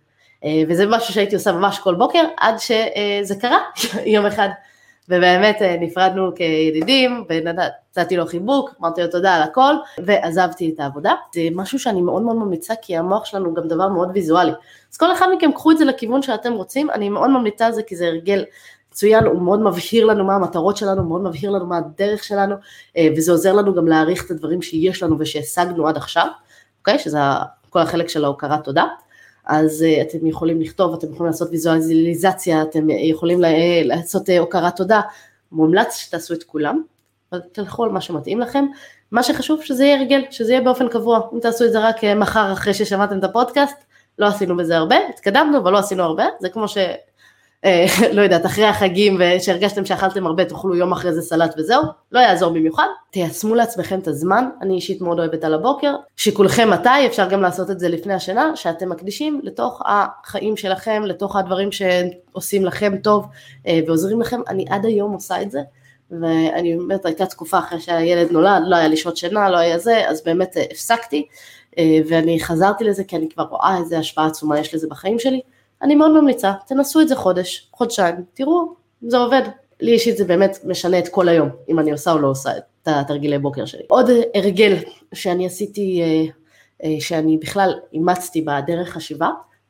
אה, 0.45 0.63
וזה 0.69 0.87
משהו 0.87 1.15
שהייתי 1.15 1.35
עושה 1.35 1.53
ממש 1.53 1.79
כל 1.79 1.95
בוקר, 1.95 2.25
עד 2.37 2.55
שזה 2.59 3.35
קרה 3.41 3.59
יום 4.15 4.27
אחד. 4.27 4.49
ובאמת 5.09 5.57
נפרדנו 5.81 6.35
כידידים, 6.35 7.25
ונתתי 7.29 8.17
לו 8.17 8.27
חיבוק, 8.27 8.75
אמרתי 8.81 9.03
לו 9.03 9.09
תודה 9.09 9.35
על 9.35 9.43
הכל, 9.43 9.75
ועזבתי 10.05 10.73
את 10.75 10.81
העבודה. 10.81 11.13
זה 11.35 11.41
משהו 11.53 11.79
שאני 11.79 12.01
מאוד 12.01 12.23
מאוד 12.23 12.37
ממליצה, 12.37 12.75
כי 12.83 12.97
המוח 12.97 13.25
שלנו 13.25 13.55
גם 13.55 13.69
דבר 13.69 13.89
מאוד 13.89 14.11
ויזואלי. 14.15 14.53
אז 14.93 14.97
כל 14.97 15.13
אחד 15.13 15.27
מכם 15.37 15.53
קחו 15.53 15.71
את 15.71 15.79
זה 15.79 15.85
לכיוון 15.85 16.23
שאתם 16.23 16.53
רוצים, 16.53 16.91
אני 16.91 17.09
מאוד 17.09 17.31
ממליצה 17.31 17.67
על 17.67 17.73
זה 17.73 17.83
כי 17.83 17.97
זה 17.97 18.07
הרגל 18.07 18.45
מצוין, 18.95 19.25
הוא 19.25 19.43
מאוד 19.43 19.61
מבהיר 19.61 20.05
לנו 20.05 20.25
מה 20.25 20.35
המטרות 20.35 20.77
שלנו, 20.77 21.05
מאוד 21.05 21.23
מבהיר 21.23 21.51
לנו 21.51 21.67
מה 21.67 21.79
הדרך 21.79 22.25
שלנו, 22.25 22.55
אה, 22.97 23.09
וזה 23.17 23.33
עוזר 23.33 23.53
לנו 23.53 23.75
גם 23.75 23.89
להעריך 23.89 24.27
את 24.27 24.31
הדברים 24.31 24.63
שיש 24.63 25.03
לנו 25.03 25.17
ושהשגנו 25.19 25.89
עד 25.89 25.97
עכשיו, 25.97 26.27
אוקיי? 26.79 26.99
שזה 26.99 27.19
כל 27.71 27.81
החלק 27.81 28.09
של 28.09 28.25
ההוקרת 28.25 28.65
תודה. 28.65 28.85
אז 29.47 29.85
uh, 29.85 30.03
אתם 30.03 30.27
יכולים 30.27 30.61
לכתוב, 30.61 30.95
אתם 30.95 31.13
יכולים 31.13 31.27
לעשות 31.27 31.49
ויזואליזציה, 31.51 32.63
אתם 32.63 32.91
יכולים 32.91 33.41
לעשות 33.85 34.29
הוקרת 34.39 34.77
תודה, 34.77 35.01
מומלץ 35.53 35.97
שתעשו 35.97 36.35
את 36.35 36.43
כולם, 36.43 36.83
תלכו 37.53 37.85
על 37.85 37.91
מה 37.91 38.01
שמתאים 38.01 38.41
לכם, 38.41 38.65
מה 39.11 39.23
שחשוב 39.23 39.63
שזה 39.63 39.85
יהיה 39.85 39.99
הרגל, 39.99 40.23
שזה 40.31 40.53
יהיה 40.53 40.63
באופן 40.63 40.89
קבוע, 40.89 41.21
אם 41.35 41.41
תעשו 41.41 41.65
את 41.65 41.73
זה 41.73 41.79
רק 41.79 42.05
מחר 42.05 42.53
אחרי 42.53 42.75
ששמעתם 42.75 43.19
את 43.19 43.25
הפודקאסט, 43.25 43.77
לא 44.19 44.27
עשינו 44.27 44.57
בזה 44.57 44.77
הרבה, 44.77 44.97
התקדמנו 45.09 45.59
אבל 45.59 45.73
לא 45.73 45.79
עשינו 45.79 46.03
הרבה, 46.03 46.25
זה 46.41 46.49
כמו 46.49 46.69
ש... 46.69 46.79
אה, 47.65 47.87
לא 48.13 48.23
יודעת, 48.23 48.47
אחרי 48.47 48.65
החגים 48.65 49.21
ושהרגשתם 49.21 49.85
שאכלתם 49.85 50.27
הרבה, 50.27 50.45
תאכלו 50.45 50.77
יום 50.77 50.93
אחרי 50.93 51.13
זה 51.13 51.23
סלט 51.23 51.55
וזהו, 51.59 51.83
לא 52.13 52.21
יעזור 52.21 52.51
במיוחד. 52.51 52.87
תיישמו 53.11 53.55
לעצמכם 53.55 53.99
את 53.99 54.09
הזמן, 54.09 54.49
אני 54.63 54.75
אישית 54.75 55.01
מאוד 55.01 55.19
אוהבת 55.19 55.45
על 55.45 55.55
הבוקר, 55.55 55.95
שכולכם 56.17 56.71
מתי, 56.71 57.07
אפשר 57.07 57.29
גם 57.29 57.43
לעשות 57.43 57.71
את 57.71 57.79
זה 57.79 57.89
לפני 57.89 58.15
השינה, 58.15 58.57
שאתם 58.57 58.91
מקדישים 58.91 59.41
לתוך 59.43 59.83
החיים 59.87 60.57
שלכם, 60.57 61.03
לתוך 61.07 61.37
הדברים 61.37 61.69
שעושים 61.73 62.65
לכם 62.65 62.97
טוב 62.97 63.27
אה, 63.67 63.81
ועוזרים 63.87 64.21
לכם, 64.21 64.41
אני 64.49 64.65
עד 64.69 64.85
היום 64.85 65.13
עושה 65.13 65.43
את 65.43 65.51
זה. 65.51 65.61
ואני 66.11 66.77
אומרת, 66.77 67.07
הייתה 67.07 67.27
תקופה 67.27 67.59
אחרי 67.59 67.81
שהילד 67.81 68.33
נולד, 68.33 68.63
לא 68.67 68.77
היה 68.77 68.89
לי 68.89 68.97
שעות 68.97 69.17
שינה, 69.17 69.51
לא 69.51 69.57
היה 69.57 69.79
זה, 69.79 70.09
אז 70.09 70.23
באמת 70.25 70.57
אה, 70.57 70.63
הפסקתי, 70.71 71.27
ואני 72.09 72.41
חזרתי 72.41 72.85
לזה 72.85 73.05
כי 73.05 73.17
אני 73.17 73.29
כבר 73.29 73.45
רואה 73.45 73.79
איזה 73.79 73.99
השפעה 73.99 74.27
עצומה 74.27 74.59
יש 74.61 74.75
לזה 74.75 74.87
בחיים 74.91 75.19
שלי. 75.19 75.41
אני 75.85 75.95
מאוד 75.95 76.11
ממליצה, 76.11 76.53
תנסו 76.67 77.01
את 77.01 77.09
זה 77.09 77.17
חודש, 77.17 77.69
חודשיים, 77.73 78.15
תראו, 78.35 78.75
זה 79.03 79.19
עובד. 79.19 79.43
לי 79.81 79.93
אישית 79.93 80.17
זה 80.17 80.25
באמת 80.25 80.59
משנה 80.65 80.99
את 80.99 81.09
כל 81.09 81.29
היום, 81.29 81.49
אם 81.69 81.79
אני 81.79 81.93
עושה 81.93 82.13
או 82.13 82.19
לא 82.19 82.29
עושה 82.29 82.51
את 82.57 82.63
התרגילי 82.87 83.39
בוקר 83.39 83.65
שלי. 83.65 83.83
עוד 83.89 84.11
הרגל 84.35 84.77
שאני 85.15 85.47
עשיתי, 85.47 86.03
אה, 86.03 86.25
אה, 86.85 86.97
שאני 87.01 87.39
בכלל 87.39 87.75
אימצתי 87.93 88.43
בדרך 88.43 88.89
חשיבה, 88.89 89.29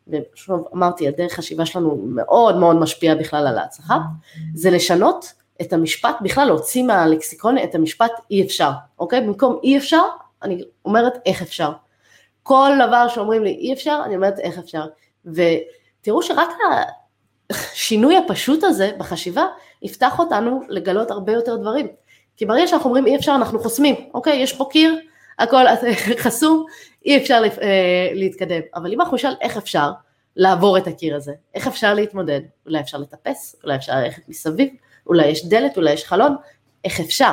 ושוב 0.08 0.68
אמרתי, 0.74 1.08
הדרך 1.08 1.32
חשיבה 1.32 1.66
שלנו 1.66 2.02
מאוד 2.06 2.56
מאוד 2.56 2.76
משפיעה 2.76 3.14
בכלל 3.14 3.46
על 3.46 3.58
ההצלחה, 3.58 3.98
זה 4.54 4.70
לשנות 4.70 5.32
את 5.60 5.72
המשפט, 5.72 6.16
בכלל 6.22 6.46
להוציא 6.46 6.82
מהלקסיקון 6.82 7.58
את 7.58 7.74
המשפט 7.74 8.12
אי 8.30 8.42
אפשר, 8.42 8.70
אוקיי? 8.98 9.20
במקום 9.20 9.58
אי 9.62 9.76
אפשר, 9.76 10.02
אני 10.42 10.62
אומרת 10.84 11.12
איך 11.26 11.42
אפשר. 11.42 11.70
כל 12.42 12.70
דבר 12.88 13.08
שאומרים 13.08 13.44
לי 13.44 13.50
אי 13.50 13.72
אפשר, 13.72 14.00
אני 14.04 14.16
אומרת 14.16 14.38
איך 14.38 14.58
אפשר. 14.58 14.84
ו... 15.26 15.42
תראו 16.04 16.22
שרק 16.22 16.48
השינוי 17.50 18.16
הפשוט 18.16 18.64
הזה 18.64 18.90
בחשיבה 18.98 19.46
יפתח 19.82 20.18
אותנו 20.18 20.60
לגלות 20.68 21.10
הרבה 21.10 21.32
יותר 21.32 21.56
דברים. 21.56 21.86
כי 22.36 22.46
ברגע 22.46 22.66
שאנחנו 22.66 22.88
אומרים 22.90 23.06
אי 23.06 23.16
אפשר 23.16 23.32
אנחנו 23.34 23.58
חוסמים, 23.58 23.94
אוקיי, 24.14 24.36
יש 24.36 24.52
פה 24.52 24.68
קיר, 24.70 24.98
הכל 25.38 25.64
חסום, 26.24 26.66
אי 27.04 27.16
אפשר 27.16 27.42
אה, 27.62 28.10
להתקדם. 28.12 28.60
אבל 28.74 28.92
אם 28.92 29.00
אנחנו 29.00 29.14
נשאל 29.14 29.34
איך 29.40 29.56
אפשר 29.56 29.90
לעבור 30.36 30.78
את 30.78 30.86
הקיר 30.86 31.16
הזה, 31.16 31.32
איך 31.54 31.66
אפשר 31.66 31.94
להתמודד, 31.94 32.40
אולי 32.66 32.80
אפשר 32.80 32.98
לטפס, 32.98 33.56
אולי 33.64 33.76
אפשר 33.76 33.92
ללכת 33.96 34.28
מסביב, 34.28 34.68
אולי 35.06 35.26
יש 35.26 35.46
דלת, 35.46 35.76
אולי 35.76 35.92
יש 35.92 36.04
חלון, 36.04 36.36
איך 36.84 37.00
אפשר. 37.00 37.32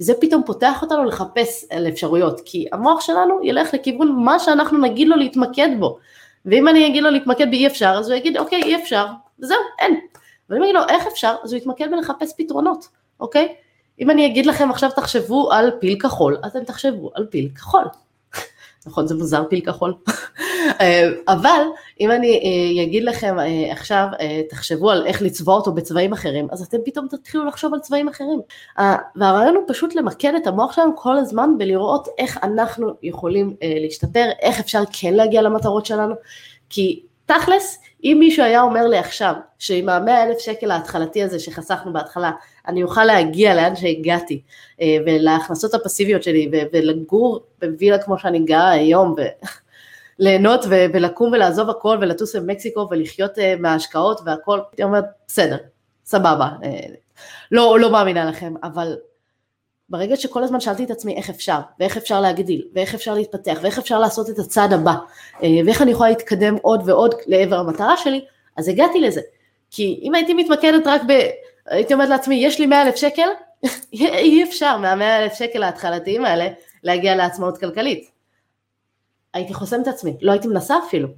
וזה 0.00 0.12
פתאום 0.20 0.42
פותח 0.46 0.82
אותנו 0.82 1.04
לחפש 1.04 1.64
על 1.70 1.88
אפשרויות, 1.88 2.40
כי 2.44 2.66
המוח 2.72 3.00
שלנו 3.00 3.40
ילך 3.42 3.74
לכיוון 3.74 4.24
מה 4.24 4.38
שאנחנו 4.38 4.78
נגיד 4.78 5.08
לו 5.08 5.16
להתמקד 5.16 5.68
בו. 5.78 5.98
ואם 6.46 6.68
אני 6.68 6.86
אגיד 6.86 7.02
לו 7.02 7.10
להתמקד 7.10 7.50
באי 7.50 7.66
אפשר, 7.66 7.94
אז 7.98 8.10
הוא 8.10 8.16
יגיד 8.16 8.36
אוקיי 8.36 8.62
אי 8.62 8.82
אפשר, 8.82 9.06
וזהו, 9.40 9.58
אין. 9.78 10.00
ואם 10.50 10.58
אני 10.58 10.64
אגיד 10.64 10.74
לו 10.74 10.88
איך 10.88 11.06
אפשר, 11.06 11.34
אז 11.44 11.52
הוא 11.52 11.58
יתמקד 11.58 11.90
בלחפש 11.90 12.32
פתרונות, 12.38 12.88
אוקיי? 13.20 13.54
אם 14.00 14.10
אני 14.10 14.26
אגיד 14.26 14.46
לכם 14.46 14.70
עכשיו 14.70 14.90
תחשבו 14.96 15.52
על 15.52 15.70
פיל 15.80 15.98
כחול, 16.00 16.36
אז 16.42 16.50
אתם 16.50 16.64
תחשבו 16.64 17.10
על 17.14 17.26
פיל 17.30 17.48
כחול. 17.54 17.84
נכון, 18.86 19.06
זה 19.06 19.14
מוזר 19.14 19.44
פיל 19.50 19.60
כחול. 19.60 19.94
אה, 20.80 21.08
אבל 21.28 21.62
אם 22.00 22.10
אני 22.10 22.40
אה, 22.78 22.82
אגיד 22.82 23.04
לכם 23.04 23.38
אה, 23.38 23.72
עכשיו, 23.72 24.06
תחשבו 24.50 24.90
על 24.90 25.06
איך 25.06 25.22
לצבוע 25.22 25.54
אותו 25.54 25.72
בצבעים 25.72 26.12
אחרים, 26.12 26.48
אז 26.50 26.62
אתם 26.62 26.78
פתאום 26.84 27.08
תתחילו 27.08 27.44
לחשוב 27.44 27.74
על 27.74 27.80
צבעים 27.80 28.08
אחרים. 28.08 28.40
והרעיון 29.16 29.56
הוא 29.56 29.64
פשוט 29.68 29.94
למקד 29.94 30.32
את 30.34 30.46
המוח 30.46 30.72
שלנו 30.72 30.96
כל 30.96 31.16
הזמן 31.16 31.50
ולראות 31.58 32.08
איך 32.18 32.38
אנחנו 32.42 32.90
יכולים 33.02 33.56
להשתפר, 33.62 34.24
איך 34.42 34.60
אפשר 34.60 34.82
כן 34.92 35.14
להגיע 35.14 35.42
למטרות 35.42 35.86
שלנו, 35.86 36.14
כי 36.70 37.02
תכלס, 37.26 37.82
אם 38.04 38.16
מישהו 38.20 38.44
היה 38.44 38.62
אומר 38.62 38.86
לי 38.86 38.98
עכשיו, 38.98 39.34
שעם 39.58 39.88
המאה 39.88 40.24
אלף 40.24 40.38
שקל 40.38 40.70
ההתחלתי 40.70 41.22
הזה 41.22 41.38
שחסכנו 41.38 41.92
בהתחלה, 41.92 42.30
אני 42.68 42.82
אוכל 42.82 43.04
להגיע 43.04 43.54
לאן 43.54 43.76
שהגעתי, 43.76 44.42
ולהכנסות 45.06 45.74
הפסיביות 45.74 46.22
שלי, 46.22 46.50
ולגור 46.72 47.40
בווילה 47.60 47.98
כמו 47.98 48.18
שאני 48.18 48.38
גרה 48.38 48.70
היום, 48.70 49.14
ליהנות 50.18 50.64
ו- 50.64 50.86
ולקום 50.92 51.32
ולעזוב 51.32 51.70
הכל 51.70 51.98
ולטוס 52.00 52.34
למקסיקו 52.34 52.88
ולחיות 52.90 53.38
uh, 53.38 53.40
מההשקעות 53.58 54.20
והכל, 54.24 54.60
הייתי 54.70 54.82
אומרת, 54.82 55.04
בסדר, 55.26 55.56
סבבה, 56.04 56.48
uh, 56.62 56.66
לא, 57.50 57.78
לא 57.80 57.92
מאמינה 57.92 58.24
לכם, 58.24 58.54
אבל 58.62 58.96
ברגע 59.88 60.16
שכל 60.16 60.44
הזמן 60.44 60.60
שאלתי 60.60 60.84
את 60.84 60.90
עצמי 60.90 61.16
איך 61.16 61.30
אפשר, 61.30 61.58
ואיך 61.80 61.96
אפשר 61.96 62.20
להגדיל, 62.20 62.68
ואיך 62.74 62.94
אפשר 62.94 63.14
להתפתח, 63.14 63.58
ואיך 63.62 63.78
אפשר 63.78 63.98
לעשות 63.98 64.30
את 64.30 64.38
הצעד 64.38 64.72
הבא, 64.72 64.94
uh, 65.34 65.44
ואיך 65.66 65.82
אני 65.82 65.90
יכולה 65.90 66.10
להתקדם 66.10 66.56
עוד 66.62 66.82
ועוד 66.84 67.14
לעבר 67.26 67.56
המטרה 67.56 67.96
שלי, 67.96 68.24
אז 68.56 68.68
הגעתי 68.68 69.00
לזה. 69.00 69.20
כי 69.70 70.00
אם 70.02 70.14
הייתי 70.14 70.34
מתמקדת 70.34 70.86
רק 70.86 71.02
ב... 71.08 71.12
הייתי 71.66 71.94
אומרת 71.94 72.08
לעצמי, 72.08 72.34
יש 72.34 72.60
לי 72.60 72.66
100 72.66 72.82
אלף 72.82 72.96
שקל, 72.96 73.28
אי 73.92 74.44
אפשר 74.44 74.76
מה-100 74.76 75.22
אלף 75.22 75.34
שקל 75.34 75.62
ההתחלתיים 75.62 76.24
האלה 76.24 76.48
להגיע 76.82 77.16
לעצמאות 77.16 77.58
כלכלית. 77.58 78.17
הייתי 79.34 79.54
חוסמת 79.54 79.88
את 79.88 79.94
עצמי, 79.94 80.16
לא 80.20 80.32
הייתי 80.32 80.48
מנסה 80.48 80.78
אפילו. 80.86 81.08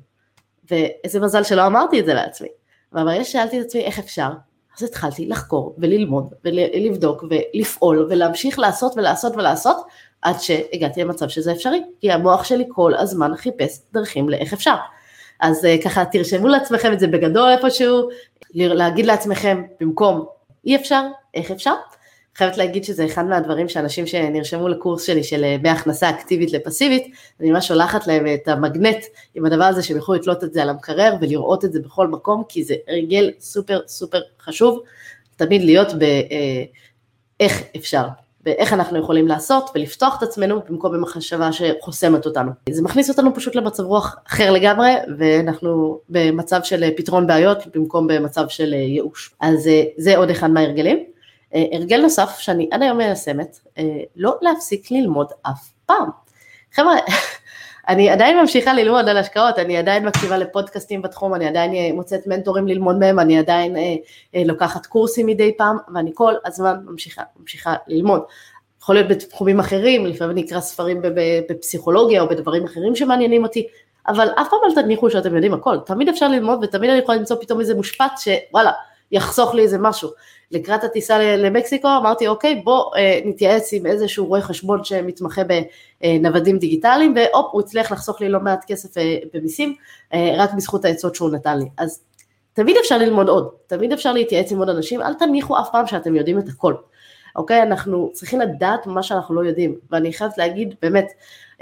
ואיזה 0.70 1.20
מזל 1.20 1.42
שלא 1.42 1.66
אמרתי 1.66 2.00
את 2.00 2.06
זה 2.06 2.14
לעצמי. 2.14 2.48
אבל 2.92 3.04
ברגע 3.04 3.24
ששאלתי 3.24 3.61
את 3.61 3.66
עצמי 3.66 3.80
איך 3.80 3.98
אפשר, 3.98 4.30
אז 4.78 4.82
התחלתי 4.82 5.26
לחקור 5.26 5.74
וללמוד 5.78 6.34
ולבדוק 6.44 7.24
ולפעול 7.30 8.06
ולהמשיך 8.11 8.58
לעשות 8.58 8.92
ולעשות 8.96 9.36
ולעשות 9.36 9.76
עד 10.22 10.40
שהגעתי 10.40 11.00
למצב 11.00 11.28
שזה 11.28 11.52
אפשרי, 11.52 11.82
כי 12.00 12.12
המוח 12.12 12.44
שלי 12.44 12.64
כל 12.68 12.94
הזמן 12.94 13.36
חיפש 13.36 13.78
דרכים 13.92 14.28
לאיך 14.28 14.52
אפשר. 14.52 14.74
אז 15.40 15.64
אה, 15.64 15.76
ככה 15.84 16.04
תרשמו 16.04 16.48
לעצמכם 16.48 16.92
את 16.92 17.00
זה 17.00 17.06
בגדול 17.06 17.48
איפשהו, 17.48 18.08
להגיד 18.54 19.06
לעצמכם 19.06 19.62
במקום 19.80 20.26
אי 20.66 20.76
אפשר, 20.76 21.02
איך 21.34 21.50
אפשר, 21.50 21.74
חייבת 22.36 22.56
להגיד 22.56 22.84
שזה 22.84 23.04
אחד 23.04 23.24
מהדברים 23.24 23.68
שאנשים 23.68 24.06
שנרשמו 24.06 24.68
לקורס 24.68 25.02
שלי 25.02 25.24
של 25.24 25.44
אה, 25.44 25.56
בהכנסה 25.62 26.10
אקטיבית 26.10 26.52
לפסיבית, 26.52 27.14
אני 27.40 27.50
ממש 27.50 27.68
שולחת 27.68 28.06
להם 28.06 28.26
את 28.34 28.48
המגנט 28.48 29.04
עם 29.34 29.44
הדבר 29.46 29.64
הזה 29.64 29.82
שהם 29.82 29.96
יוכלו 29.96 30.14
לתלות 30.14 30.44
את 30.44 30.52
זה 30.52 30.62
על 30.62 30.68
המקרר 30.68 31.14
ולראות 31.20 31.64
את 31.64 31.72
זה 31.72 31.80
בכל 31.80 32.08
מקום, 32.08 32.42
כי 32.48 32.64
זה 32.64 32.74
הרגל 32.88 33.30
סופר 33.40 33.80
סופר 33.86 34.20
חשוב, 34.40 34.82
תמיד 35.36 35.62
להיות 35.62 35.88
באיך 35.92 37.62
אה, 37.62 37.66
אפשר, 37.76 38.04
ואיך 38.44 38.72
אנחנו 38.72 38.98
יכולים 38.98 39.28
לעשות 39.28 39.70
ולפתוח 39.74 40.18
את 40.18 40.22
עצמנו 40.22 40.60
במקום 40.68 40.92
במחשבה 40.92 41.50
שחוסמת 41.52 42.26
אותנו. 42.26 42.50
זה 42.70 42.82
מכניס 42.82 43.10
אותנו 43.10 43.34
פשוט 43.34 43.54
למצב 43.54 43.82
רוח 43.82 44.16
אחר 44.28 44.50
לגמרי, 44.50 44.90
ואנחנו 45.18 46.00
במצב 46.08 46.60
של 46.62 46.90
פתרון 46.96 47.26
בעיות 47.26 47.58
במקום 47.74 48.06
במצב 48.06 48.48
של 48.48 48.72
ייאוש. 48.72 49.34
אז 49.40 49.66
אה, 49.66 49.82
זה 49.96 50.16
עוד 50.16 50.30
אחד 50.30 50.50
מההרגלים. 50.50 51.04
אה, 51.55 51.64
הרגל 51.72 52.01
נוסף 52.01 52.38
שאני 52.38 52.68
עד 52.72 52.82
היום 52.82 52.98
מיישמת, 52.98 53.59
אה, 53.78 53.84
לא 54.16 54.34
להפסיק 54.42 54.90
ללמוד 54.90 55.26
אף 55.42 55.68
פעם. 55.86 56.09
חבר'ה, 56.72 56.94
אני 57.88 58.11
עדיין 58.11 58.40
ממשיכה 58.40 58.72
ללמוד 58.72 59.09
על 59.09 59.16
השקעות, 59.16 59.59
אני 59.59 59.76
עדיין 59.76 60.07
מקשיבה 60.07 60.38
לפודקאסטים 60.38 61.03
בתחום, 61.03 61.34
אני 61.34 61.46
עדיין 61.46 61.74
אה, 61.74 61.90
מוצאת 61.94 62.26
מנטורים 62.26 62.68
ללמוד 62.68 62.98
מהם, 62.98 63.18
אני 63.18 63.38
עדיין 63.38 63.76
לוקחת 64.34 64.86
קורסים 64.86 65.26
מדי 65.26 65.57
פעם, 65.57 65.76
ואני 65.94 66.11
כל 66.14 66.34
הזמן 66.44 66.74
ממשיכה, 66.84 67.22
ממשיכה 67.40 67.74
ללמוד. 67.86 68.22
יכול 68.82 68.94
להיות 68.94 69.09
בתחומים 69.09 69.61
אחרים, 69.61 70.07
לפעמים 70.07 70.32
אני 70.32 70.46
אקרא 70.46 70.61
ספרים 70.61 71.03
בפסיכולוגיה 71.48 72.22
או 72.22 72.28
בדברים 72.28 72.64
אחרים 72.64 72.96
שמעניינים 72.96 73.42
אותי, 73.42 73.66
אבל 74.09 74.28
אף 74.28 74.48
פעם 74.51 74.59
אל 74.64 74.82
תניחו 74.82 75.11
שאתם 75.11 75.34
יודעים 75.34 75.55
הכל, 75.55 75.78
תמיד 75.86 76.09
אפשר 76.09 76.28
ללמוד 76.28 76.59
ותמיד 76.62 76.90
אני 76.90 76.98
יכולה 76.98 77.18
למצוא 77.18 77.36
פתאום 77.40 77.61
איזה 77.61 77.74
מושפט 77.74 78.12
שוואלה, 78.18 78.72
יחסוך 79.12 79.54
לי 79.54 79.62
איזה 79.62 79.78
משהו. 79.78 80.11
לקראת 80.50 80.84
הטיסה 80.84 81.18
למקסיקו, 81.18 81.88
אמרתי 82.00 82.28
אוקיי 82.28 82.54
בוא 82.64 82.96
אה, 82.96 83.20
נתייעץ 83.24 83.72
עם 83.72 83.86
איזשהו 83.86 84.26
רואה 84.26 84.40
חשבון 84.40 84.84
שמתמחה 84.84 85.42
בנוודים 86.02 86.58
דיגיטליים, 86.58 87.14
והופ 87.16 87.46
הוא 87.52 87.61
הצליח 87.61 87.92
לחסוך 87.92 88.20
לי 88.20 88.28
לא 88.28 88.40
מעט 88.40 88.64
כסף 88.66 88.98
אה, 88.98 89.16
במיסים, 89.34 89.74
אה, 90.14 90.34
רק 90.38 90.54
בזכות 90.54 90.84
העצות 90.84 91.14
שהוא 91.14 91.30
נתן 91.30 91.58
לי. 91.58 91.64
אז 91.78 92.02
תמיד 92.52 92.76
אפשר 92.80 92.98
ללמוד 92.98 93.28
עוד, 93.28 93.48
תמיד 93.66 93.92
אפשר 93.92 94.12
להתייעץ 94.12 94.52
עם 94.52 94.58
עוד 94.58 94.68
אנשים, 94.68 95.02
אל 95.02 95.14
תניחו 95.14 95.58
אף 95.61 95.68
פעם 95.72 95.86
שאתם 95.86 96.16
יודעים 96.16 96.38
את 96.38 96.48
הכל. 96.48 96.74
אוקיי? 97.36 97.62
אנחנו 97.62 98.11
צריכים 98.12 98.40
לדעת 98.40 98.86
מה 98.86 99.02
שאנחנו 99.02 99.34
לא 99.34 99.40
יודעים, 99.48 99.74
ואני 99.90 100.12
חייבת 100.12 100.38
להגיד, 100.38 100.74
באמת, 100.82 101.12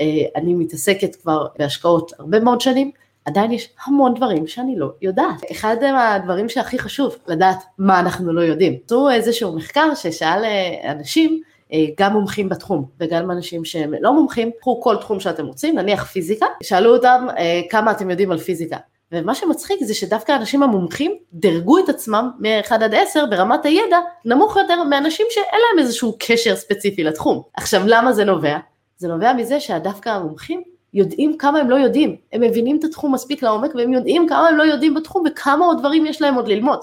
אה, 0.01 0.07
אני 0.36 0.55
מתעסקת 0.55 1.16
כבר 1.16 1.46
בהשקעות 1.59 2.12
הרבה 2.18 2.40
מאוד 2.40 2.61
שנים, 2.61 2.90
עדיין 3.29 3.53
יש 3.53 3.68
המון 3.87 4.14
דברים 4.14 4.47
שאני 4.47 4.79
לא 4.79 4.91
יודעת. 5.03 5.43
אחד 5.53 5.76
הדברים 5.99 6.49
שהכי 6.49 6.79
חשוב, 6.79 7.16
לדעת 7.26 7.64
מה 7.79 8.01
אנחנו 8.01 8.33
לא 8.33 8.41
יודעים. 8.41 8.76
זו 8.87 9.11
איזשהו 9.11 9.57
מחקר 9.57 9.95
ששאל 9.95 10.45
אה, 10.45 10.93
אנשים, 10.93 11.41
אה, 11.72 11.85
גם 11.99 12.12
מומחים 12.12 12.49
בתחום 12.49 12.85
וגם 13.01 13.31
אנשים 13.31 13.64
שהם 13.64 13.93
לא 14.01 14.12
מומחים, 14.12 14.51
קחו 14.61 14.81
כל 14.81 14.97
תחום 14.97 15.20
שאתם 15.20 15.47
רוצים, 15.47 15.79
נניח 15.79 16.05
פיזיקה, 16.05 16.47
שאלו 16.62 16.97
אותם 16.97 17.26
כמה 17.70 17.91
אתם 17.91 18.11
יודעים 18.11 18.31
על 18.31 18.39
פיזיקה. 18.39 18.76
ומה 19.12 19.35
שמצחיק 19.35 19.85
זה 19.85 19.95
שדווקא 19.95 20.33
האנשים 20.33 20.62
המומחים 20.62 21.16
דירגו 21.33 21.79
את 21.79 21.89
עצמם 21.89 22.31
מ-1 22.39 22.74
עד 22.74 22.95
10 22.95 23.26
ברמת 23.26 23.64
הידע 23.64 23.99
נמוך 24.24 24.57
יותר 24.57 24.83
מאנשים 24.83 25.26
שאין 25.31 25.61
להם 25.61 25.79
איזשהו 25.79 26.16
קשר 26.18 26.57
ספציפי 26.57 27.05
לתחום. 27.05 27.43
עכשיו 27.57 27.83
למה 27.87 28.12
זה 28.12 28.24
נובע? 28.24 28.59
זה 28.97 29.09
נובע 29.09 29.33
מזה 29.33 29.61
שדווקא 29.61 30.09
המומחים 30.09 30.62
יודעים 30.95 31.36
כמה 31.39 31.59
הם 31.59 31.70
לא 31.70 31.76
יודעים, 31.76 32.16
הם 32.32 32.41
מבינים 32.41 32.78
את 32.78 32.84
התחום 32.84 33.14
מספיק 33.14 33.43
לעומק 33.43 33.74
והם 33.74 33.93
יודעים 33.93 34.28
כמה 34.28 34.49
הם 34.49 34.57
לא 34.57 34.62
יודעים 34.62 34.95
בתחום 34.95 35.24
וכמה 35.26 35.64
עוד 35.64 35.78
דברים 35.78 36.07
יש 36.07 36.22
להם 36.22 36.34
עוד 36.34 36.49
ללמוד. 36.49 36.80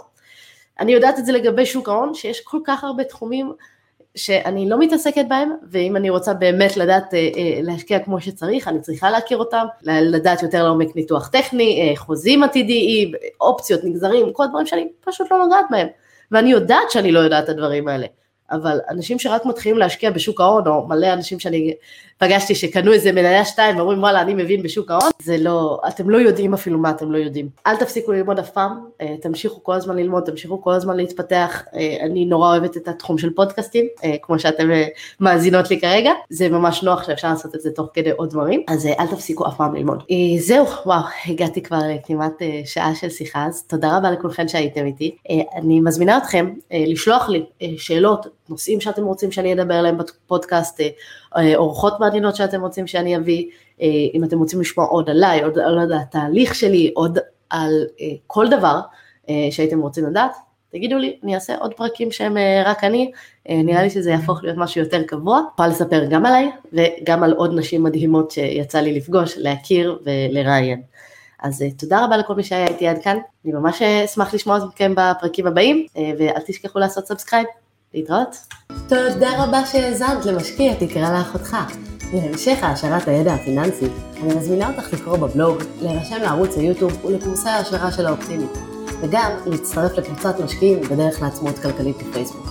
אני 0.79 0.91
יודעת 0.93 1.19
את 1.19 1.25
זה 1.25 1.31
לגבי 1.31 1.65
שוק 1.65 1.89
ההון, 1.89 2.13
שיש 2.13 2.41
כל 2.41 2.59
כך 2.65 2.83
הרבה 2.83 3.03
תחומים 3.03 3.53
שאני 4.15 4.69
לא 4.69 4.79
מתעסקת 4.79 5.25
בהם, 5.27 5.51
ואם 5.71 5.95
אני 5.95 6.09
רוצה 6.09 6.33
באמת 6.33 6.77
לדעת 6.77 7.13
אה, 7.13 7.19
אה, 7.19 7.59
להשקיע 7.61 7.99
כמו 7.99 8.21
שצריך, 8.21 8.67
אני 8.67 8.81
צריכה 8.81 9.09
להכיר 9.09 9.37
אותם, 9.37 9.65
לדעת 9.83 10.43
יותר 10.43 10.63
לעומק 10.63 10.95
ניתוח 10.95 11.27
טכני, 11.27 11.81
אה, 11.81 11.95
חוזים 11.95 12.43
עתידיים, 12.43 13.11
אופציות, 13.41 13.83
נגזרים, 13.83 14.33
כל 14.33 14.43
הדברים 14.43 14.65
שאני 14.65 14.87
פשוט 15.05 15.31
לא 15.31 15.37
נוגעת 15.37 15.65
בהם. 15.71 15.87
ואני 16.31 16.51
יודעת 16.51 16.91
שאני 16.91 17.11
לא 17.11 17.19
יודעת 17.19 17.43
את 17.43 17.49
הדברים 17.49 17.87
האלה. 17.87 18.07
אבל 18.51 18.79
אנשים 18.89 19.19
שרק 19.19 19.45
מתחילים 19.45 19.77
להשקיע 19.77 20.11
בשוק 20.11 20.41
ההון, 20.41 20.67
או 20.67 20.87
מלא 20.87 21.13
אנשים 21.13 21.39
שאני 21.39 21.73
פגשתי 22.17 22.55
שקנו 22.55 22.93
איזה 22.93 23.11
מניה 23.11 23.45
שתיים 23.45 23.77
ואומרים 23.77 23.99
וואלה 23.99 24.21
אני 24.21 24.33
מבין 24.33 24.63
בשוק 24.63 24.91
ההון, 24.91 25.09
זה 25.21 25.37
לא, 25.37 25.79
אתם 25.87 26.09
לא 26.09 26.17
יודעים 26.17 26.53
אפילו 26.53 26.79
מה 26.79 26.89
אתם 26.89 27.11
לא 27.11 27.17
יודעים. 27.17 27.49
אל 27.67 27.75
תפסיקו 27.75 28.11
ללמוד 28.11 28.39
אף 28.39 28.49
פעם, 28.49 28.79
אה, 29.01 29.15
תמשיכו 29.21 29.63
כל 29.63 29.73
הזמן 29.73 29.95
ללמוד, 29.95 30.23
תמשיכו 30.23 30.61
כל 30.61 30.73
הזמן 30.73 30.97
להתפתח, 30.97 31.63
אה, 31.75 31.97
אני 32.01 32.25
נורא 32.25 32.49
אוהבת 32.49 32.77
את 32.77 32.87
התחום 32.87 33.17
של 33.17 33.29
פודקאסטים, 33.33 33.87
אה, 34.03 34.15
כמו 34.21 34.39
שאתם 34.39 34.69
מאזינות 35.19 35.69
לי 35.69 35.81
כרגע, 35.81 36.11
זה 36.29 36.49
ממש 36.49 36.83
נוח 36.83 37.03
שאפשר 37.03 37.29
לעשות 37.29 37.55
את 37.55 37.61
זה 37.61 37.71
תוך 37.71 37.89
כדי 37.93 38.11
עוד 38.11 38.29
דברים, 38.29 38.63
אז 38.67 38.85
אל 38.99 39.07
תפסיקו 39.07 39.47
אף 39.47 39.57
פעם 39.57 39.75
ללמוד. 39.75 40.03
זהו, 40.39 40.65
וואו, 40.85 41.01
הגעתי 41.27 41.61
כבר 41.61 41.81
כמעט 42.05 42.41
שעה 42.65 42.95
של 42.95 43.09
שיחה, 43.09 43.45
אז 43.45 43.63
תודה 43.63 43.97
רבה 43.97 44.11
לכולכם 44.11 44.47
שהייתם 44.47 44.85
איתי. 44.85 45.15
אני 45.55 45.79
מזמינה 45.79 46.17
אתכם 46.17 46.53
לשלוח 46.71 47.29
לי 47.29 47.45
שאלות, 47.77 48.27
נושאים 48.49 48.81
שאתם 48.81 49.05
רוצים 49.05 49.31
שאני 49.31 49.53
אדבר 49.53 49.73
עליהם 49.73 49.97
בפודקאסט, 49.97 50.81
אורחות 51.55 51.99
מעניינות 51.99 52.35
שאתם 52.35 52.61
רוצים 52.61 52.87
שאני 52.87 53.17
אביא, 53.17 53.49
אה, 53.81 53.87
אם 54.13 54.23
אתם 54.23 54.39
רוצים 54.39 54.61
לשמוע 54.61 54.85
עוד 54.85 55.09
עליי, 55.09 55.43
עוד 55.43 55.59
על 55.59 55.93
התהליך 55.93 56.55
שלי, 56.55 56.91
עוד 56.95 57.19
על 57.49 57.85
אה, 58.01 58.05
כל 58.27 58.49
דבר 58.49 58.79
אה, 59.29 59.47
שהייתם 59.51 59.79
רוצים 59.79 60.05
לדעת, 60.05 60.35
תגידו 60.71 60.97
לי, 60.97 61.19
אני 61.23 61.35
אעשה 61.35 61.57
עוד 61.57 61.73
פרקים 61.73 62.11
שהם 62.11 62.37
רק 62.65 62.83
אני, 62.83 63.11
נראה 63.49 63.83
לי 63.83 63.89
שזה 63.89 64.11
יהפוך 64.11 64.43
להיות 64.43 64.57
משהו 64.57 64.81
יותר 64.81 65.03
קבוע. 65.03 65.41
יכולה 65.53 65.67
לספר 65.67 66.05
גם 66.05 66.25
עליי 66.25 66.51
וגם 66.73 67.23
על 67.23 67.33
עוד 67.33 67.53
נשים 67.55 67.83
מדהימות 67.83 68.31
שיצא 68.31 68.79
לי 68.79 68.93
לפגוש, 68.93 69.37
להכיר 69.37 69.99
ולראיין. 70.05 70.81
אז 71.43 71.63
תודה 71.77 72.05
רבה 72.05 72.17
לכל 72.17 72.35
מי 72.35 72.43
שהיה 72.43 72.67
איתי 72.67 72.87
עד 72.87 73.01
כאן, 73.01 73.17
אני 73.45 73.53
ממש 73.53 73.81
אשמח 73.81 74.33
לשמוע 74.33 74.57
אתכם 74.69 74.93
בפרקים 74.97 75.47
הבאים, 75.47 75.85
ואל 76.17 76.41
תשכחו 76.45 76.79
לעשות 76.79 77.07
subscribe. 77.07 77.45
להתראות. 77.95 78.37
תודה 78.87 79.43
רבה 79.43 79.65
שהאזנת 79.65 80.25
למשקיע 80.25 80.73
תקרא 80.73 81.17
לאחותך. 81.17 81.57
להמשך 82.13 82.57
העשרת 82.61 83.07
הידע 83.07 83.33
הפיננסי, 83.33 83.85
אני 84.23 84.35
מזמינה 84.35 84.69
אותך 84.69 84.93
לקרוא 84.93 85.17
בבלוג, 85.17 85.57
להירשם 85.81 86.21
לערוץ 86.21 86.57
היוטיוב 86.57 87.05
ולקורסי 87.05 87.49
ההשקעה 87.49 87.91
של 87.91 88.05
האופטימית, 88.05 88.51
וגם 89.01 89.31
להצטרף 89.45 89.97
לקבוצת 89.97 90.39
משקיעים 90.39 90.81
בדרך 90.81 91.21
לעצמאות 91.21 91.59
כלכלית 91.59 91.97
בפייסבוק. 91.97 92.47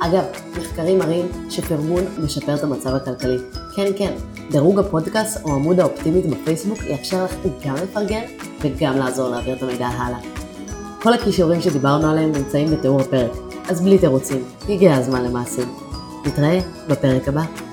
אגב, 0.00 0.24
מחקרים 0.58 0.98
מראים 0.98 1.26
שפרגון 1.50 2.04
משפר 2.24 2.54
את 2.54 2.62
המצב 2.62 2.94
הכלכלי. 2.94 3.38
כן, 3.76 3.92
כן, 3.98 4.14
דירוג 4.50 4.78
הפודקאסט 4.78 5.44
או 5.44 5.54
עמוד 5.54 5.80
האופטימית 5.80 6.26
בפייסבוק 6.26 6.78
יאפשר 6.84 7.24
לך 7.24 7.34
גם 7.64 7.74
לפרגן 7.74 8.22
וגם 8.60 8.98
לעזור 8.98 9.28
להעביר 9.28 9.56
את 9.56 9.62
המידע 9.62 9.86
הלאה. 9.86 10.18
כל 11.02 11.12
הכישורים 11.12 11.60
שדיברנו 11.60 12.10
עליהם 12.10 12.32
נמצאים 12.32 12.70
בתיאור 12.70 13.00
הפרק, 13.00 13.30
אז 13.68 13.80
בלי 13.80 13.98
תירוצים, 13.98 14.44
הגיע 14.68 14.94
הזמן 14.94 15.24
למעשים. 15.24 15.68
נתראה 16.26 16.58
בפרק 16.88 17.28
הבא. 17.28 17.65